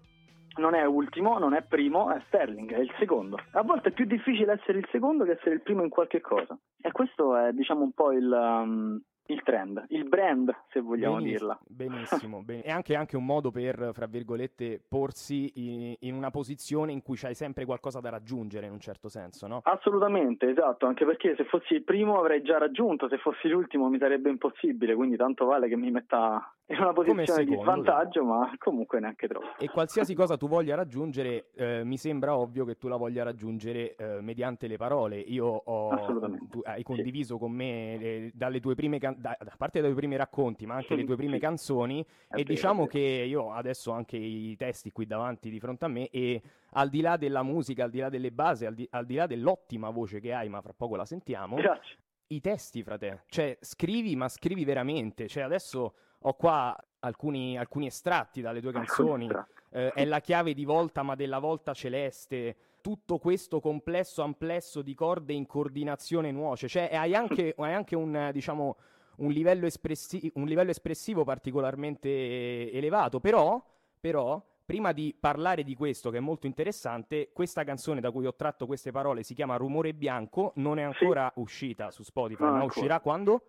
Non 0.55 0.73
è 0.73 0.83
ultimo, 0.85 1.37
non 1.37 1.53
è 1.53 1.61
primo, 1.61 2.11
è 2.11 2.21
Sterling, 2.27 2.71
è 2.73 2.79
il 2.79 2.93
secondo. 2.99 3.37
A 3.51 3.63
volte 3.63 3.89
è 3.89 3.91
più 3.91 4.05
difficile 4.05 4.53
essere 4.53 4.79
il 4.79 4.87
secondo 4.91 5.23
che 5.23 5.31
essere 5.31 5.55
il 5.55 5.61
primo 5.61 5.83
in 5.83 5.89
qualche 5.89 6.19
cosa. 6.19 6.57
E 6.81 6.91
questo 6.91 7.35
è, 7.35 7.51
diciamo, 7.53 7.83
un 7.83 7.91
po' 7.93 8.11
il, 8.11 8.29
um, 8.29 9.01
il 9.31 9.41
trend, 9.43 9.85
il 9.89 10.07
brand, 10.07 10.53
se 10.69 10.81
vogliamo 10.81 11.15
Beniss- 11.15 11.39
dirla. 11.39 11.59
Benissimo, 11.67 12.43
bene. 12.43 12.61
è 12.63 12.71
anche, 12.71 12.95
anche 12.95 13.15
un 13.15 13.25
modo 13.25 13.51
per, 13.51 13.91
fra 13.93 14.05
virgolette, 14.05 14.81
porsi 14.87 15.51
in, 15.55 15.95
in 15.99 16.15
una 16.15 16.31
posizione 16.31 16.91
in 16.91 17.01
cui 17.01 17.17
c'hai 17.17 17.33
sempre 17.33 17.65
qualcosa 17.65 17.99
da 17.99 18.09
raggiungere, 18.09 18.65
in 18.65 18.73
un 18.73 18.79
certo 18.79 19.07
senso, 19.07 19.47
no? 19.47 19.61
Assolutamente, 19.63 20.49
esatto, 20.49 20.85
anche 20.85 21.05
perché 21.05 21.35
se 21.35 21.45
fossi 21.45 21.73
il 21.73 21.83
primo 21.83 22.19
avrei 22.19 22.41
già 22.41 22.57
raggiunto, 22.57 23.07
se 23.07 23.17
fossi 23.17 23.47
l'ultimo 23.47 23.89
mi 23.89 23.97
sarebbe 23.97 24.29
impossibile, 24.29 24.95
quindi 24.95 25.15
tanto 25.15 25.45
vale 25.45 25.67
che 25.67 25.77
mi 25.77 25.91
metta 25.91 26.53
in 26.71 26.81
una 26.81 26.93
posizione 26.93 27.43
di 27.43 27.51
secondo, 27.51 27.61
svantaggio, 27.61 28.23
ma 28.23 28.51
comunque 28.57 28.99
neanche 28.99 29.27
troppo. 29.27 29.57
E 29.59 29.69
qualsiasi 29.69 30.13
cosa 30.15 30.37
tu 30.37 30.47
voglia 30.47 30.75
raggiungere, 30.75 31.51
eh, 31.55 31.83
mi 31.83 31.97
sembra 31.97 32.35
ovvio 32.35 32.65
che 32.65 32.77
tu 32.77 32.87
la 32.87 32.95
voglia 32.95 33.23
raggiungere 33.23 33.95
eh, 33.95 34.21
mediante 34.21 34.67
le 34.67 34.77
parole. 34.77 35.17
Io 35.19 35.45
ho, 35.45 36.29
tu 36.49 36.61
hai 36.63 36.77
sì. 36.77 36.83
condiviso 36.83 37.37
con 37.37 37.51
me 37.51 37.97
le- 37.97 38.31
dalle 38.33 38.59
tue 38.59 38.75
prime 38.75 38.99
can- 38.99 39.15
da, 39.17 39.35
da 39.39 39.53
parte 39.57 39.79
dai 39.81 39.89
tuoi 39.91 40.01
primi 40.01 40.15
racconti, 40.15 40.65
ma 40.65 40.75
anche 40.75 40.95
le 40.95 41.03
tue 41.03 41.15
prime 41.15 41.35
Sì. 41.35 41.39
canzoni. 41.39 42.01
È 42.01 42.05
e 42.05 42.37
vero, 42.37 42.43
diciamo 42.43 42.83
è 42.85 42.87
che 42.87 42.99
io 42.99 43.51
adesso 43.51 43.91
ho 43.91 43.93
anche 43.93 44.17
i 44.17 44.55
testi 44.55 44.91
qui 44.91 45.05
davanti 45.05 45.49
di 45.49 45.59
fronte 45.59 45.85
a 45.85 45.87
me 45.87 46.09
e 46.09 46.41
al 46.71 46.89
di 46.89 47.01
là 47.01 47.17
della 47.17 47.43
musica, 47.43 47.83
al 47.83 47.89
di 47.89 47.99
là 47.99 48.09
delle 48.09 48.31
basi, 48.31 48.65
al 48.65 48.73
di, 48.73 48.87
al 48.91 49.05
di 49.05 49.15
là 49.15 49.27
dell'ottima 49.27 49.89
voce 49.89 50.19
che 50.19 50.33
hai, 50.33 50.47
ma 50.49 50.61
fra 50.61 50.73
poco 50.75 50.95
la 50.95 51.05
sentiamo, 51.05 51.55
Grazie. 51.57 51.97
i 52.27 52.39
testi, 52.39 52.81
frate. 52.83 53.23
Cioè, 53.27 53.57
scrivi, 53.59 54.15
ma 54.15 54.29
scrivi 54.29 54.63
veramente. 54.63 55.27
Cioè, 55.27 55.43
adesso 55.43 55.93
ho 56.23 56.33
qua 56.33 56.75
alcuni, 56.99 57.57
alcuni 57.57 57.87
estratti 57.87 58.41
dalle 58.41 58.61
tue 58.61 58.71
canzoni. 58.71 59.29
Eh, 59.73 59.91
è 59.93 60.05
la 60.05 60.19
chiave 60.19 60.53
di 60.53 60.65
volta, 60.65 61.01
ma 61.01 61.15
della 61.15 61.39
volta 61.39 61.73
celeste. 61.73 62.55
Tutto 62.81 63.19
questo 63.19 63.59
complesso 63.59 64.21
amplesso 64.21 64.81
di 64.81 64.93
corde 64.93 65.33
in 65.33 65.45
coordinazione 65.45 66.31
nuoce. 66.31 66.67
Cioè, 66.67 66.89
hai 66.93 67.13
anche, 67.15 67.53
hai 67.57 67.73
anche 67.73 67.95
un, 67.95 68.29
diciamo, 68.33 68.75
un 69.17 69.31
livello, 69.31 69.65
espressi- 69.65 70.31
un 70.35 70.45
livello 70.45 70.71
espressivo 70.71 71.23
particolarmente 71.23 72.71
elevato. 72.71 73.19
Però, 73.19 73.63
però, 73.99 74.43
prima 74.65 74.91
di 74.91 75.15
parlare 75.17 75.63
di 75.63 75.75
questo, 75.75 76.09
che 76.09 76.17
è 76.17 76.21
molto 76.21 76.47
interessante, 76.47 77.29
questa 77.33 77.63
canzone 77.63 78.01
da 78.01 78.11
cui 78.11 78.25
ho 78.25 78.35
tratto 78.35 78.65
queste 78.65 78.91
parole 78.91 79.23
si 79.23 79.33
chiama 79.33 79.55
Rumore 79.57 79.93
Bianco, 79.93 80.53
non 80.55 80.79
è 80.79 80.83
ancora 80.83 81.31
uscita 81.35 81.91
su 81.91 82.03
Spotify, 82.03 82.43
No, 82.43 82.49
ma 82.49 82.53
ancora. 82.55 82.73
uscirà 82.73 82.99
quando? 82.99 83.43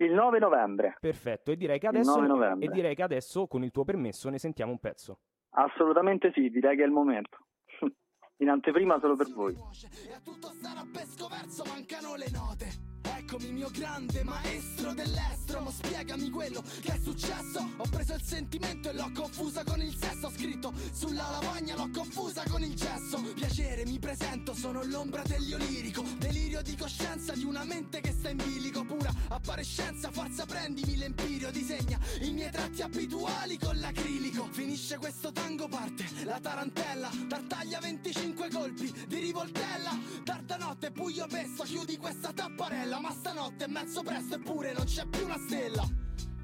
Il 0.00 0.12
9 0.12 0.38
novembre, 0.38 0.96
Perfetto, 1.00 1.50
e 1.50 1.56
direi, 1.56 1.78
adesso, 1.82 2.14
9 2.14 2.26
novembre. 2.28 2.66
e 2.66 2.70
direi 2.70 2.94
che 2.94 3.02
adesso, 3.02 3.46
con 3.46 3.64
il 3.64 3.70
tuo 3.72 3.84
permesso, 3.84 4.28
ne 4.30 4.38
sentiamo 4.38 4.70
un 4.72 4.78
pezzo. 4.78 5.18
assolutamente 5.50 6.30
sì, 6.32 6.50
direi 6.50 6.76
che 6.76 6.82
è 6.82 6.86
il 6.86 6.92
momento. 6.92 7.46
In 8.40 8.48
anteprima 8.48 9.00
solo 9.00 9.16
per 9.16 9.26
voi. 9.34 9.54
E 9.54 10.12
a 10.12 10.20
tutto 10.20 10.48
starabesco 10.48 11.26
verso 11.28 11.64
mancano 11.64 12.14
le 12.14 12.30
note 12.32 12.87
Eccomi 13.30 13.52
mio 13.52 13.68
grande 13.70 14.24
maestro 14.24 14.94
dell'estro 14.94 15.60
Ma 15.60 15.70
spiegami 15.70 16.30
quello 16.30 16.62
che 16.80 16.94
è 16.94 16.98
successo. 16.98 17.74
Ho 17.76 17.84
preso 17.90 18.14
il 18.14 18.22
sentimento 18.22 18.88
e 18.88 18.94
l'ho 18.94 19.10
confusa 19.14 19.64
con 19.64 19.82
il 19.82 19.94
sesso. 19.94 20.28
Ho 20.28 20.30
scritto 20.30 20.72
sulla 20.92 21.28
lavagna 21.30 21.76
l'ho 21.76 21.90
confusa 21.92 22.42
con 22.48 22.62
il 22.62 22.74
gesso. 22.74 23.20
Piacere 23.34 23.84
mi 23.84 23.98
presento 23.98 24.54
sono 24.54 24.82
l'ombra 24.82 25.22
degli 25.26 25.52
olirico 25.52 26.02
Delirio 26.16 26.62
di 26.62 26.74
coscienza 26.74 27.34
di 27.34 27.44
una 27.44 27.64
mente 27.64 28.00
che 28.00 28.12
sta 28.12 28.30
in 28.30 28.38
bilico. 28.38 28.82
Pura 28.86 29.12
apparescenza 29.28 30.10
forza 30.10 30.46
prendimi 30.46 30.96
l'empirio 30.96 31.50
Disegna 31.50 31.98
i 32.22 32.32
miei 32.32 32.50
tratti 32.50 32.80
abituali 32.80 33.58
con 33.58 33.78
l'acrilico. 33.78 34.48
Finisce 34.52 34.96
questo 34.96 35.32
tango 35.32 35.68
parte 35.68 36.06
la 36.24 36.40
tarantella. 36.40 37.10
Tartaglia 37.28 37.78
25 37.78 38.48
colpi 38.48 38.90
di 39.06 39.18
rivoltella. 39.18 39.90
Tarda 40.24 40.56
notte 40.56 40.90
buio 40.90 41.26
pesto 41.26 41.64
chiudi 41.64 41.98
questa 41.98 42.32
tapparella. 42.32 42.98
Ma 43.00 43.16
stanotte 43.18 43.64
è 43.64 43.68
mezzo 43.68 44.02
presto 44.02 44.36
eppure 44.36 44.72
non 44.72 44.84
c'è 44.84 45.04
più 45.10 45.24
una 45.24 45.36
stella 45.38 45.82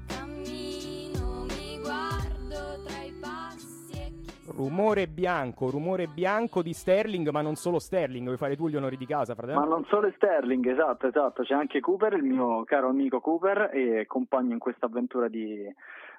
Cammino, 0.07 1.45
mi 1.47 1.79
guardo 1.79 2.83
tra 2.83 3.01
i 3.01 3.13
passi 3.21 3.93
e 3.93 4.11
chissà 4.21 4.51
Rumore 4.51 5.07
bianco, 5.07 5.69
rumore 5.69 6.07
bianco 6.07 6.61
di 6.61 6.73
Sterling, 6.73 7.29
ma 7.29 7.41
non 7.41 7.55
solo 7.55 7.79
Sterling, 7.79 8.25
vuoi 8.25 8.37
fare 8.37 8.57
tu 8.57 8.67
gli 8.67 8.75
onori 8.75 8.97
di 8.97 9.05
casa, 9.05 9.35
fratello? 9.35 9.59
Ma 9.59 9.65
non 9.65 9.85
solo 9.85 10.11
Sterling, 10.15 10.67
esatto, 10.67 11.07
esatto, 11.07 11.43
c'è 11.43 11.53
anche 11.53 11.79
Cooper, 11.79 12.13
il 12.13 12.23
mio 12.23 12.65
caro 12.65 12.89
amico 12.89 13.21
Cooper 13.21 13.69
e 13.73 14.05
compagno 14.05 14.51
in 14.51 14.59
questa 14.59 14.87
avventura 14.87 15.29
di, 15.29 15.73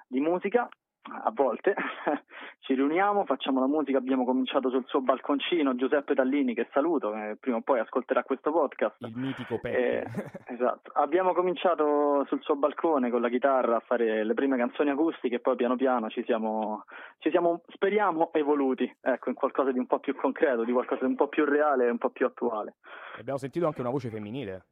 di 0.07 0.19
musica. 0.19 0.67
A 1.09 1.31
volte 1.33 1.73
ci 2.59 2.73
riuniamo, 2.73 3.25
facciamo 3.25 3.59
la 3.59 3.67
musica, 3.67 3.97
abbiamo 3.97 4.25
cominciato 4.25 4.69
sul 4.69 4.85
suo 4.87 5.01
balconcino, 5.01 5.75
Giuseppe 5.75 6.15
Tallini 6.15 6.53
che 6.53 6.67
saluto, 6.71 7.11
che 7.11 7.37
prima 7.39 7.57
o 7.57 7.61
poi 7.61 7.79
ascolterà 7.79 8.23
questo 8.23 8.51
podcast. 8.51 8.95
Il 8.99 9.13
mitico 9.15 9.55
Eh, 9.55 9.59
Peppe. 9.59 10.31
esatto. 10.53 10.91
Abbiamo 10.93 11.33
cominciato 11.33 12.25
sul 12.27 12.41
suo 12.41 12.55
balcone 12.55 13.09
con 13.09 13.21
la 13.21 13.29
chitarra 13.29 13.77
a 13.77 13.83
fare 13.85 14.23
le 14.23 14.33
prime 14.33 14.57
canzoni 14.57 14.89
acustiche 14.89 15.35
e 15.35 15.39
poi 15.39 15.55
piano 15.55 15.75
piano 15.75 16.09
ci 16.09 16.23
siamo, 16.25 16.83
ci 17.19 17.29
siamo 17.29 17.61
speriamo, 17.67 18.31
evoluti, 18.33 18.93
ecco, 19.01 19.29
in 19.29 19.35
qualcosa 19.35 19.71
di 19.71 19.79
un 19.79 19.87
po' 19.87 19.99
più 19.99 20.15
concreto, 20.15 20.63
di 20.63 20.71
qualcosa 20.71 21.05
di 21.05 21.11
un 21.11 21.15
po' 21.15 21.27
più 21.27 21.45
reale 21.45 21.85
e 21.85 21.89
un 21.89 21.97
po' 21.97 22.09
più 22.09 22.25
attuale. 22.25 22.75
Abbiamo 23.17 23.39
sentito 23.39 23.65
anche 23.65 23.81
una 23.81 23.89
voce 23.89 24.09
femminile. 24.09 24.65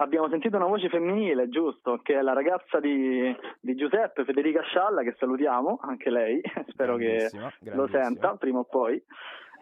Abbiamo 0.00 0.30
sentito 0.30 0.56
una 0.56 0.66
voce 0.66 0.88
femminile, 0.88 1.50
giusto, 1.50 2.00
che 2.02 2.18
è 2.18 2.22
la 2.22 2.32
ragazza 2.32 2.80
di, 2.80 3.36
di 3.60 3.74
Giuseppe, 3.74 4.24
Federica 4.24 4.62
Scialla, 4.62 5.02
che 5.02 5.14
salutiamo, 5.18 5.78
anche 5.82 6.08
lei, 6.08 6.40
spero 6.68 6.96
che 6.96 7.28
Grandissima, 7.30 7.52
lo 7.74 7.86
senta 7.86 8.34
prima 8.36 8.60
o 8.60 8.64
poi. 8.64 9.02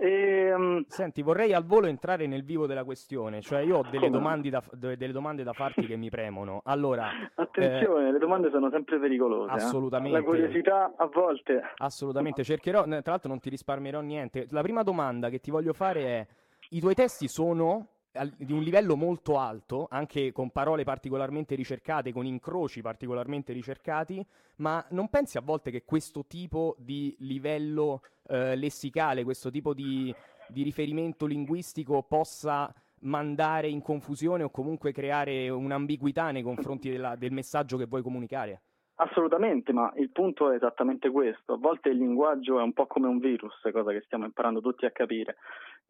E, 0.01 0.55
mm, 0.57 0.83
Senti, 0.87 1.23
vorrei 1.23 1.53
al 1.53 1.65
volo 1.65 1.89
entrare 1.89 2.29
nel 2.29 2.45
vivo 2.45 2.69
della 2.69 2.85
questione, 2.85 3.41
cioè 3.41 3.63
io 3.63 3.79
ho 3.79 3.87
delle, 3.91 4.11
domande 4.11 4.49
da, 4.49 4.63
de- 4.71 4.97
delle 4.97 5.13
domande 5.13 5.43
da 5.43 5.53
farti 5.53 5.85
che 5.87 5.97
mi 5.97 6.09
premono. 6.09 6.61
Allora, 6.67 7.11
attenzione, 7.35 8.13
le 8.13 8.19
domande 8.21 8.49
sono 8.51 8.71
sempre 8.71 9.01
pericolose. 9.01 9.51
eh. 9.51 9.57
assolutamente. 9.57 10.17
La 10.17 10.25
curiosità 10.25 10.95
a 10.97 11.07
volte... 11.07 11.63
assolutamente 11.79 12.45
cercherò, 12.45 12.85
tra 12.85 13.03
l'altro 13.05 13.29
non 13.29 13.41
ti 13.41 13.51
risparmierò 13.51 14.01
niente. 14.03 14.47
La 14.51 14.63
prima 14.63 14.85
domanda 14.85 15.31
che 15.31 15.41
ti 15.41 15.51
voglio 15.51 15.73
fare 15.73 16.05
è, 16.05 16.27
i 16.71 16.79
tuoi 16.79 16.95
testi 16.95 17.27
sono 17.27 17.89
di 18.37 18.53
un 18.53 18.63
livello 18.63 18.97
molto 18.97 19.39
alto, 19.39 19.87
anche 19.91 20.33
con 20.33 20.51
parole 20.51 20.85
particolarmente 20.85 21.55
ricercate, 21.55 22.13
con 22.13 22.27
incroci 22.27 22.81
particolarmente 22.81 23.53
ricercati, 23.53 24.25
ma 24.57 24.85
non 24.91 25.09
pensi 25.09 25.37
a 25.39 25.43
volte 25.43 25.71
che 25.71 25.85
questo 25.85 26.25
tipo 26.27 26.75
di 26.79 27.15
livello 27.21 28.03
eh, 28.29 28.57
lessicale, 28.57 29.25
questo 29.25 29.51
tipo 29.51 29.75
di, 29.75 30.15
di 30.49 30.63
riferimento 30.63 31.27
linguistico 31.27 32.03
possa 32.03 32.73
mandare 33.01 33.69
in 33.69 33.81
confusione 33.83 34.43
o 34.43 34.51
comunque 34.51 34.93
creare 34.93 35.49
un'ambiguità 35.49 36.31
nei 36.31 36.43
confronti 36.43 36.91
della- 36.91 37.15
del 37.15 37.33
messaggio 37.33 37.77
che 37.77 37.87
vuoi 37.87 38.03
comunicare? 38.03 38.63
Assolutamente, 39.01 39.73
ma 39.73 39.93
il 39.95 40.11
punto 40.11 40.51
è 40.51 40.57
esattamente 40.57 41.09
questo. 41.11 41.53
A 41.53 41.57
volte 41.57 41.91
il 41.91 41.99
linguaggio 41.99 42.59
è 42.59 42.63
un 42.63 42.73
po' 42.73 42.87
come 42.87 43.07
un 43.07 43.21
virus, 43.21 43.55
cosa 43.71 43.93
che 43.93 44.03
stiamo 44.05 44.25
imparando 44.25 44.61
tutti 44.61 44.87
a 44.87 44.91
capire. 44.91 45.37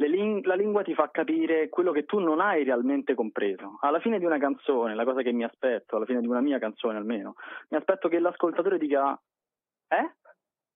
Ling- 0.07 0.45
la 0.45 0.55
lingua 0.55 0.83
ti 0.83 0.95
fa 0.95 1.11
capire 1.11 1.69
quello 1.69 1.91
che 1.91 2.05
tu 2.05 2.19
non 2.21 2.41
hai 2.41 2.63
realmente 2.63 3.15
compreso. 3.15 3.79
Alla 3.81 3.99
fine 3.99 4.19
di 4.19 4.25
una 4.25 4.39
canzone, 4.39 4.95
la 4.95 5.05
cosa 5.05 5.23
che 5.23 5.33
mi 5.33 5.45
aspetto, 5.45 5.97
alla 5.97 6.05
fine 6.05 6.21
di 6.21 6.29
una 6.29 6.41
mia 6.41 6.59
canzone 6.59 6.99
almeno, 6.99 7.35
mi 7.71 7.77
aspetto 7.77 8.09
che 8.09 8.21
l'ascoltatore 8.21 8.79
dica: 8.79 9.21
Eh? 9.89 10.15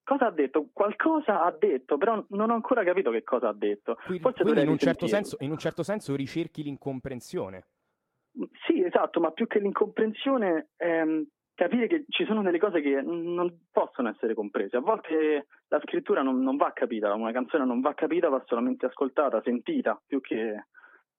Cosa 0.05 0.27
ha 0.27 0.31
detto? 0.33 0.69
Qualcosa 0.73 1.43
ha 1.45 1.57
detto, 1.57 1.97
però 1.97 2.25
non 2.31 2.51
ho 2.51 2.55
ancora 2.55 2.83
capito 2.83 3.11
che 3.13 3.23
cosa 3.23 3.49
ha 3.49 3.55
detto. 3.55 3.97
Quindi, 4.05 4.23
Forse 4.23 4.43
quindi 4.43 4.63
in, 4.63 4.69
un 4.69 4.79
certo 4.79 5.07
senso, 5.07 5.37
in 5.39 5.51
un 5.53 5.59
certo 5.59 5.85
senso 5.85 6.17
ricerchi 6.17 6.65
l'incomprensione. 6.65 7.67
Sì, 8.67 8.83
esatto, 8.83 9.21
ma 9.21 9.31
più 9.31 9.47
che 9.47 9.61
l'incomprensione, 9.61 10.71
ehm, 10.77 11.25
capire 11.63 11.87
che 11.87 12.05
ci 12.09 12.25
sono 12.25 12.43
delle 12.43 12.59
cose 12.59 12.81
che 12.81 13.01
non 13.03 13.67
possono 13.71 14.09
essere 14.09 14.35
comprese. 14.35 14.77
A 14.77 14.81
volte 14.81 15.47
la 15.69 15.81
scrittura 15.81 16.23
non, 16.23 16.43
non 16.43 16.57
va 16.57 16.73
capita, 16.73 17.15
una 17.15 17.33
canzone 17.33 17.65
non 17.65 17.81
va 17.81 17.95
capita, 17.95 18.29
va 18.29 18.43
solamente 18.47 18.87
ascoltata, 18.87 19.41
sentita, 19.43 20.01
più 20.05 20.21
che 20.21 20.67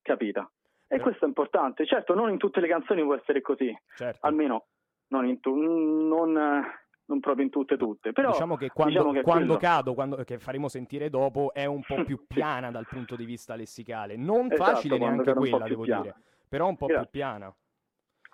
capita. 0.01 0.49
E 0.87 0.95
Eh. 0.97 0.99
questo 0.99 1.25
è 1.25 1.27
importante. 1.27 1.85
Certo, 1.85 2.13
non 2.13 2.29
in 2.29 2.37
tutte 2.37 2.59
le 2.59 2.67
canzoni 2.67 3.01
può 3.03 3.15
essere 3.15 3.41
così, 3.41 3.73
Certo. 3.95 4.25
almeno 4.25 4.65
non, 5.07 5.25
in 5.27 5.39
tu- 5.39 5.55
non, 5.55 6.33
non 6.33 7.19
proprio 7.19 7.45
in 7.45 7.49
tutte 7.51 7.77
tutte. 7.77 8.11
Però 8.11 8.31
diciamo 8.31 8.55
che 8.57 8.69
quando, 8.69 8.93
diciamo 8.93 9.11
che 9.13 9.21
quando 9.21 9.57
cado, 9.57 9.93
quando, 9.93 10.17
che 10.23 10.39
faremo 10.39 10.67
sentire 10.67 11.09
dopo, 11.09 11.53
è 11.53 11.65
un 11.65 11.81
po' 11.87 12.03
più 12.03 12.25
piana 12.27 12.69
dal 12.69 12.85
punto 12.87 13.15
di 13.15 13.23
vista 13.25 13.55
lessicale. 13.55 14.17
Non 14.17 14.51
Esatto, 14.51 14.71
facile 14.71 14.97
neanche 14.97 15.33
quella, 15.33 15.65
devo 15.67 15.83
piana. 15.83 16.01
dire, 16.01 16.15
però 16.49 16.67
un 16.67 16.75
po' 16.77 16.87
Grazie. 16.87 17.03
più 17.09 17.19
piana. 17.19 17.55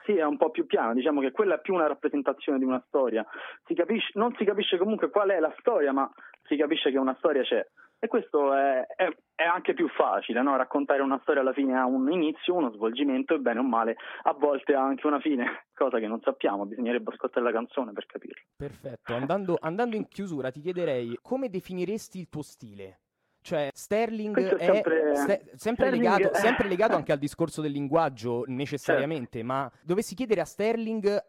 Sì, 0.09 0.15
è 0.15 0.25
un 0.25 0.37
po' 0.37 0.49
più 0.49 0.65
piano, 0.65 0.95
diciamo 0.95 1.21
che 1.21 1.29
quella 1.31 1.57
è 1.57 1.61
più 1.61 1.75
una 1.75 1.85
rappresentazione 1.85 2.57
di 2.57 2.63
una 2.63 2.83
storia. 2.87 3.23
Si 3.67 3.75
capisce, 3.75 4.09
non 4.15 4.33
si 4.39 4.43
capisce 4.43 4.79
comunque 4.79 5.11
qual 5.11 5.29
è 5.29 5.39
la 5.39 5.53
storia, 5.59 5.93
ma 5.93 6.11
si 6.47 6.55
capisce 6.55 6.89
che 6.89 6.97
una 6.97 7.13
storia 7.19 7.43
c'è. 7.43 7.63
E 7.99 8.07
questo 8.07 8.55
è, 8.55 8.87
è- 8.95 9.15
è 9.35 9.43
anche 9.43 9.75
più 9.75 9.87
facile, 9.87 10.41
no? 10.41 10.57
raccontare 10.57 11.03
una 11.03 11.19
storia 11.21 11.41
alla 11.41 11.53
fine 11.53 11.77
ha 11.77 11.85
un 11.85 12.11
inizio, 12.11 12.55
uno 12.55 12.71
svolgimento 12.71 13.35
e 13.35 13.37
bene 13.37 13.59
o 13.59 13.63
male 13.63 13.97
a 14.23 14.33
volte 14.33 14.73
ha 14.73 14.81
anche 14.81 15.05
una 15.05 15.19
fine, 15.19 15.65
cosa 15.75 15.99
che 15.99 16.07
non 16.07 16.21
sappiamo, 16.21 16.65
bisognerebbe 16.65 17.11
ascoltare 17.11 17.45
la 17.45 17.51
canzone 17.51 17.91
per 17.91 18.07
capirlo. 18.07 18.41
Perfetto. 18.57 19.13
Andando, 19.13 19.57
andando 19.59 19.95
in 19.95 20.07
chiusura, 20.07 20.49
ti 20.49 20.59
chiederei 20.59 21.19
come 21.21 21.49
definiresti 21.49 22.17
il 22.17 22.29
tuo 22.29 22.41
stile? 22.41 23.01
Cioè, 23.41 23.69
Sterling 23.73 24.33
Questo 24.33 24.55
è 24.57 24.59
è 24.59 24.63
sempre- 24.65 25.15
ste- 25.15 25.41
sempre, 25.55 25.85
Sterling 25.87 26.03
legato, 26.03 26.31
è- 26.31 26.35
sempre 26.39 26.67
legato 26.67 26.95
anche 26.95 27.11
al 27.11 27.17
discorso 27.19 27.61
del 27.61 27.71
linguaggio, 27.71 28.43
necessariamente, 28.47 29.43
ma 29.43 29.71
dovessi 29.81 30.13
chiedere 30.15 30.41
a 30.41 30.45
Sterling, 30.45 31.23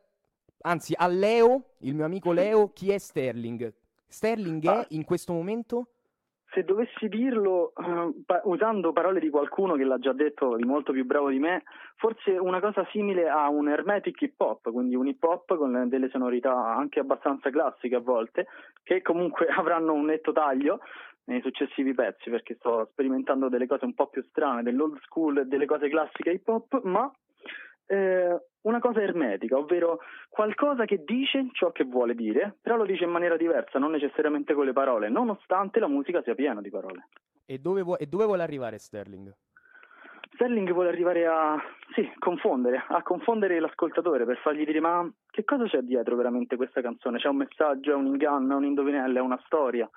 anzi 0.63 0.93
a 0.97 1.07
Leo, 1.07 1.65
il 1.81 1.95
mio 1.95 2.05
amico 2.05 2.33
Leo, 2.33 2.73
chi 2.73 2.91
è 2.91 2.99
Sterling? 2.99 3.73
Sterling 4.09 4.65
è 4.65 4.69
Ah. 4.69 4.87
in 4.91 5.05
questo 5.05 5.33
momento? 5.33 5.87
Se 6.53 6.65
dovessi 6.65 7.07
dirlo 7.09 7.73
pa- 8.27 8.41
usando 8.43 8.93
parole 8.93 9.21
di 9.21 9.31
qualcuno 9.31 9.77
che 9.77 9.85
l'ha 9.85 10.01
già 10.01 10.13
detto 10.13 10.57
di 10.57 10.65
molto 10.65 10.91
più 10.91 11.05
bravo 11.05 11.31
di 11.31 11.39
me, 11.39 11.63
forse 11.95 12.33
una 12.33 12.59
cosa 12.59 12.85
simile 12.91 13.29
a 13.29 13.49
un 13.49 13.69
hermetic 13.69 14.21
hip 14.23 14.41
hop, 14.41 14.69
quindi 14.73 14.97
un 14.97 15.07
hip 15.07 15.23
hop 15.23 15.57
con 15.57 15.89
delle 15.89 16.09
sonorità 16.11 16.53
anche 16.75 16.99
abbastanza 16.99 17.51
classiche 17.51 17.95
a 17.95 18.01
volte, 18.01 18.49
che 18.83 19.01
comunque 19.01 19.47
avranno 19.65 19.93
un 19.93 20.07
netto 20.07 20.33
taglio 20.33 20.81
nei 21.31 21.41
successivi 21.43 21.95
pezzi, 21.95 22.28
perché 22.28 22.57
sto 22.57 22.89
sperimentando 22.91 23.49
delle 23.49 23.68
cose 23.68 23.85
un 23.85 23.95
po' 23.95 24.09
più 24.09 24.22
strane, 24.28 24.64
dell'old 24.64 24.99
school 25.03 25.39
e 25.39 25.45
delle 25.45 25.64
cose 25.64 25.89
classiche 25.89 26.33
hip 26.33 26.49
hop, 26.49 26.83
ma 26.83 27.11
eh, 27.87 28.37
una 28.62 28.81
cosa 28.81 29.01
ermetica, 29.01 29.57
ovvero 29.57 30.01
qualcosa 30.28 30.85
che 30.85 31.05
dice 31.05 31.47
ciò 31.53 31.70
che 31.70 31.85
vuole 31.85 32.14
dire, 32.14 32.57
però 32.61 32.76
lo 32.76 32.85
dice 32.85 33.05
in 33.05 33.11
maniera 33.11 33.37
diversa, 33.37 33.78
non 33.78 33.93
necessariamente 33.93 34.55
con 34.55 34.64
le 34.64 34.72
parole, 34.72 35.09
nonostante 35.09 35.78
la 35.78 35.87
musica 35.87 36.20
sia 36.22 36.35
piena 36.35 36.61
di 36.61 36.70
parole. 36.70 37.07
E 37.47 37.59
dove, 37.59 37.83
vuo- 37.83 37.99
e 37.99 38.07
dove 38.07 38.24
vuole 38.24 38.43
arrivare 38.43 38.78
Sterling? 38.78 39.33
Sterling 40.33 40.72
vuole 40.72 40.89
arrivare 40.89 41.26
a 41.26 41.61
sì, 41.95 42.11
confondere, 42.18 42.85
a 42.89 43.03
confondere 43.03 43.61
l'ascoltatore 43.61 44.24
per 44.24 44.39
fargli 44.39 44.64
dire 44.64 44.81
ma 44.81 45.09
che 45.31 45.45
cosa 45.45 45.64
c'è 45.64 45.81
dietro 45.81 46.16
veramente 46.16 46.57
questa 46.57 46.81
canzone? 46.81 47.18
C'è 47.18 47.28
un 47.28 47.37
messaggio, 47.37 47.93
è 47.93 47.95
un 47.95 48.07
inganno, 48.07 48.55
è 48.55 48.57
un 48.57 48.64
indovinello, 48.64 49.18
è 49.18 49.22
una 49.22 49.41
storia? 49.45 49.89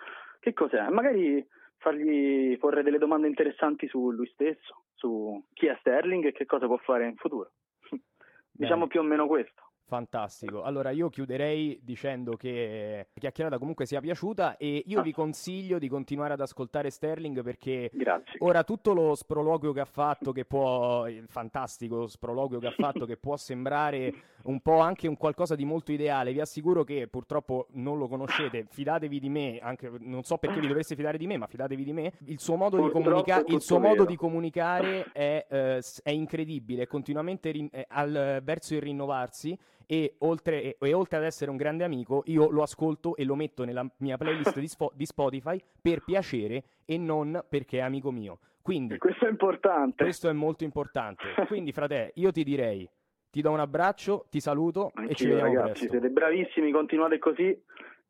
Che 0.44 0.52
cos'è? 0.52 0.90
Magari 0.90 1.42
fargli 1.78 2.58
porre 2.58 2.84
delle 2.84 2.98
domande 2.98 3.28
interessanti 3.28 3.88
su 3.88 4.12
lui 4.12 4.28
stesso, 4.28 4.84
su 4.94 5.42
chi 5.54 5.68
è 5.68 5.78
Sterling 5.80 6.26
e 6.26 6.32
che 6.34 6.46
cosa 6.46 6.66
può 6.66 6.76
fare 6.76 7.08
in 7.08 7.16
futuro. 7.16 7.54
diciamo 8.52 8.80
Bene. 8.82 8.88
più 8.88 9.00
o 9.00 9.04
meno 9.04 9.26
questo. 9.26 9.72
Fantastico. 9.94 10.64
Allora 10.64 10.90
io 10.90 11.10
chiuderei 11.10 11.80
dicendo 11.84 12.36
che 12.36 13.10
la 13.14 13.20
chiacchierata 13.20 13.60
comunque 13.60 13.86
sia 13.86 14.02
piaciuta 14.02 14.58
e 14.58 14.82
io 14.88 15.04
vi 15.04 15.12
consiglio 15.12 15.78
di 15.78 15.88
continuare 15.88 16.34
ad 16.34 16.42
ascoltare 16.42 16.90
Sterling 16.90 17.44
perché 17.44 17.92
Grazie. 17.94 18.40
ora 18.40 18.64
tutto 18.64 18.94
lo 18.94 19.14
sproloquio 19.14 19.72
che 19.72 19.82
ha 19.82 19.86
fatto, 19.86 20.32
che 20.32 20.46
può, 20.46 21.08
il 21.08 21.28
fantastico 21.28 22.08
sproloquio 22.08 22.58
che 22.58 22.66
ha 22.66 22.72
fatto, 22.76 23.06
che 23.06 23.18
può 23.18 23.38
sembrare 23.38 24.14
un 24.46 24.62
po' 24.62 24.80
anche 24.80 25.08
un 25.08 25.16
qualcosa 25.16 25.56
di 25.56 25.64
molto 25.64 25.92
ideale, 25.92 26.34
vi 26.34 26.42
assicuro 26.42 26.84
che 26.84 27.08
purtroppo 27.08 27.68
non 27.74 28.00
lo 28.00 28.08
conoscete, 28.08 28.66
fidatevi 28.68 29.20
di 29.20 29.30
me, 29.30 29.60
anche, 29.62 29.92
non 30.00 30.24
so 30.24 30.38
perché 30.38 30.60
vi 30.60 30.68
dovreste 30.68 30.96
fidare 30.96 31.20
di 31.20 31.28
me, 31.28 31.38
ma 31.38 31.46
fidatevi 31.46 31.84
di 31.84 31.94
me, 31.94 32.14
il 32.26 32.40
suo 32.40 32.56
modo, 32.56 32.82
di, 32.82 32.90
comunica- 32.90 33.44
il 33.46 33.62
suo 33.62 33.80
modo 33.80 34.06
di 34.06 34.16
comunicare 34.16 35.06
è, 35.14 35.46
eh, 35.48 35.84
è 36.02 36.10
incredibile, 36.10 36.84
è 36.84 36.88
continuamente 36.88 37.52
rin- 37.52 37.70
è 37.72 37.86
al, 37.88 38.42
verso 38.44 38.74
il 38.74 38.82
rinnovarsi 38.82 39.58
e 39.86 40.16
oltre, 40.20 40.62
e- 40.62 40.78
e 40.80 40.94
oltre 40.94 41.18
ad 41.18 41.24
essere 41.24 41.52
un 41.52 41.58
grande 41.58 41.84
amico, 41.84 42.24
io 42.28 42.50
lo 42.50 42.62
ascolto 42.64 43.16
e 43.16 43.24
lo 43.26 43.36
metto 43.36 43.64
nella 43.66 43.86
mia 43.98 44.18
playlist 44.18 44.60
di, 44.60 44.68
Spo- 44.68 44.92
di 44.96 45.06
Spotify 45.06 45.62
per 45.82 46.04
piacere 46.04 46.64
e 46.86 46.98
non 46.98 47.44
perché 47.50 47.78
è 47.78 47.82
amico 47.82 48.12
mio. 48.12 48.40
Quindi 48.62 48.98
Questo 48.98 49.26
è 49.26 49.30
importante. 49.30 50.04
questo 50.04 50.30
è 50.30 50.34
molto 50.34 50.64
importante. 50.64 51.24
Quindi, 51.48 51.72
frate, 51.74 52.12
io 52.16 52.32
ti 52.32 52.44
direi, 52.44 52.90
ti 53.30 53.42
do 53.42 53.52
un 53.52 53.60
abbraccio, 53.60 54.26
ti 54.30 54.40
saluto 54.40 54.88
e 54.96 55.14
ci 55.16 55.26
Anch'io, 55.26 55.28
vediamo 55.36 55.54
ragazzi, 55.54 55.72
presto. 55.72 55.90
siete 55.90 56.10
bravissimi, 56.10 56.72
continuate 56.72 57.20
così 57.20 57.62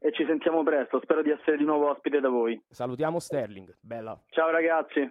e 0.05 0.11
ci 0.11 0.26
sentiamo 0.26 0.61
presto. 0.63 0.99
Spero 1.01 1.21
di 1.24 1.32
essere 1.32 1.57
di 1.57 1.63
nuovo 1.63 1.89
ospite 1.89 2.19
da 2.19 2.30
voi. 2.30 2.61
Salutiamo 2.69 3.19
Sterling, 3.19 3.76
bella. 3.80 4.21
Ciao 4.30 4.51
ragazzi. 4.51 5.09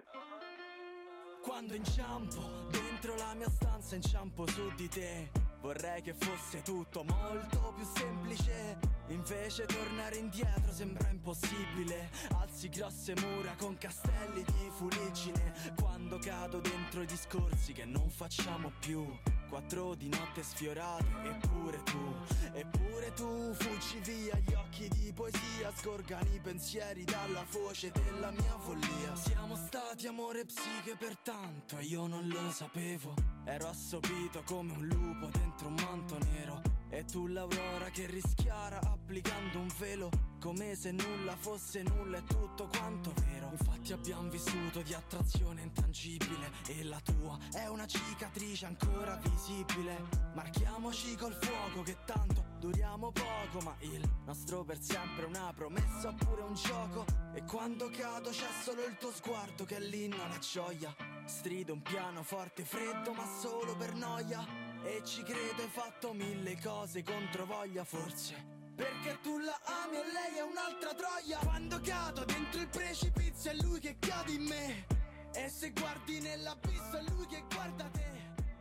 Quando 1.41 1.73
inciampo 1.73 2.39
dentro 2.71 3.15
la 3.17 3.33
mia 3.35 3.49
stanza 3.49 3.95
inciampo 3.95 4.47
su 4.47 4.61
di 4.77 4.87
te 4.87 5.29
Vorrei 5.63 6.01
che 6.01 6.13
fosse 6.13 6.61
tutto 6.61 7.05
molto 7.05 7.73
più 7.73 7.85
semplice. 7.95 8.77
Invece 9.07 9.65
tornare 9.65 10.17
indietro 10.17 10.73
sembra 10.73 11.07
impossibile. 11.07 12.09
Alzi 12.33 12.67
grosse 12.67 13.13
mura 13.15 13.53
con 13.57 13.77
castelli 13.77 14.43
di 14.43 14.69
fuliggine 14.75 15.53
Quando 15.79 16.19
cado 16.19 16.59
dentro 16.59 17.01
i 17.01 17.05
discorsi 17.05 17.71
che 17.71 17.85
non 17.85 18.09
facciamo 18.09 18.73
più 18.77 19.07
Quattro 19.53 19.93
di 19.93 20.09
notte 20.09 20.41
sfiorate 20.41 21.05
eppure 21.25 21.83
tu 21.83 22.15
Eppure 22.53 23.13
tu 23.13 23.53
fuggi 23.53 23.99
via 23.99 24.35
gli 24.39 24.51
occhi 24.53 24.87
di 24.87 25.13
poesia 25.13 25.71
Scorgano 25.75 26.27
i 26.33 26.39
pensieri 26.39 27.03
dalla 27.03 27.45
foce 27.45 27.91
della 27.91 28.31
mia 28.31 28.57
follia. 28.57 29.15
Siamo 29.15 29.55
stati 29.55 30.07
amore 30.07 30.45
psiche 30.45 30.95
per 30.97 31.15
tanto 31.19 31.77
e 31.77 31.83
io 31.83 32.07
non 32.07 32.27
lo 32.29 32.49
sapevo. 32.49 33.13
Ero 33.45 33.67
assopito 33.67 34.41
come 34.43 34.71
un 34.71 34.87
lupo 34.87 35.27
dentro 35.27 35.67
un 35.67 35.75
manto 35.75 36.17
nero. 36.31 36.59
E 36.89 37.05
tu 37.05 37.27
l'aurora 37.27 37.91
che 37.91 38.07
rischiara 38.07 38.79
applicando 38.81 39.59
un 39.59 39.69
velo 39.77 40.09
Come 40.39 40.75
se 40.75 40.91
nulla 40.91 41.35
fosse 41.37 41.83
nulla 41.83 42.17
e 42.17 42.23
tutto 42.23 42.67
quanto 42.67 43.13
vero 43.13 43.32
Infatti 43.53 43.93
abbiamo 43.93 44.29
vissuto 44.29 44.81
di 44.81 44.95
attrazione 44.95 45.61
intangibile 45.61 46.51
E 46.67 46.83
la 46.83 46.99
tua 47.01 47.37
è 47.53 47.67
una 47.67 47.85
cicatrice 47.85 48.65
ancora 48.65 49.15
visibile 49.17 50.03
Marchiamoci 50.33 51.15
col 51.15 51.37
fuoco 51.39 51.83
che 51.83 51.97
tanto 52.03 52.43
duriamo 52.59 53.11
poco 53.11 53.63
Ma 53.63 53.75
il 53.81 54.01
nostro 54.25 54.63
per 54.63 54.81
sempre 54.81 55.25
è 55.25 55.27
una 55.27 55.53
promessa 55.55 56.09
oppure 56.09 56.41
un 56.41 56.55
gioco? 56.55 57.05
E 57.35 57.43
quando 57.43 57.91
cado 57.91 58.31
c'è 58.31 58.49
solo 58.63 58.83
il 58.85 58.97
tuo 58.97 59.11
sguardo 59.11 59.65
che 59.65 59.75
è 59.75 59.79
l'inno 59.79 60.23
alla 60.23 60.39
gioia 60.39 60.95
Strido 61.25 61.73
un 61.73 61.83
piano 61.83 62.23
forte 62.23 62.63
freddo 62.63 63.13
ma 63.13 63.25
solo 63.39 63.75
per 63.75 63.93
noia 63.93 64.43
E 64.83 65.03
ci 65.05 65.21
credo 65.21 65.61
hai 65.61 65.69
fatto 65.69 66.13
mille 66.13 66.59
cose 66.59 67.03
contro 67.03 67.45
voglia 67.45 67.83
forse 67.83 68.62
perché 68.75 69.19
tu 69.21 69.37
la 69.39 69.57
ami 69.63 69.97
e 69.97 70.03
lei 70.11 70.37
è 70.37 70.41
un'altra 70.41 70.93
troia 70.93 71.37
Quando 71.43 71.79
cado 71.83 72.25
dentro 72.25 72.59
il 72.59 72.67
precipizio 72.67 73.51
è 73.51 73.55
lui 73.61 73.79
che 73.79 73.97
cade 73.99 74.31
in 74.31 74.43
me 74.43 74.85
E 75.33 75.49
se 75.49 75.71
guardi 75.71 76.19
nell'abisso 76.19 76.97
è 76.97 77.03
lui 77.11 77.25
che 77.27 77.43
guarda 77.53 77.85
te 77.91 78.11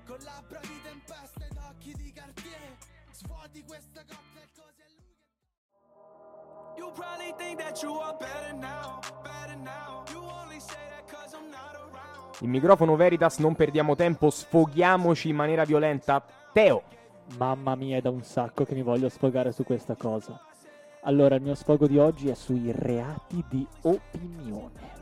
Con 0.07 0.19
labbra 0.23 0.61
di 0.61 0.81
tempesta 0.83 1.45
ed 1.45 1.57
occhi 1.57 1.95
di 1.95 2.13
Cartier 2.13 2.77
Svuoti 3.13 3.65
questa 3.65 4.01
cocktail 4.01 4.49
così 4.55 4.83
è 4.83 4.91
lui 4.97 5.15
che 5.17 5.33
You 6.77 6.93
probably 6.93 7.35
think 7.37 7.59
that 7.61 7.83
you 7.83 7.99
are 8.01 8.17
better 8.19 8.55
now, 8.55 8.99
better 9.23 9.57
now. 9.57 10.05
You 10.11 10.23
only 10.23 10.59
say 10.59 10.81
that 10.89 11.07
cause 11.07 11.37
I'm 11.37 11.51
not 11.51 11.77
around. 11.77 12.41
Il 12.41 12.49
microfono 12.49 12.97
Veritas, 12.97 13.39
non 13.39 13.55
perdiamo 13.55 13.95
tempo, 13.95 14.31
sfoghiamoci 14.31 15.29
in 15.29 15.37
maniera 15.37 15.65
violenta. 15.65 16.25
Teo, 16.53 16.83
Mamma 17.39 17.75
mia, 17.75 17.97
è 17.97 18.01
da 18.01 18.11
un 18.11 18.23
sacco 18.23 18.65
che 18.65 18.75
mi 18.75 18.83
voglio 18.83 19.09
sfogare 19.09 19.53
su 19.53 19.65
questa 19.65 19.97
cosa. 19.97 20.41
Allora, 21.05 21.35
il 21.35 21.43
mio 21.43 21.55
sfogo 21.55 21.87
di 21.87 21.99
oggi 21.99 22.29
è 22.29 22.35
sui 22.35 22.71
reati 22.71 23.45
di 23.49 23.67
opinione. 23.83 25.01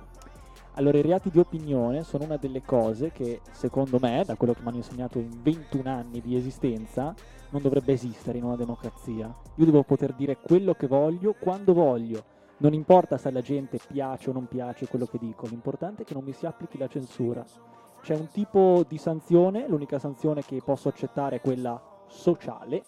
Allora, 0.75 0.99
i 0.99 1.03
reati 1.03 1.31
di 1.31 1.39
opinione 1.39 2.05
sono 2.05 2.25
una 2.25 2.37
delle 2.37 2.63
cose 2.63 3.11
che, 3.11 3.41
secondo 3.51 3.99
me, 4.01 4.23
da 4.25 4.37
quello 4.37 4.55
che 4.55 4.61
mi 4.63 4.69
hanno 4.69 4.77
insegnato 4.77 5.19
in 5.19 5.43
21 5.43 5.91
anni 5.91 6.21
di 6.21 6.37
esistenza, 6.37 7.15
non 7.51 7.61
dovrebbe 7.61 7.93
esistere 7.93 8.39
in 8.39 8.45
una 8.45 8.57
democrazia. 8.57 9.35
Io 9.57 9.65
devo 9.65 9.83
poter 9.83 10.15
dire 10.15 10.39
quello 10.39 10.75
che 10.75 10.87
voglio, 10.87 11.35
quando 11.39 11.75
voglio. 11.75 12.25
Non 12.59 12.73
importa 12.73 13.19
se 13.19 13.29
alla 13.29 13.41
gente 13.41 13.79
piace 13.87 14.31
o 14.31 14.33
non 14.33 14.47
piace 14.47 14.87
quello 14.87 15.07
che 15.07 15.19
dico, 15.19 15.47
l'importante 15.47 16.03
è 16.03 16.05
che 16.07 16.15
non 16.15 16.25
mi 16.25 16.33
si 16.33 16.47
applichi 16.47 16.79
la 16.79 16.89
censura. 16.89 17.45
C'è 18.03 18.15
un 18.15 18.29
tipo 18.29 18.85
di 18.89 18.97
sanzione, 18.97 19.67
l'unica 19.69 19.99
sanzione 19.99 20.43
che 20.43 20.63
posso 20.65 20.89
accettare 20.89 21.37
è 21.37 21.41
quella 21.41 21.90
sociale, 22.11 22.85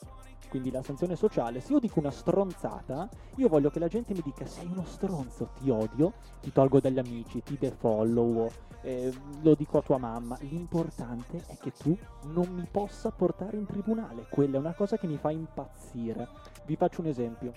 quindi 0.52 0.70
la 0.70 0.82
sanzione 0.82 1.16
sociale. 1.16 1.60
Se 1.60 1.72
io 1.72 1.78
dico 1.78 1.98
una 1.98 2.10
stronzata, 2.10 3.08
io 3.36 3.48
voglio 3.48 3.70
che 3.70 3.78
la 3.78 3.88
gente 3.88 4.12
mi 4.12 4.20
dica 4.22 4.44
sei 4.44 4.66
uno 4.66 4.84
stronzo, 4.84 5.48
ti 5.58 5.70
odio, 5.70 6.12
ti 6.42 6.52
tolgo 6.52 6.78
dagli 6.78 6.98
amici, 6.98 7.42
ti 7.42 7.56
defollow, 7.58 8.50
eh, 8.82 9.10
lo 9.40 9.54
dico 9.54 9.78
a 9.78 9.82
tua 9.82 9.96
mamma. 9.96 10.36
L'importante 10.40 11.44
è 11.46 11.56
che 11.56 11.72
tu 11.72 11.96
non 12.24 12.48
mi 12.48 12.68
possa 12.70 13.10
portare 13.10 13.56
in 13.56 13.64
tribunale, 13.64 14.26
quella 14.28 14.56
è 14.56 14.60
una 14.60 14.74
cosa 14.74 14.98
che 14.98 15.06
mi 15.06 15.16
fa 15.16 15.30
impazzire. 15.30 16.28
Vi 16.66 16.76
faccio 16.76 17.00
un 17.00 17.06
esempio. 17.06 17.52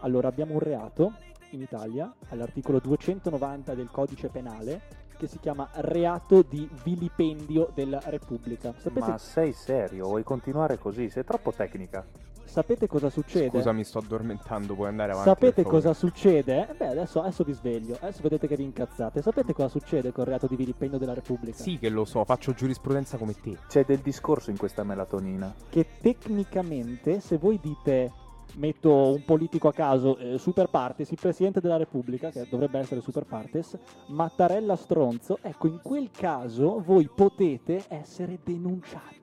Allora, 0.00 0.26
abbiamo 0.26 0.54
un 0.54 0.60
reato 0.60 1.12
in 1.50 1.60
Italia, 1.60 2.12
all'articolo 2.30 2.80
290 2.80 3.74
del 3.74 3.90
codice 3.90 4.28
penale, 4.28 5.05
che 5.16 5.26
si 5.26 5.38
chiama 5.38 5.68
reato 5.74 6.42
di 6.42 6.68
vilipendio 6.82 7.70
della 7.74 8.00
Repubblica. 8.04 8.74
Sapete, 8.78 9.00
Ma 9.00 9.18
sei 9.18 9.52
serio? 9.52 10.06
Vuoi 10.06 10.22
continuare 10.22 10.78
così? 10.78 11.08
Sei 11.08 11.24
troppo 11.24 11.52
tecnica. 11.52 12.04
sapete 12.44 12.86
cosa 12.86 13.10
succede? 13.10 13.50
Scusa, 13.50 13.72
mi 13.72 13.84
sto 13.84 13.98
addormentando, 13.98 14.74
puoi 14.74 14.88
andare 14.88 15.12
avanti. 15.12 15.28
Sapete 15.28 15.62
cosa 15.62 15.92
succede? 15.94 16.68
Eh, 16.68 16.74
Beh, 16.74 16.88
adesso, 16.88 17.20
adesso 17.20 17.44
vi 17.44 17.52
sveglio. 17.52 17.96
Adesso 18.00 18.20
vedete 18.22 18.46
che 18.46 18.56
vi 18.56 18.62
incazzate. 18.64 19.20
Sapete 19.22 19.52
cosa 19.52 19.68
succede 19.68 20.12
col 20.12 20.24
reato 20.26 20.46
di 20.46 20.56
vilipendio 20.56 20.98
della 20.98 21.14
Repubblica? 21.14 21.56
Sì 21.56 21.78
che 21.78 21.88
lo 21.88 22.04
so, 22.04 22.24
faccio 22.24 22.52
giurisprudenza 22.52 23.16
come 23.18 23.34
te. 23.34 23.56
C'è 23.68 23.84
del 23.84 23.98
discorso 23.98 24.50
in 24.50 24.56
questa 24.56 24.84
melatonina. 24.84 25.52
Che 25.68 25.86
tecnicamente, 26.00 27.20
se 27.20 27.36
voi 27.36 27.58
dite, 27.60 28.12
metto 28.54 29.12
un 29.14 29.24
politico 29.24 29.68
a 29.68 29.72
caso, 29.72 30.16
eh, 30.16 30.38
super 30.38 30.68
partes, 30.68 31.10
il 31.10 31.18
presidente 31.20 31.60
della 31.60 31.76
Repubblica, 31.76 32.30
che 32.30 32.46
dovrebbe 32.48 32.78
essere 32.78 33.00
super 33.00 33.24
partes, 33.24 33.76
Mattarella 34.06 34.76
stronzo, 34.76 35.38
ecco, 35.42 35.66
in 35.66 35.80
quel 35.82 36.10
caso 36.10 36.80
voi 36.80 37.08
potete 37.14 37.84
essere 37.88 38.38
denunciati 38.42 39.20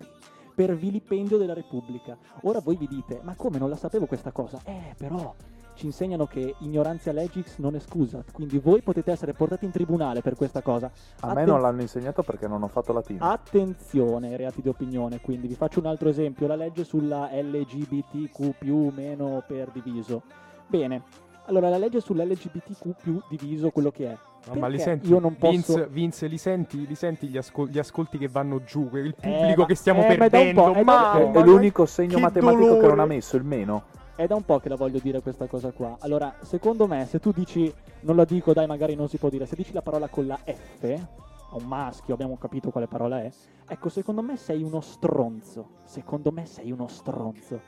per 0.53 0.75
vilipendio 0.75 1.37
della 1.37 1.53
Repubblica. 1.53 2.17
Ora 2.41 2.59
voi 2.59 2.75
vi 2.75 2.87
dite, 2.87 3.19
ma 3.23 3.35
come 3.35 3.57
non 3.57 3.69
la 3.69 3.75
sapevo 3.75 4.05
questa 4.05 4.31
cosa? 4.31 4.61
Eh, 4.65 4.93
però 4.97 5.33
ci 5.83 5.89
insegnano 5.89 6.25
che 6.25 6.55
ignoranza 6.59 7.11
legis 7.11 7.57
non 7.57 7.75
è 7.75 7.79
scusa, 7.79 8.23
quindi 8.31 8.57
voi 8.57 8.81
potete 8.81 9.11
essere 9.11 9.33
portati 9.33 9.65
in 9.65 9.71
tribunale 9.71 10.21
per 10.21 10.35
questa 10.37 10.61
cosa. 10.61 10.89
A 11.19 11.25
me 11.27 11.31
Atten- 11.33 11.45
non 11.49 11.61
l'hanno 11.61 11.81
insegnato 11.81 12.23
perché 12.23 12.47
non 12.47 12.63
ho 12.63 12.69
fatto 12.69 12.93
latino. 12.93 13.25
Attenzione 13.29 14.29
ai 14.29 14.37
reati 14.37 14.61
di 14.61 14.69
opinione, 14.69 15.19
quindi 15.19 15.47
vi 15.47 15.55
faccio 15.55 15.79
un 15.81 15.87
altro 15.87 16.07
esempio, 16.07 16.47
la 16.47 16.55
legge 16.55 16.85
sulla 16.85 17.29
LGBTQ 17.33 18.91
meno 18.95 19.43
per 19.45 19.71
diviso. 19.73 20.21
Bene, 20.67 21.01
allora 21.47 21.67
la 21.67 21.77
legge 21.77 21.99
sull'LGBTQ 21.99 23.23
diviso 23.29 23.69
quello 23.71 23.91
che 23.91 24.07
è. 24.07 24.17
No, 24.53 24.59
ma 24.59 24.67
li 24.67 24.79
senti, 24.79 25.09
Io 25.09 25.19
non 25.19 25.35
posso... 25.35 25.73
Vince, 25.73 25.87
Vince, 25.89 26.27
li 26.27 26.37
senti, 26.37 26.87
li 26.87 26.95
senti 26.95 27.27
gli, 27.27 27.35
ascol- 27.37 27.67
gli 27.69 27.77
ascolti 27.79 28.17
che 28.17 28.29
vanno 28.29 28.63
giù, 28.63 28.89
il 28.93 29.13
Eh, 29.19 29.29
pubblico 29.29 29.61
ma- 29.61 29.67
che 29.67 29.75
stiamo 29.75 30.01
eh, 30.05 30.07
ma 30.17 30.27
perdendo, 30.29 30.63
po', 30.63 30.71
è 30.73 30.83
ma. 30.83 31.17
È 31.19 31.29
ma- 31.31 31.43
l'unico 31.43 31.85
segno 31.85 32.19
matematico 32.19 32.61
che 32.61 32.69
non 32.71 32.79
dolore. 32.79 33.01
ha 33.01 33.05
messo, 33.05 33.35
il 33.35 33.43
meno. 33.43 33.83
È 34.15 34.27
da 34.27 34.35
un 34.35 34.43
po' 34.43 34.59
che 34.59 34.69
la 34.69 34.75
voglio 34.75 34.99
dire 34.99 35.21
questa 35.21 35.47
cosa 35.47 35.71
qua. 35.71 35.97
Allora, 36.01 36.35
secondo 36.41 36.85
me, 36.85 37.07
se 37.07 37.19
tu 37.19 37.31
dici, 37.31 37.73
non 38.01 38.15
la 38.15 38.25
dico, 38.25 38.53
dai, 38.53 38.67
magari 38.67 38.93
non 38.93 39.09
si 39.09 39.17
può 39.17 39.27
dire, 39.27 39.47
se 39.47 39.55
dici 39.55 39.73
la 39.73 39.81
parola 39.81 40.07
con 40.07 40.27
la 40.27 40.37
F, 40.37 40.83
a 40.83 41.55
un 41.55 41.63
maschio, 41.63 42.13
abbiamo 42.13 42.37
capito 42.37 42.69
quale 42.69 42.85
parola 42.85 43.23
è, 43.23 43.31
ecco, 43.67 43.89
secondo 43.89 44.21
me 44.21 44.37
sei 44.37 44.61
uno 44.61 44.81
stronzo. 44.81 45.69
Secondo 45.85 46.31
me 46.31 46.45
sei 46.45 46.71
uno 46.71 46.87
stronzo. 46.87 47.59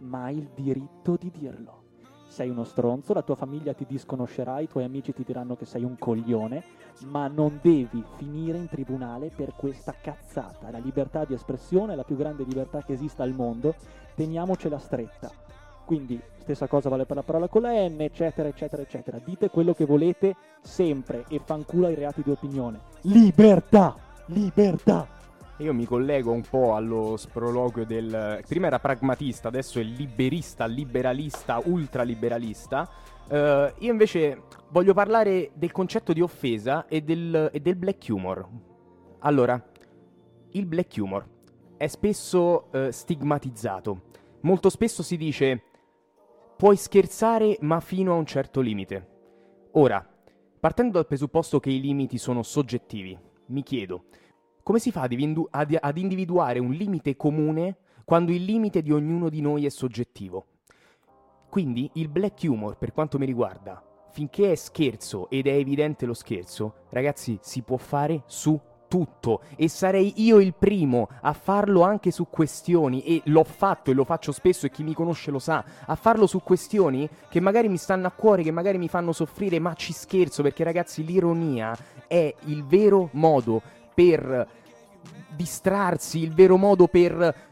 Ma 0.00 0.24
hai 0.24 0.36
il 0.36 0.50
diritto 0.54 1.16
di 1.16 1.30
dirlo. 1.30 1.84
Sei 2.28 2.50
uno 2.50 2.64
stronzo, 2.64 3.14
la 3.14 3.22
tua 3.22 3.36
famiglia 3.36 3.72
ti 3.72 3.86
disconoscerà, 3.88 4.60
i 4.60 4.68
tuoi 4.68 4.84
amici 4.84 5.14
ti 5.14 5.24
diranno 5.24 5.56
che 5.56 5.64
sei 5.64 5.84
un 5.84 5.96
coglione, 5.98 6.64
ma 7.06 7.28
non 7.28 7.60
devi 7.62 8.04
finire 8.16 8.58
in 8.58 8.68
tribunale 8.68 9.30
per 9.34 9.54
questa 9.56 9.94
cazzata. 9.98 10.70
La 10.70 10.76
libertà 10.76 11.24
di 11.24 11.32
espressione 11.32 11.94
è 11.94 11.96
la 11.96 12.04
più 12.04 12.16
grande 12.16 12.44
libertà 12.44 12.82
che 12.82 12.92
esista 12.92 13.22
al 13.22 13.32
mondo, 13.32 13.74
teniamocela 14.14 14.78
stretta. 14.78 15.46
Quindi, 15.88 16.20
stessa 16.36 16.66
cosa 16.66 16.90
vale 16.90 17.06
per 17.06 17.16
la 17.16 17.22
parola 17.22 17.48
con 17.48 17.62
la 17.62 17.70
N, 17.70 18.02
eccetera, 18.02 18.46
eccetera, 18.46 18.82
eccetera. 18.82 19.18
Dite 19.24 19.48
quello 19.48 19.72
che 19.72 19.86
volete 19.86 20.36
sempre 20.60 21.24
e 21.30 21.40
fanculo 21.42 21.86
ai 21.86 21.94
reati 21.94 22.20
di 22.22 22.30
opinione. 22.30 22.78
Libertà! 23.04 23.96
Libertà! 24.26 25.08
Io 25.56 25.72
mi 25.72 25.86
collego 25.86 26.30
un 26.30 26.42
po' 26.42 26.74
allo 26.74 27.16
sproloquio 27.16 27.86
del... 27.86 28.42
Prima 28.46 28.66
era 28.66 28.78
pragmatista, 28.80 29.48
adesso 29.48 29.80
è 29.80 29.82
liberista, 29.82 30.66
liberalista, 30.66 31.58
ultraliberalista. 31.64 32.86
Eh, 33.26 33.72
io 33.78 33.90
invece 33.90 34.42
voglio 34.68 34.92
parlare 34.92 35.52
del 35.54 35.72
concetto 35.72 36.12
di 36.12 36.20
offesa 36.20 36.86
e 36.86 37.00
del, 37.00 37.48
e 37.50 37.60
del 37.60 37.76
black 37.76 38.04
humor. 38.10 38.46
Allora, 39.20 39.58
il 40.50 40.66
black 40.66 40.96
humor 40.98 41.26
è 41.78 41.86
spesso 41.86 42.70
eh, 42.72 42.92
stigmatizzato. 42.92 44.02
Molto 44.42 44.68
spesso 44.68 45.02
si 45.02 45.16
dice 45.16 45.62
puoi 46.58 46.76
scherzare 46.76 47.56
ma 47.60 47.78
fino 47.78 48.12
a 48.12 48.16
un 48.16 48.26
certo 48.26 48.60
limite. 48.60 49.06
Ora, 49.74 50.04
partendo 50.58 50.94
dal 50.94 51.06
presupposto 51.06 51.60
che 51.60 51.70
i 51.70 51.80
limiti 51.80 52.18
sono 52.18 52.42
soggettivi, 52.42 53.16
mi 53.46 53.62
chiedo, 53.62 54.06
come 54.64 54.80
si 54.80 54.90
fa 54.90 55.02
ad, 55.02 55.12
invindu- 55.12 55.46
ad- 55.52 55.78
ad 55.80 55.96
individuare 55.98 56.58
un 56.58 56.72
limite 56.72 57.14
comune 57.14 57.76
quando 58.04 58.32
il 58.32 58.42
limite 58.42 58.82
di 58.82 58.92
ognuno 58.92 59.28
di 59.28 59.40
noi 59.40 59.66
è 59.66 59.68
soggettivo? 59.68 60.46
Quindi 61.48 61.88
il 61.94 62.08
black 62.08 62.42
humor, 62.42 62.76
per 62.76 62.92
quanto 62.92 63.18
mi 63.18 63.26
riguarda, 63.26 63.80
finché 64.10 64.50
è 64.50 64.54
scherzo 64.56 65.30
ed 65.30 65.46
è 65.46 65.52
evidente 65.52 66.06
lo 66.06 66.14
scherzo, 66.14 66.86
ragazzi, 66.90 67.38
si 67.40 67.62
può 67.62 67.76
fare 67.76 68.24
su 68.26 68.58
tutto 68.88 69.42
e 69.54 69.68
sarei 69.68 70.14
io 70.16 70.40
il 70.40 70.54
primo 70.54 71.08
a 71.20 71.32
farlo 71.32 71.82
anche 71.82 72.10
su 72.10 72.26
questioni 72.28 73.02
e 73.04 73.22
l'ho 73.26 73.44
fatto 73.44 73.90
e 73.90 73.94
lo 73.94 74.04
faccio 74.04 74.32
spesso 74.32 74.66
e 74.66 74.70
chi 74.70 74.82
mi 74.82 74.94
conosce 74.94 75.30
lo 75.30 75.38
sa, 75.38 75.64
a 75.86 75.94
farlo 75.94 76.26
su 76.26 76.42
questioni 76.42 77.08
che 77.28 77.40
magari 77.40 77.68
mi 77.68 77.76
stanno 77.76 78.06
a 78.06 78.10
cuore, 78.10 78.42
che 78.42 78.50
magari 78.50 78.78
mi 78.78 78.88
fanno 78.88 79.12
soffrire, 79.12 79.58
ma 79.58 79.74
ci 79.74 79.92
scherzo 79.92 80.42
perché 80.42 80.64
ragazzi 80.64 81.04
l'ironia 81.04 81.76
è 82.06 82.34
il 82.46 82.64
vero 82.64 83.10
modo 83.12 83.62
per 83.94 84.48
distrarsi, 85.36 86.20
il 86.20 86.34
vero 86.34 86.56
modo 86.56 86.88
per 86.88 87.47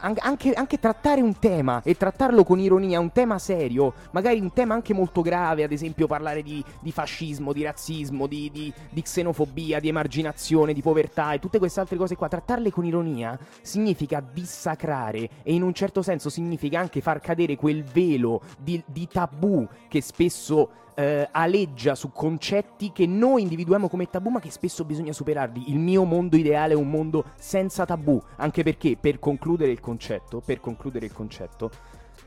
anche, 0.00 0.52
anche 0.52 0.78
trattare 0.78 1.20
un 1.20 1.38
tema 1.38 1.82
e 1.84 1.96
trattarlo 1.96 2.44
con 2.44 2.58
ironia, 2.58 3.00
un 3.00 3.12
tema 3.12 3.38
serio, 3.38 3.94
magari 4.12 4.40
un 4.40 4.52
tema 4.52 4.74
anche 4.74 4.94
molto 4.94 5.20
grave, 5.20 5.62
ad 5.62 5.72
esempio 5.72 6.06
parlare 6.06 6.42
di, 6.42 6.64
di 6.80 6.92
fascismo, 6.92 7.52
di 7.52 7.62
razzismo, 7.62 8.26
di, 8.26 8.50
di- 8.52 8.72
di 8.90 9.02
xenofobia, 9.02 9.80
di 9.80 9.88
emarginazione, 9.88 10.72
di 10.72 10.82
povertà 10.82 11.32
e 11.32 11.38
tutte 11.38 11.58
queste 11.58 11.80
altre 11.80 11.96
cose 11.96 12.16
qua, 12.16 12.28
trattarle 12.28 12.70
con 12.70 12.84
ironia 12.84 13.38
significa 13.60 14.20
dissacrare 14.20 15.28
e 15.42 15.52
in 15.52 15.62
un 15.62 15.74
certo 15.74 16.02
senso 16.02 16.28
significa 16.30 16.78
anche 16.80 17.00
far 17.00 17.20
cadere 17.20 17.56
quel 17.56 17.84
velo 17.84 18.40
di, 18.58 18.82
di 18.86 19.06
tabù 19.06 19.66
che 19.88 20.00
spesso 20.00 20.70
eh, 20.94 21.28
aleggia 21.30 21.94
su 21.94 22.12
concetti 22.12 22.92
che 22.92 23.06
noi 23.06 23.42
individuiamo 23.42 23.88
come 23.88 24.08
tabù, 24.08 24.30
ma 24.30 24.40
che 24.40 24.50
spesso 24.50 24.84
bisogna 24.84 25.12
superarli. 25.12 25.70
Il 25.70 25.78
mio 25.78 26.04
mondo 26.04 26.36
ideale 26.36 26.74
è 26.74 26.76
un 26.76 26.90
mondo 26.90 27.24
senza 27.36 27.84
tabù, 27.84 28.20
anche 28.36 28.62
perché 28.62 28.96
per 29.00 29.18
concludere 29.18 29.70
il 29.70 29.80
concetto, 29.80 30.40
per 30.44 30.60
concludere 30.60 31.06
il 31.06 31.12
concetto, 31.12 31.70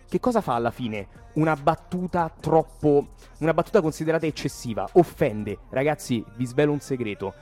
che 0.07 0.19
cosa 0.19 0.41
fa 0.41 0.53
alla 0.53 0.71
fine 0.71 1.07
una 1.33 1.55
battuta 1.55 2.31
troppo 2.39 3.07
una 3.39 3.53
battuta 3.53 3.81
considerata 3.81 4.25
eccessiva? 4.25 4.87
Offende. 4.93 5.57
Ragazzi, 5.69 6.23
vi 6.35 6.45
svelo 6.45 6.71
un 6.71 6.79
segreto. 6.79 7.33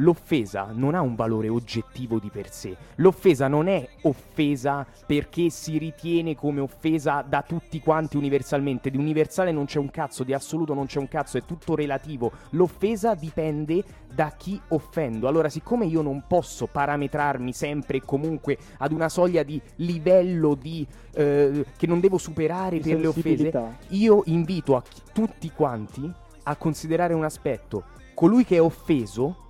L'offesa 0.00 0.70
non 0.72 0.94
ha 0.94 1.00
un 1.00 1.14
valore 1.14 1.48
oggettivo 1.48 2.18
di 2.18 2.30
per 2.30 2.50
sé. 2.50 2.76
L'offesa 2.96 3.48
non 3.48 3.68
è 3.68 3.86
offesa 4.02 4.86
perché 5.06 5.50
si 5.50 5.78
ritiene 5.78 6.36
come 6.36 6.60
offesa 6.60 7.24
da 7.26 7.42
tutti 7.42 7.80
quanti 7.80 8.16
universalmente. 8.16 8.90
Di 8.90 8.96
universale 8.96 9.50
non 9.50 9.64
c'è 9.64 9.78
un 9.78 9.90
cazzo, 9.90 10.22
di 10.22 10.32
assoluto 10.32 10.74
non 10.74 10.86
c'è 10.86 10.98
un 10.98 11.08
cazzo, 11.08 11.38
è 11.38 11.44
tutto 11.44 11.74
relativo. 11.74 12.30
L'offesa 12.50 13.14
dipende 13.14 13.82
da 14.12 14.32
chi 14.36 14.60
offendo. 14.68 15.26
Allora, 15.26 15.48
siccome 15.48 15.86
io 15.86 16.02
non 16.02 16.24
posso 16.26 16.66
parametrarmi 16.66 17.52
sempre 17.52 17.98
e 17.98 18.02
comunque 18.04 18.56
ad 18.78 18.92
una 18.92 19.08
soglia 19.08 19.42
di 19.42 19.60
livello 19.76 20.54
di, 20.54 20.86
eh, 21.14 21.64
che 21.76 21.86
non 21.86 21.98
devo 22.00 22.18
superare 22.18 22.78
per 22.78 23.00
le 23.00 23.06
offese, 23.08 23.52
io 23.88 24.22
invito 24.26 24.76
a 24.76 24.82
chi- 24.82 25.02
tutti 25.12 25.50
quanti 25.50 26.10
a 26.44 26.56
considerare 26.56 27.14
un 27.14 27.24
aspetto. 27.24 27.84
Colui 28.14 28.44
che 28.44 28.56
è 28.56 28.60
offeso 28.60 29.46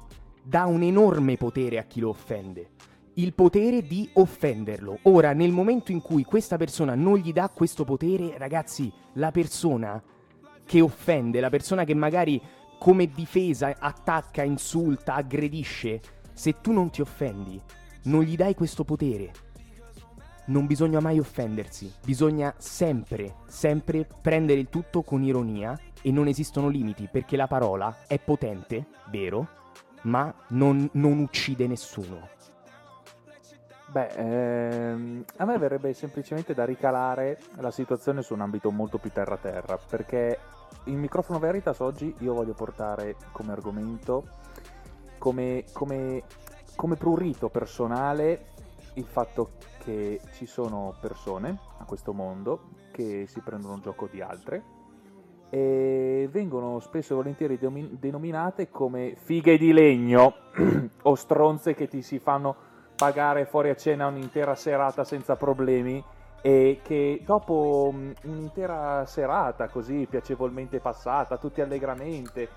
dà 0.49 0.65
un 0.65 0.83
enorme 0.83 1.37
potere 1.37 1.77
a 1.77 1.83
chi 1.83 2.01
lo 2.01 2.09
offende. 2.09 2.71
Il 3.15 3.35
potere 3.35 3.83
di 3.83 4.09
offenderlo. 4.15 5.01
Ora, 5.03 5.35
nel 5.35 5.53
momento 5.53 5.93
in 5.93 6.01
cui 6.01 6.25
questa 6.25 6.57
persona 6.57 6.95
non 6.95 7.19
gli 7.19 7.35
dà 7.35 7.51
questo 7.51 7.85
potere, 7.85 8.39
ragazzi, 8.39 8.91
la 9.15 9.31
persona 9.31 10.03
che 10.65 10.81
offende, 10.81 11.41
la 11.41 11.51
persona 11.51 11.85
che 11.85 11.93
magari 11.93 12.41
come 12.79 13.11
difesa 13.11 13.77
attacca, 13.79 14.43
insulta, 14.43 15.17
aggredisce, 15.17 16.01
se 16.33 16.61
tu 16.63 16.73
non 16.73 16.89
ti 16.89 17.03
offendi, 17.03 17.61
non 18.05 18.23
gli 18.23 18.35
dai 18.35 18.55
questo 18.55 18.85
potere. 18.85 19.33
non 20.47 20.65
bisogna 20.65 21.01
mai 21.01 21.19
offendersi, 21.19 21.93
bisogna 22.03 22.55
sempre, 22.57 23.35
sempre 23.49 24.07
prendere 24.23 24.61
il 24.61 24.71
tutto 24.71 25.03
con 25.03 25.23
ironia 25.23 25.79
e 26.01 26.11
non 26.11 26.27
esistono 26.27 26.69
limiti 26.69 27.07
perché 27.13 27.37
la 27.37 27.47
parola 27.47 28.05
è 28.07 28.19
potente, 28.19 28.87
vero, 29.11 29.47
ma 30.03 30.33
non, 30.49 30.89
non 30.93 31.19
uccide 31.19 31.67
nessuno. 31.67 32.29
Beh, 33.91 34.09
ehm, 34.09 35.25
a 35.37 35.45
me 35.47 35.59
verrebbe 35.59 35.95
semplicemente 35.95 36.53
da 36.53 36.67
ricalare 36.67 37.39
la 37.57 37.71
situazione 37.71 38.21
su 38.23 38.35
un 38.35 38.43
ambito 38.43 38.71
molto 38.71 38.99
più 38.99 39.11
terra-terra, 39.11 39.79
perché 39.79 40.39
il 40.85 40.97
microfono 40.97 41.39
Veritas 41.39 41.81
oggi 41.81 42.15
io 42.19 42.35
voglio 42.35 42.53
portare 42.53 43.17
come 43.33 43.53
argomento, 43.53 44.27
come, 45.17 45.65
come, 45.73 46.23
come 46.77 46.97
prurito 46.97 47.49
personale, 47.49 48.49
il 48.95 49.07
fatto 49.07 49.53
che 49.83 50.21
ci 50.33 50.45
sono 50.45 50.95
persone 51.01 51.59
a 51.79 51.85
questo 51.85 52.13
mondo 52.13 52.71
che 52.91 53.27
si 53.27 53.41
prendono 53.41 53.81
gioco 53.81 54.07
di 54.07 54.21
altre 54.21 54.78
e 55.51 56.29
vengono 56.31 56.79
spesso 56.81 57.15
e 57.15 57.17
volentieri 57.17 57.59
denominate 57.59 58.69
come 58.71 59.15
fighe 59.17 59.57
di 59.57 59.73
legno 59.73 60.35
o 61.03 61.15
stronze 61.15 61.75
che 61.75 61.89
ti 61.89 62.03
si 62.03 62.19
fanno 62.19 62.55
pagare 62.97 63.47
fuori 63.47 63.71
a 63.71 63.77
cena 63.77 64.09
un'intera 64.09 64.55
serata 64.55 65.05
senza 65.05 65.37
problemi 65.37 66.03
e 66.41 66.81
che 66.83 67.23
dopo 67.25 67.93
un'intera 68.23 69.05
serata 69.07 69.69
così 69.69 70.07
piacevolmente 70.09 70.81
passata, 70.81 71.37
tutti 71.37 71.61
allegramente, 71.61 72.49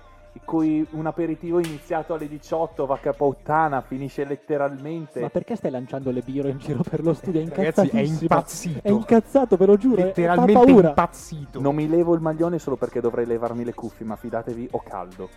cui 0.44 0.86
un 0.92 1.06
aperitivo 1.06 1.58
iniziato 1.58 2.14
alle 2.14 2.26
18 2.28 2.86
va 2.86 2.98
capottana, 2.98 3.80
finisce 3.82 4.24
letteralmente 4.24 5.20
Ma 5.20 5.28
perché 5.28 5.56
stai 5.56 5.70
lanciando 5.70 6.10
le 6.10 6.20
biro 6.20 6.48
in 6.48 6.58
giro 6.58 6.82
per 6.82 7.02
lo 7.02 7.12
studio? 7.12 7.40
È 7.40 7.48
Ragazzi, 7.48 7.88
è 7.88 8.00
impazzito. 8.00 8.80
È 8.82 8.90
incazzato, 8.90 9.56
ve 9.56 9.66
lo 9.66 9.76
giuro. 9.76 10.00
è- 10.00 10.04
Letteralmente 10.04 10.70
impazzito. 10.70 11.60
Non 11.60 11.74
mi 11.74 11.88
levo 11.88 12.14
il 12.14 12.20
maglione 12.20 12.58
solo 12.58 12.76
perché 12.76 13.00
dovrei 13.00 13.26
levarmi 13.26 13.64
le 13.64 13.74
cuffie, 13.74 14.06
ma 14.06 14.16
fidatevi, 14.16 14.68
ho 14.72 14.82
caldo. 14.82 15.28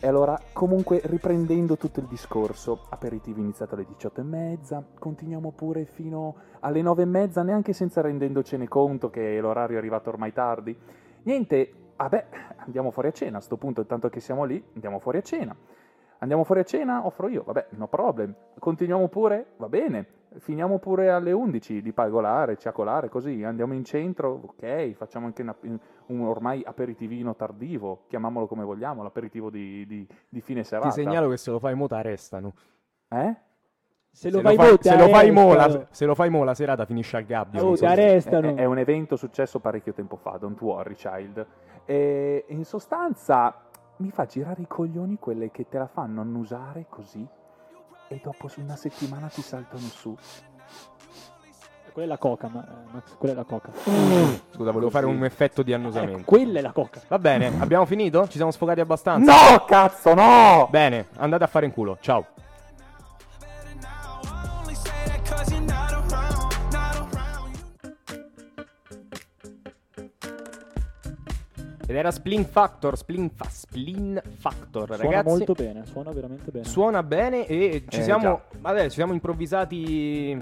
E 0.00 0.06
allora, 0.06 0.38
comunque, 0.52 1.00
riprendendo 1.04 1.76
tutto 1.78 2.00
il 2.00 2.06
discorso, 2.06 2.86
aperitivo 2.90 3.40
iniziato 3.40 3.74
alle 3.74 3.86
18 3.86 4.20
e 4.20 4.24
mezza, 4.24 4.84
continuiamo 4.98 5.52
pure 5.52 5.86
fino 5.86 6.34
alle 6.60 6.82
9 6.82 7.02
e 7.02 7.06
mezza, 7.06 7.42
neanche 7.42 7.72
senza 7.72 8.02
rendendocene 8.02 8.68
conto 8.68 9.08
che 9.08 9.40
l'orario 9.40 9.76
è 9.76 9.78
arrivato 9.78 10.10
ormai 10.10 10.32
tardi. 10.32 10.76
Niente, 11.22 11.72
vabbè, 11.96 12.26
andiamo 12.58 12.90
fuori 12.90 13.08
a 13.08 13.12
cena, 13.12 13.38
a 13.38 13.40
sto 13.40 13.56
punto, 13.56 13.80
intanto 13.80 14.08
che 14.08 14.20
siamo 14.20 14.44
lì, 14.44 14.62
andiamo 14.74 14.98
fuori 14.98 15.18
a 15.18 15.22
cena. 15.22 15.56
Andiamo 16.18 16.44
fuori 16.44 16.60
a 16.62 16.64
cena, 16.64 17.04
offro 17.06 17.28
io, 17.28 17.42
vabbè, 17.42 17.66
no 17.70 17.86
problem. 17.88 18.34
Continuiamo 18.58 19.08
pure, 19.08 19.52
va 19.58 19.68
bene. 19.68 20.06
Finiamo 20.38 20.78
pure 20.78 21.10
alle 21.10 21.32
11 21.32 21.82
di 21.82 21.92
pagolare, 21.92 22.56
ciacolare, 22.56 23.08
così. 23.08 23.42
Andiamo 23.44 23.74
in 23.74 23.84
centro, 23.84 24.40
ok, 24.42 24.92
facciamo 24.94 25.26
anche 25.26 25.42
una- 25.42 25.54
un 26.06 26.20
ormai 26.22 26.62
aperitivino 26.64 27.36
tardivo, 27.36 28.04
chiamiamolo 28.08 28.46
come 28.46 28.64
vogliamo, 28.64 29.02
l'aperitivo 29.02 29.50
di, 29.50 29.86
di- 29.86 30.08
di 30.28 30.40
fine 30.40 30.64
serata. 30.64 30.88
Ti 30.88 30.94
segnalo 31.02 31.28
che 31.28 31.36
se 31.36 31.50
lo 31.50 31.58
fai 31.58 31.74
mo 31.74 31.86
t'arrestano. 31.86 32.52
Eh? 33.10 33.36
Se 34.10 34.28
Se 34.28 34.30
lo 34.30 34.36
lo, 34.38 34.42
vai 34.42 34.56
fai, 34.56 34.70
mo, 34.70 34.76
ti 34.78 34.88
se 34.88 34.96
lo 34.96 35.08
fai 35.08 35.30
mo 35.30 35.50
arrestano. 35.50 35.74
la, 35.78 35.86
se 35.90 36.04
lo 36.06 36.14
fai 36.14 36.30
mo 36.30 36.44
la 36.44 36.54
serata 36.54 36.84
finisce 36.86 37.16
al 37.16 37.24
gabbio. 37.24 37.64
Oh, 37.64 37.76
arrestano. 37.82 38.48
È, 38.48 38.54
è 38.54 38.64
un 38.64 38.78
evento 38.78 39.16
successo 39.16 39.60
parecchio 39.60 39.92
tempo 39.92 40.16
fa, 40.16 40.36
don't 40.38 40.60
worry 40.62 40.94
child. 40.94 41.44
E 41.86 42.44
in 42.48 42.64
sostanza 42.64 43.62
mi 43.96 44.10
fa 44.10 44.26
girare 44.26 44.62
i 44.62 44.66
coglioni 44.66 45.18
quelle 45.18 45.50
che 45.50 45.68
te 45.68 45.78
la 45.78 45.86
fanno 45.86 46.20
annusare 46.20 46.86
così 46.88 47.26
e 48.08 48.20
dopo 48.22 48.48
su 48.48 48.60
una 48.60 48.76
settimana 48.76 49.28
ti 49.28 49.42
saltano 49.42 49.82
su. 49.82 50.16
Quella 51.92 52.08
è 52.08 52.10
la 52.10 52.18
coca, 52.18 52.48
ma, 52.48 52.66
eh, 52.66 52.92
Max, 52.92 53.16
quella 53.16 53.34
è 53.34 53.36
la 53.36 53.44
coca. 53.44 53.70
Scusa, 54.50 54.72
volevo 54.72 54.90
fare 54.90 55.06
un 55.06 55.22
effetto 55.24 55.62
di 55.62 55.72
annusamento. 55.72 56.18
Ecco, 56.18 56.24
quella 56.24 56.58
è 56.58 56.62
la 56.62 56.72
coca. 56.72 57.00
Va 57.06 57.20
bene, 57.20 57.52
abbiamo 57.60 57.84
finito? 57.84 58.26
Ci 58.26 58.34
siamo 58.34 58.50
sfogati 58.50 58.80
abbastanza? 58.80 59.32
No, 59.32 59.64
cazzo, 59.64 60.12
no! 60.12 60.66
Bene, 60.70 61.06
andate 61.18 61.44
a 61.44 61.46
fare 61.46 61.66
in 61.66 61.72
culo. 61.72 61.96
Ciao. 62.00 62.26
Ed 71.94 72.00
era 72.00 72.10
Splin 72.10 72.44
Factor, 72.44 72.96
Splin, 72.98 73.30
fa- 73.32 73.46
Splin 73.48 74.20
Factor, 74.38 74.86
Suona 74.96 75.02
ragazzi. 75.04 75.28
molto 75.28 75.52
bene, 75.52 75.86
suona 75.86 76.10
veramente 76.10 76.50
bene. 76.50 76.64
Suona 76.64 77.02
bene 77.04 77.46
e 77.46 77.84
ci 77.88 78.00
Eh, 78.00 78.02
siamo. 78.02 78.22
già. 78.22 78.40
Vabbè, 78.58 78.82
ci 78.84 78.90
siamo 78.96 79.12
improvvisati. 79.12 80.36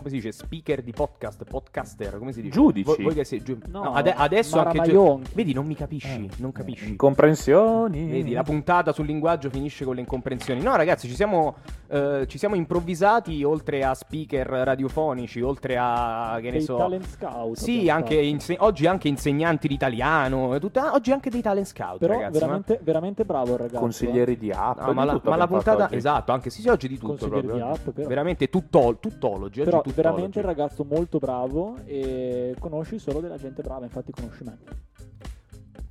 Come 0.00 0.08
si 0.08 0.16
dice? 0.16 0.32
Speaker 0.32 0.82
di 0.82 0.92
podcast, 0.92 1.44
podcaster, 1.44 2.16
come 2.16 2.32
si 2.32 2.40
dice? 2.40 2.54
Giudici. 2.54 2.86
Voi, 2.86 3.02
voi 3.04 3.12
che 3.14 3.24
sei 3.24 3.42
giu- 3.42 3.58
No, 3.68 3.92
ade- 3.92 4.14
adesso 4.14 4.58
anche 4.58 4.80
giu-. 4.80 5.20
Vedi, 5.34 5.52
non 5.52 5.66
mi 5.66 5.74
capisci, 5.74 6.26
non 6.38 6.52
capisci. 6.52 6.88
Incomprensioni. 6.88 8.06
Vedi, 8.10 8.32
la 8.32 8.42
puntata 8.42 8.92
sul 8.92 9.04
linguaggio 9.06 9.50
finisce 9.50 9.84
con 9.84 9.94
le 9.96 10.00
incomprensioni. 10.00 10.62
No, 10.62 10.74
ragazzi, 10.76 11.06
ci 11.06 11.14
siamo, 11.14 11.56
eh, 11.88 12.24
ci 12.28 12.38
siamo 12.38 12.54
improvvisati 12.54 13.44
oltre 13.44 13.84
a 13.84 13.92
speaker 13.94 14.46
radiofonici, 14.46 15.42
oltre 15.42 15.76
a 15.78 16.36
che 16.36 16.44
ne 16.46 16.50
Dei 16.52 16.62
so. 16.62 16.76
talent 16.78 17.06
scout. 17.06 17.56
Sì, 17.58 17.90
anche 17.90 18.14
inse- 18.14 18.56
oggi 18.60 18.86
anche 18.86 19.08
insegnanti 19.08 19.68
di 19.68 19.74
italiano. 19.74 20.54
e 20.54 20.60
tutta- 20.60 20.94
oggi 20.94 21.12
anche 21.12 21.28
dei 21.28 21.42
talent 21.42 21.66
scout, 21.66 21.98
Però 21.98 22.14
ragazzi. 22.14 22.32
ma- 22.32 22.38
veramente, 22.38 22.80
veramente 22.82 23.24
bravo 23.26 23.52
il 23.52 23.58
ragazzo. 23.58 23.76
eh. 23.76 23.80
Consiglieri 23.80 24.38
di 24.38 24.50
app. 24.50 24.80
No, 24.80 24.92
ma, 24.94 25.04
la, 25.04 25.12
tutto 25.12 25.28
ma 25.30 25.36
la 25.36 25.46
puntata, 25.46 25.84
oggi. 25.84 25.96
esatto, 25.96 26.32
anche 26.32 26.48
sì, 26.48 26.62
sì, 26.62 26.68
oggi 26.68 26.88
di 26.88 26.94
tutto 26.94 27.08
Consiglieri 27.08 27.46
proprio. 27.46 27.64
di 27.66 27.70
app, 27.72 27.88
però. 27.94 28.08
Veramente 28.08 28.48
tuttol- 28.48 28.98
tuttologi, 28.98 29.60
oggi 29.60 29.68
Però 29.70 29.82
tuttologi. 29.92 30.02
veramente 30.20 30.38
il 30.38 30.44
ragazzo 30.44 30.84
molto 30.84 31.18
bravo 31.18 31.76
e 31.84 32.54
conosci 32.58 32.98
solo 32.98 33.20
della 33.20 33.36
gente 33.36 33.62
brava, 33.62 33.84
infatti 33.84 34.12
conosci 34.12 34.44
me. 34.44 34.58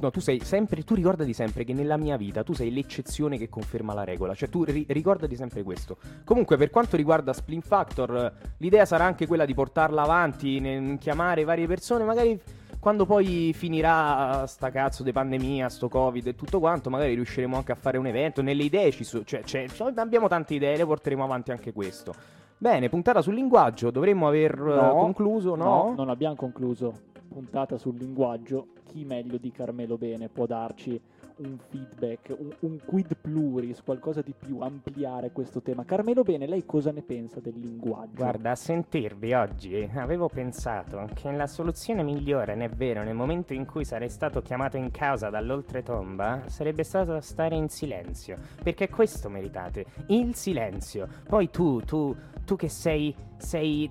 No, 0.02 0.12
tu 0.12 0.22
sei 0.22 0.40
sempre, 0.40 0.84
tu 0.86 0.96
ricordati 0.96 1.34
sempre 1.34 1.66
che 1.66 1.74
nella 1.74 1.98
mia 1.98 2.16
vita 2.16 2.42
tu 2.42 2.54
sei 2.54 2.72
l'eccezione 2.72 3.38
che 3.38 3.50
conferma 3.50 3.94
la 3.94 4.06
regola. 4.06 4.34
Cioè, 4.34 4.48
tu 4.48 4.64
ri- 4.64 4.86
ricordati 4.88 5.36
sempre 5.36 5.62
questo. 5.62 5.98
Comunque, 6.24 6.56
per 6.56 6.70
quanto 6.70 6.96
riguarda 6.96 7.34
Splin 7.34 7.60
Factor, 7.62 8.32
l'idea 8.60 8.86
sarà 8.86 9.04
anche 9.04 9.28
quella 9.28 9.44
di 9.44 9.54
portarla 9.54 10.02
avanti, 10.04 10.62
ne- 10.62 10.98
chiamare 11.00 11.44
varie 11.44 11.68
persone, 11.68 12.06
magari. 12.06 12.40
Quando 12.80 13.06
poi 13.06 13.52
finirà 13.54 14.46
sta 14.48 14.72
cazzo 14.72 15.04
di 15.04 15.12
pandemia, 15.12 15.68
sto 15.68 15.90
covid 15.90 16.28
e 16.28 16.36
tutto 16.36 16.60
quanto, 16.62 16.90
magari 16.90 17.14
riusciremo 17.16 17.58
anche 17.58 17.74
a 17.74 17.76
fare 17.76 17.98
un 17.98 18.06
evento. 18.08 18.42
Nelle 18.42 18.64
idee 18.64 18.92
ci 18.92 19.04
so- 19.04 19.26
cioè, 19.26 19.44
cioè, 19.44 19.68
cioè, 19.68 19.92
abbiamo 19.98 20.30
tante 20.30 20.54
idee, 20.54 20.78
le 20.78 20.86
porteremo 20.86 21.22
avanti 21.26 21.52
anche 21.52 21.74
questo. 21.74 22.14
Bene, 22.62 22.90
puntata 22.90 23.22
sul 23.22 23.36
linguaggio, 23.36 23.90
dovremmo 23.90 24.28
aver 24.28 24.52
eh, 24.52 24.76
No, 24.76 24.96
concluso, 24.96 25.56
no? 25.56 25.94
non 25.96 26.10
abbiamo 26.10 26.36
concluso. 26.36 26.94
Puntata 27.30 27.78
sul 27.78 27.96
linguaggio. 27.96 28.68
Chi 28.86 29.06
meglio 29.06 29.38
di 29.38 29.50
Carmelo 29.50 29.98
Bene 29.98 30.28
può 30.28 30.46
darci 30.46 31.00
un 31.40 31.58
feedback, 31.70 32.36
un, 32.38 32.54
un 32.60 32.80
quid 32.86 33.16
pluris, 33.20 33.82
qualcosa 33.82 34.22
di 34.22 34.34
più, 34.38 34.60
ampliare 34.60 35.32
questo 35.32 35.62
tema. 35.62 35.86
Carmelo 35.86 36.24
Bene, 36.24 36.48
lei 36.48 36.66
cosa 36.66 36.92
ne 36.92 37.02
pensa 37.02 37.40
del 37.40 37.56
linguaggio? 37.58 38.16
Guarda, 38.16 38.52
a 38.52 38.56
sentirvi 38.56 39.34
oggi 39.34 39.90
avevo 39.96 40.28
pensato 40.28 41.08
che 41.14 41.32
la 41.32 41.48
soluzione 41.48 42.04
migliore, 42.04 42.56
non 42.56 42.64
è 42.64 42.70
vero, 42.70 43.04
nel 43.04 43.16
momento 43.16 43.54
in 43.54 43.66
cui 43.66 43.86
sarei 43.86 44.10
stato 44.10 44.42
chiamato 44.42 44.78
in 44.78 44.92
causa 44.92 45.30
dall'oltretomba, 45.30 46.44
sarebbe 46.48 46.84
stato 46.84 47.20
stare 47.22 47.56
in 47.56 47.70
silenzio. 47.70 48.38
Perché 48.62 48.90
questo 48.90 49.30
meritate, 49.30 49.86
il 50.08 50.36
silenzio. 50.36 51.08
Poi 51.28 51.50
tu, 51.50 51.80
tu, 51.82 52.16
tu 52.46 52.56
che 52.56 52.70
sei, 52.70 53.16
sei... 53.38 53.90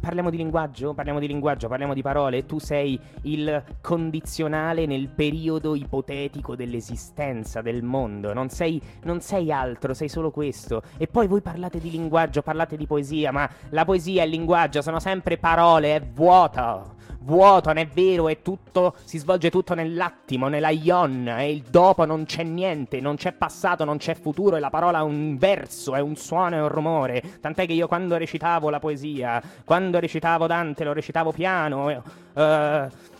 Parliamo 0.00 0.30
di 0.30 0.38
linguaggio? 0.38 0.94
Parliamo 0.94 1.20
di 1.20 1.26
linguaggio, 1.26 1.68
parliamo 1.68 1.92
di 1.92 2.00
parole. 2.00 2.46
Tu 2.46 2.58
sei 2.58 2.98
il 3.22 3.62
condizionale 3.82 4.86
nel 4.86 5.08
periodo 5.08 5.74
ipotetico 5.74 6.56
dell'esistenza 6.56 7.60
del 7.60 7.82
mondo. 7.82 8.32
Non 8.32 8.48
sei, 8.48 8.80
non 9.02 9.20
sei 9.20 9.52
altro, 9.52 9.92
sei 9.92 10.08
solo 10.08 10.30
questo. 10.30 10.82
E 10.96 11.06
poi 11.06 11.26
voi 11.26 11.42
parlate 11.42 11.80
di 11.80 11.90
linguaggio, 11.90 12.40
parlate 12.40 12.78
di 12.78 12.86
poesia, 12.86 13.30
ma 13.30 13.48
la 13.70 13.84
poesia 13.84 14.22
e 14.22 14.24
il 14.24 14.30
linguaggio 14.30 14.80
sono 14.80 15.00
sempre 15.00 15.36
parole, 15.36 15.94
è 15.94 16.02
vuoto. 16.02 16.94
Vuoto, 17.24 17.68
non 17.68 17.78
è 17.78 17.86
vero, 17.86 18.28
è 18.28 18.42
tutto, 18.42 18.94
si 19.04 19.18
svolge 19.18 19.50
tutto 19.50 19.72
nell'attimo, 19.74 20.48
nella 20.48 20.68
ion, 20.68 21.26
e 21.28 21.50
il 21.50 21.62
dopo 21.62 22.04
non 22.04 22.26
c'è 22.26 22.42
niente, 22.42 23.00
non 23.00 23.16
c'è 23.16 23.32
passato, 23.32 23.84
non 23.84 23.96
c'è 23.96 24.14
futuro, 24.14 24.56
e 24.56 24.60
la 24.60 24.68
parola 24.68 24.98
è 24.98 25.02
un 25.02 25.38
verso, 25.38 25.94
è 25.94 26.00
un 26.00 26.16
suono, 26.16 26.56
è 26.56 26.60
un 26.60 26.68
rumore. 26.68 27.22
Tant'è 27.40 27.66
che 27.66 27.72
io 27.72 27.88
quando 27.88 28.16
recitavo 28.16 28.68
la 28.68 28.78
poesia, 28.78 29.42
quando 29.64 29.98
recitavo 29.98 30.46
Dante, 30.46 30.84
lo 30.84 30.92
recitavo 30.92 31.32
piano. 31.32 32.02
eh, 32.34 33.12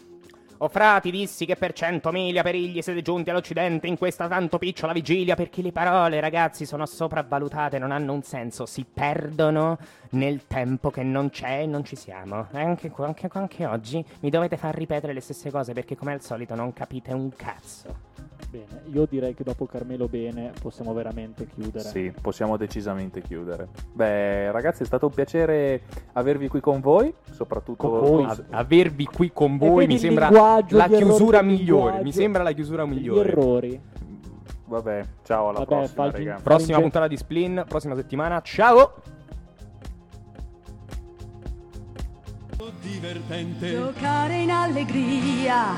o 0.65 0.69
frati, 0.69 1.11
dissi 1.11 1.45
che 1.45 1.57
per 1.57 1.73
centomila 1.75 2.43
perigli 2.43 2.81
siete 2.81 3.03
giunti 3.03 3.31
all'Occidente 3.31 3.87
in 3.87 3.99
questa 3.99 4.29
tanto 4.29 4.59
picciola 4.59 4.93
vigilia, 4.93 5.35
perché 5.35 5.61
le 5.61 5.73
parole, 5.73 6.21
ragazzi, 6.21 6.65
sono 6.65 6.87
sopravvalutate, 6.87 7.79
non 7.79 7.93
hanno 7.93 8.12
un 8.12 8.23
senso, 8.23 8.65
si 8.65 8.85
perdono 8.91 9.79
nel 10.11 10.47
tempo 10.47 10.91
che 10.91 11.03
non 11.03 11.31
c'è 11.31 11.62
e 11.62 11.67
non 11.67 11.85
ci 11.85 11.97
siamo. 11.97 12.47
Anche, 12.53 12.91
anche, 12.97 13.29
anche 13.31 13.67
oggi 13.67 14.05
mi 14.21 14.31
dovete 14.31 14.57
far 14.57 14.75
ripetere 14.75 15.12
le 15.12 15.21
stesse 15.21 15.51
cose, 15.51 15.73
perché 15.75 15.97
come 15.97 16.12
al 16.15 16.23
solito 16.23 16.55
non 16.55 16.73
capite 16.73 17.12
un 17.12 17.31
cazzo. 17.35 18.14
Bene, 18.51 18.82
io 18.93 19.07
direi 19.09 19.35
che 19.35 19.43
dopo 19.43 19.66
Carmelo 19.66 20.07
Bene 20.07 20.53
possiamo 20.61 20.93
veramente 20.93 21.47
chiudere. 21.47 21.89
Sì, 21.89 22.12
possiamo 22.20 22.57
decisamente 22.57 23.20
chiudere. 23.20 23.68
Beh, 23.93 24.51
ragazzi, 24.53 24.82
è 24.82 24.87
stato 24.87 25.07
un 25.07 25.12
piacere 25.12 25.82
avervi 26.12 26.49
qui 26.49 26.61
con 26.61 26.80
voi, 26.80 27.12
soprattutto 27.30 27.89
Con 27.89 28.01
voi. 28.01 28.24
A- 28.24 28.45
avervi 28.51 29.07
qui 29.07 29.32
con 29.32 29.57
voi 29.57 29.87
mi 29.87 29.99
sembra 29.99 30.30
la 30.30 30.61
gli 30.87 30.97
chiusura 30.97 31.43
migliore. 31.43 32.03
Mi 32.03 32.12
sembra 32.12 32.43
la 32.43 32.53
chiusura 32.53 32.85
Gli 32.85 32.89
migliore. 32.89 33.28
errori. 33.28 33.80
Vabbè, 34.66 35.05
ciao 35.24 35.49
alla 35.49 35.59
Vabbè, 35.59 35.66
prossima, 35.74 36.11
raga. 36.11 36.41
Prossima 36.43 36.80
puntata 36.80 37.07
di 37.07 37.16
Splin, 37.16 37.64
prossima 37.68 37.95
settimana. 37.95 38.41
Ciao! 38.41 38.95
Divertente. 42.85 43.70
Giocare 43.70 44.43
in 44.43 44.51
allegria, 44.51 45.76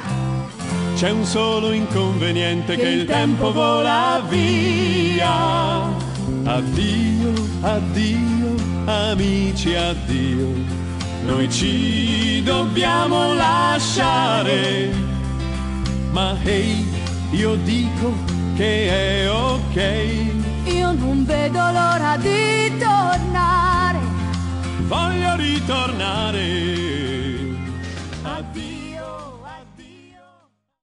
C'è 0.96 1.11
un 1.11 1.24
solo 1.24 1.72
inconveniente 1.72 2.76
che 2.76 2.88
il 2.88 3.07
tempo 3.07 3.52
vola 3.52 4.22
via. 4.28 5.84
Addio, 6.44 7.32
addio, 7.61 8.54
amici, 8.86 9.74
addio. 9.74 10.48
Noi 11.24 11.50
ci 11.50 12.42
dobbiamo 12.42 13.34
lasciare. 13.34 14.90
Ma 16.11 16.36
hey, 16.42 16.84
io 17.32 17.57
dico 17.57 18.12
che 18.57 18.88
è 19.24 19.30
ok. 19.30 19.76
io 20.64 20.92
non 20.92 21.24
vedo 21.24 21.59
l'ora 21.59 22.16
di 22.16 22.72
tornare 22.78 24.05
voglio 24.87 25.37
ritornare. 25.37 27.26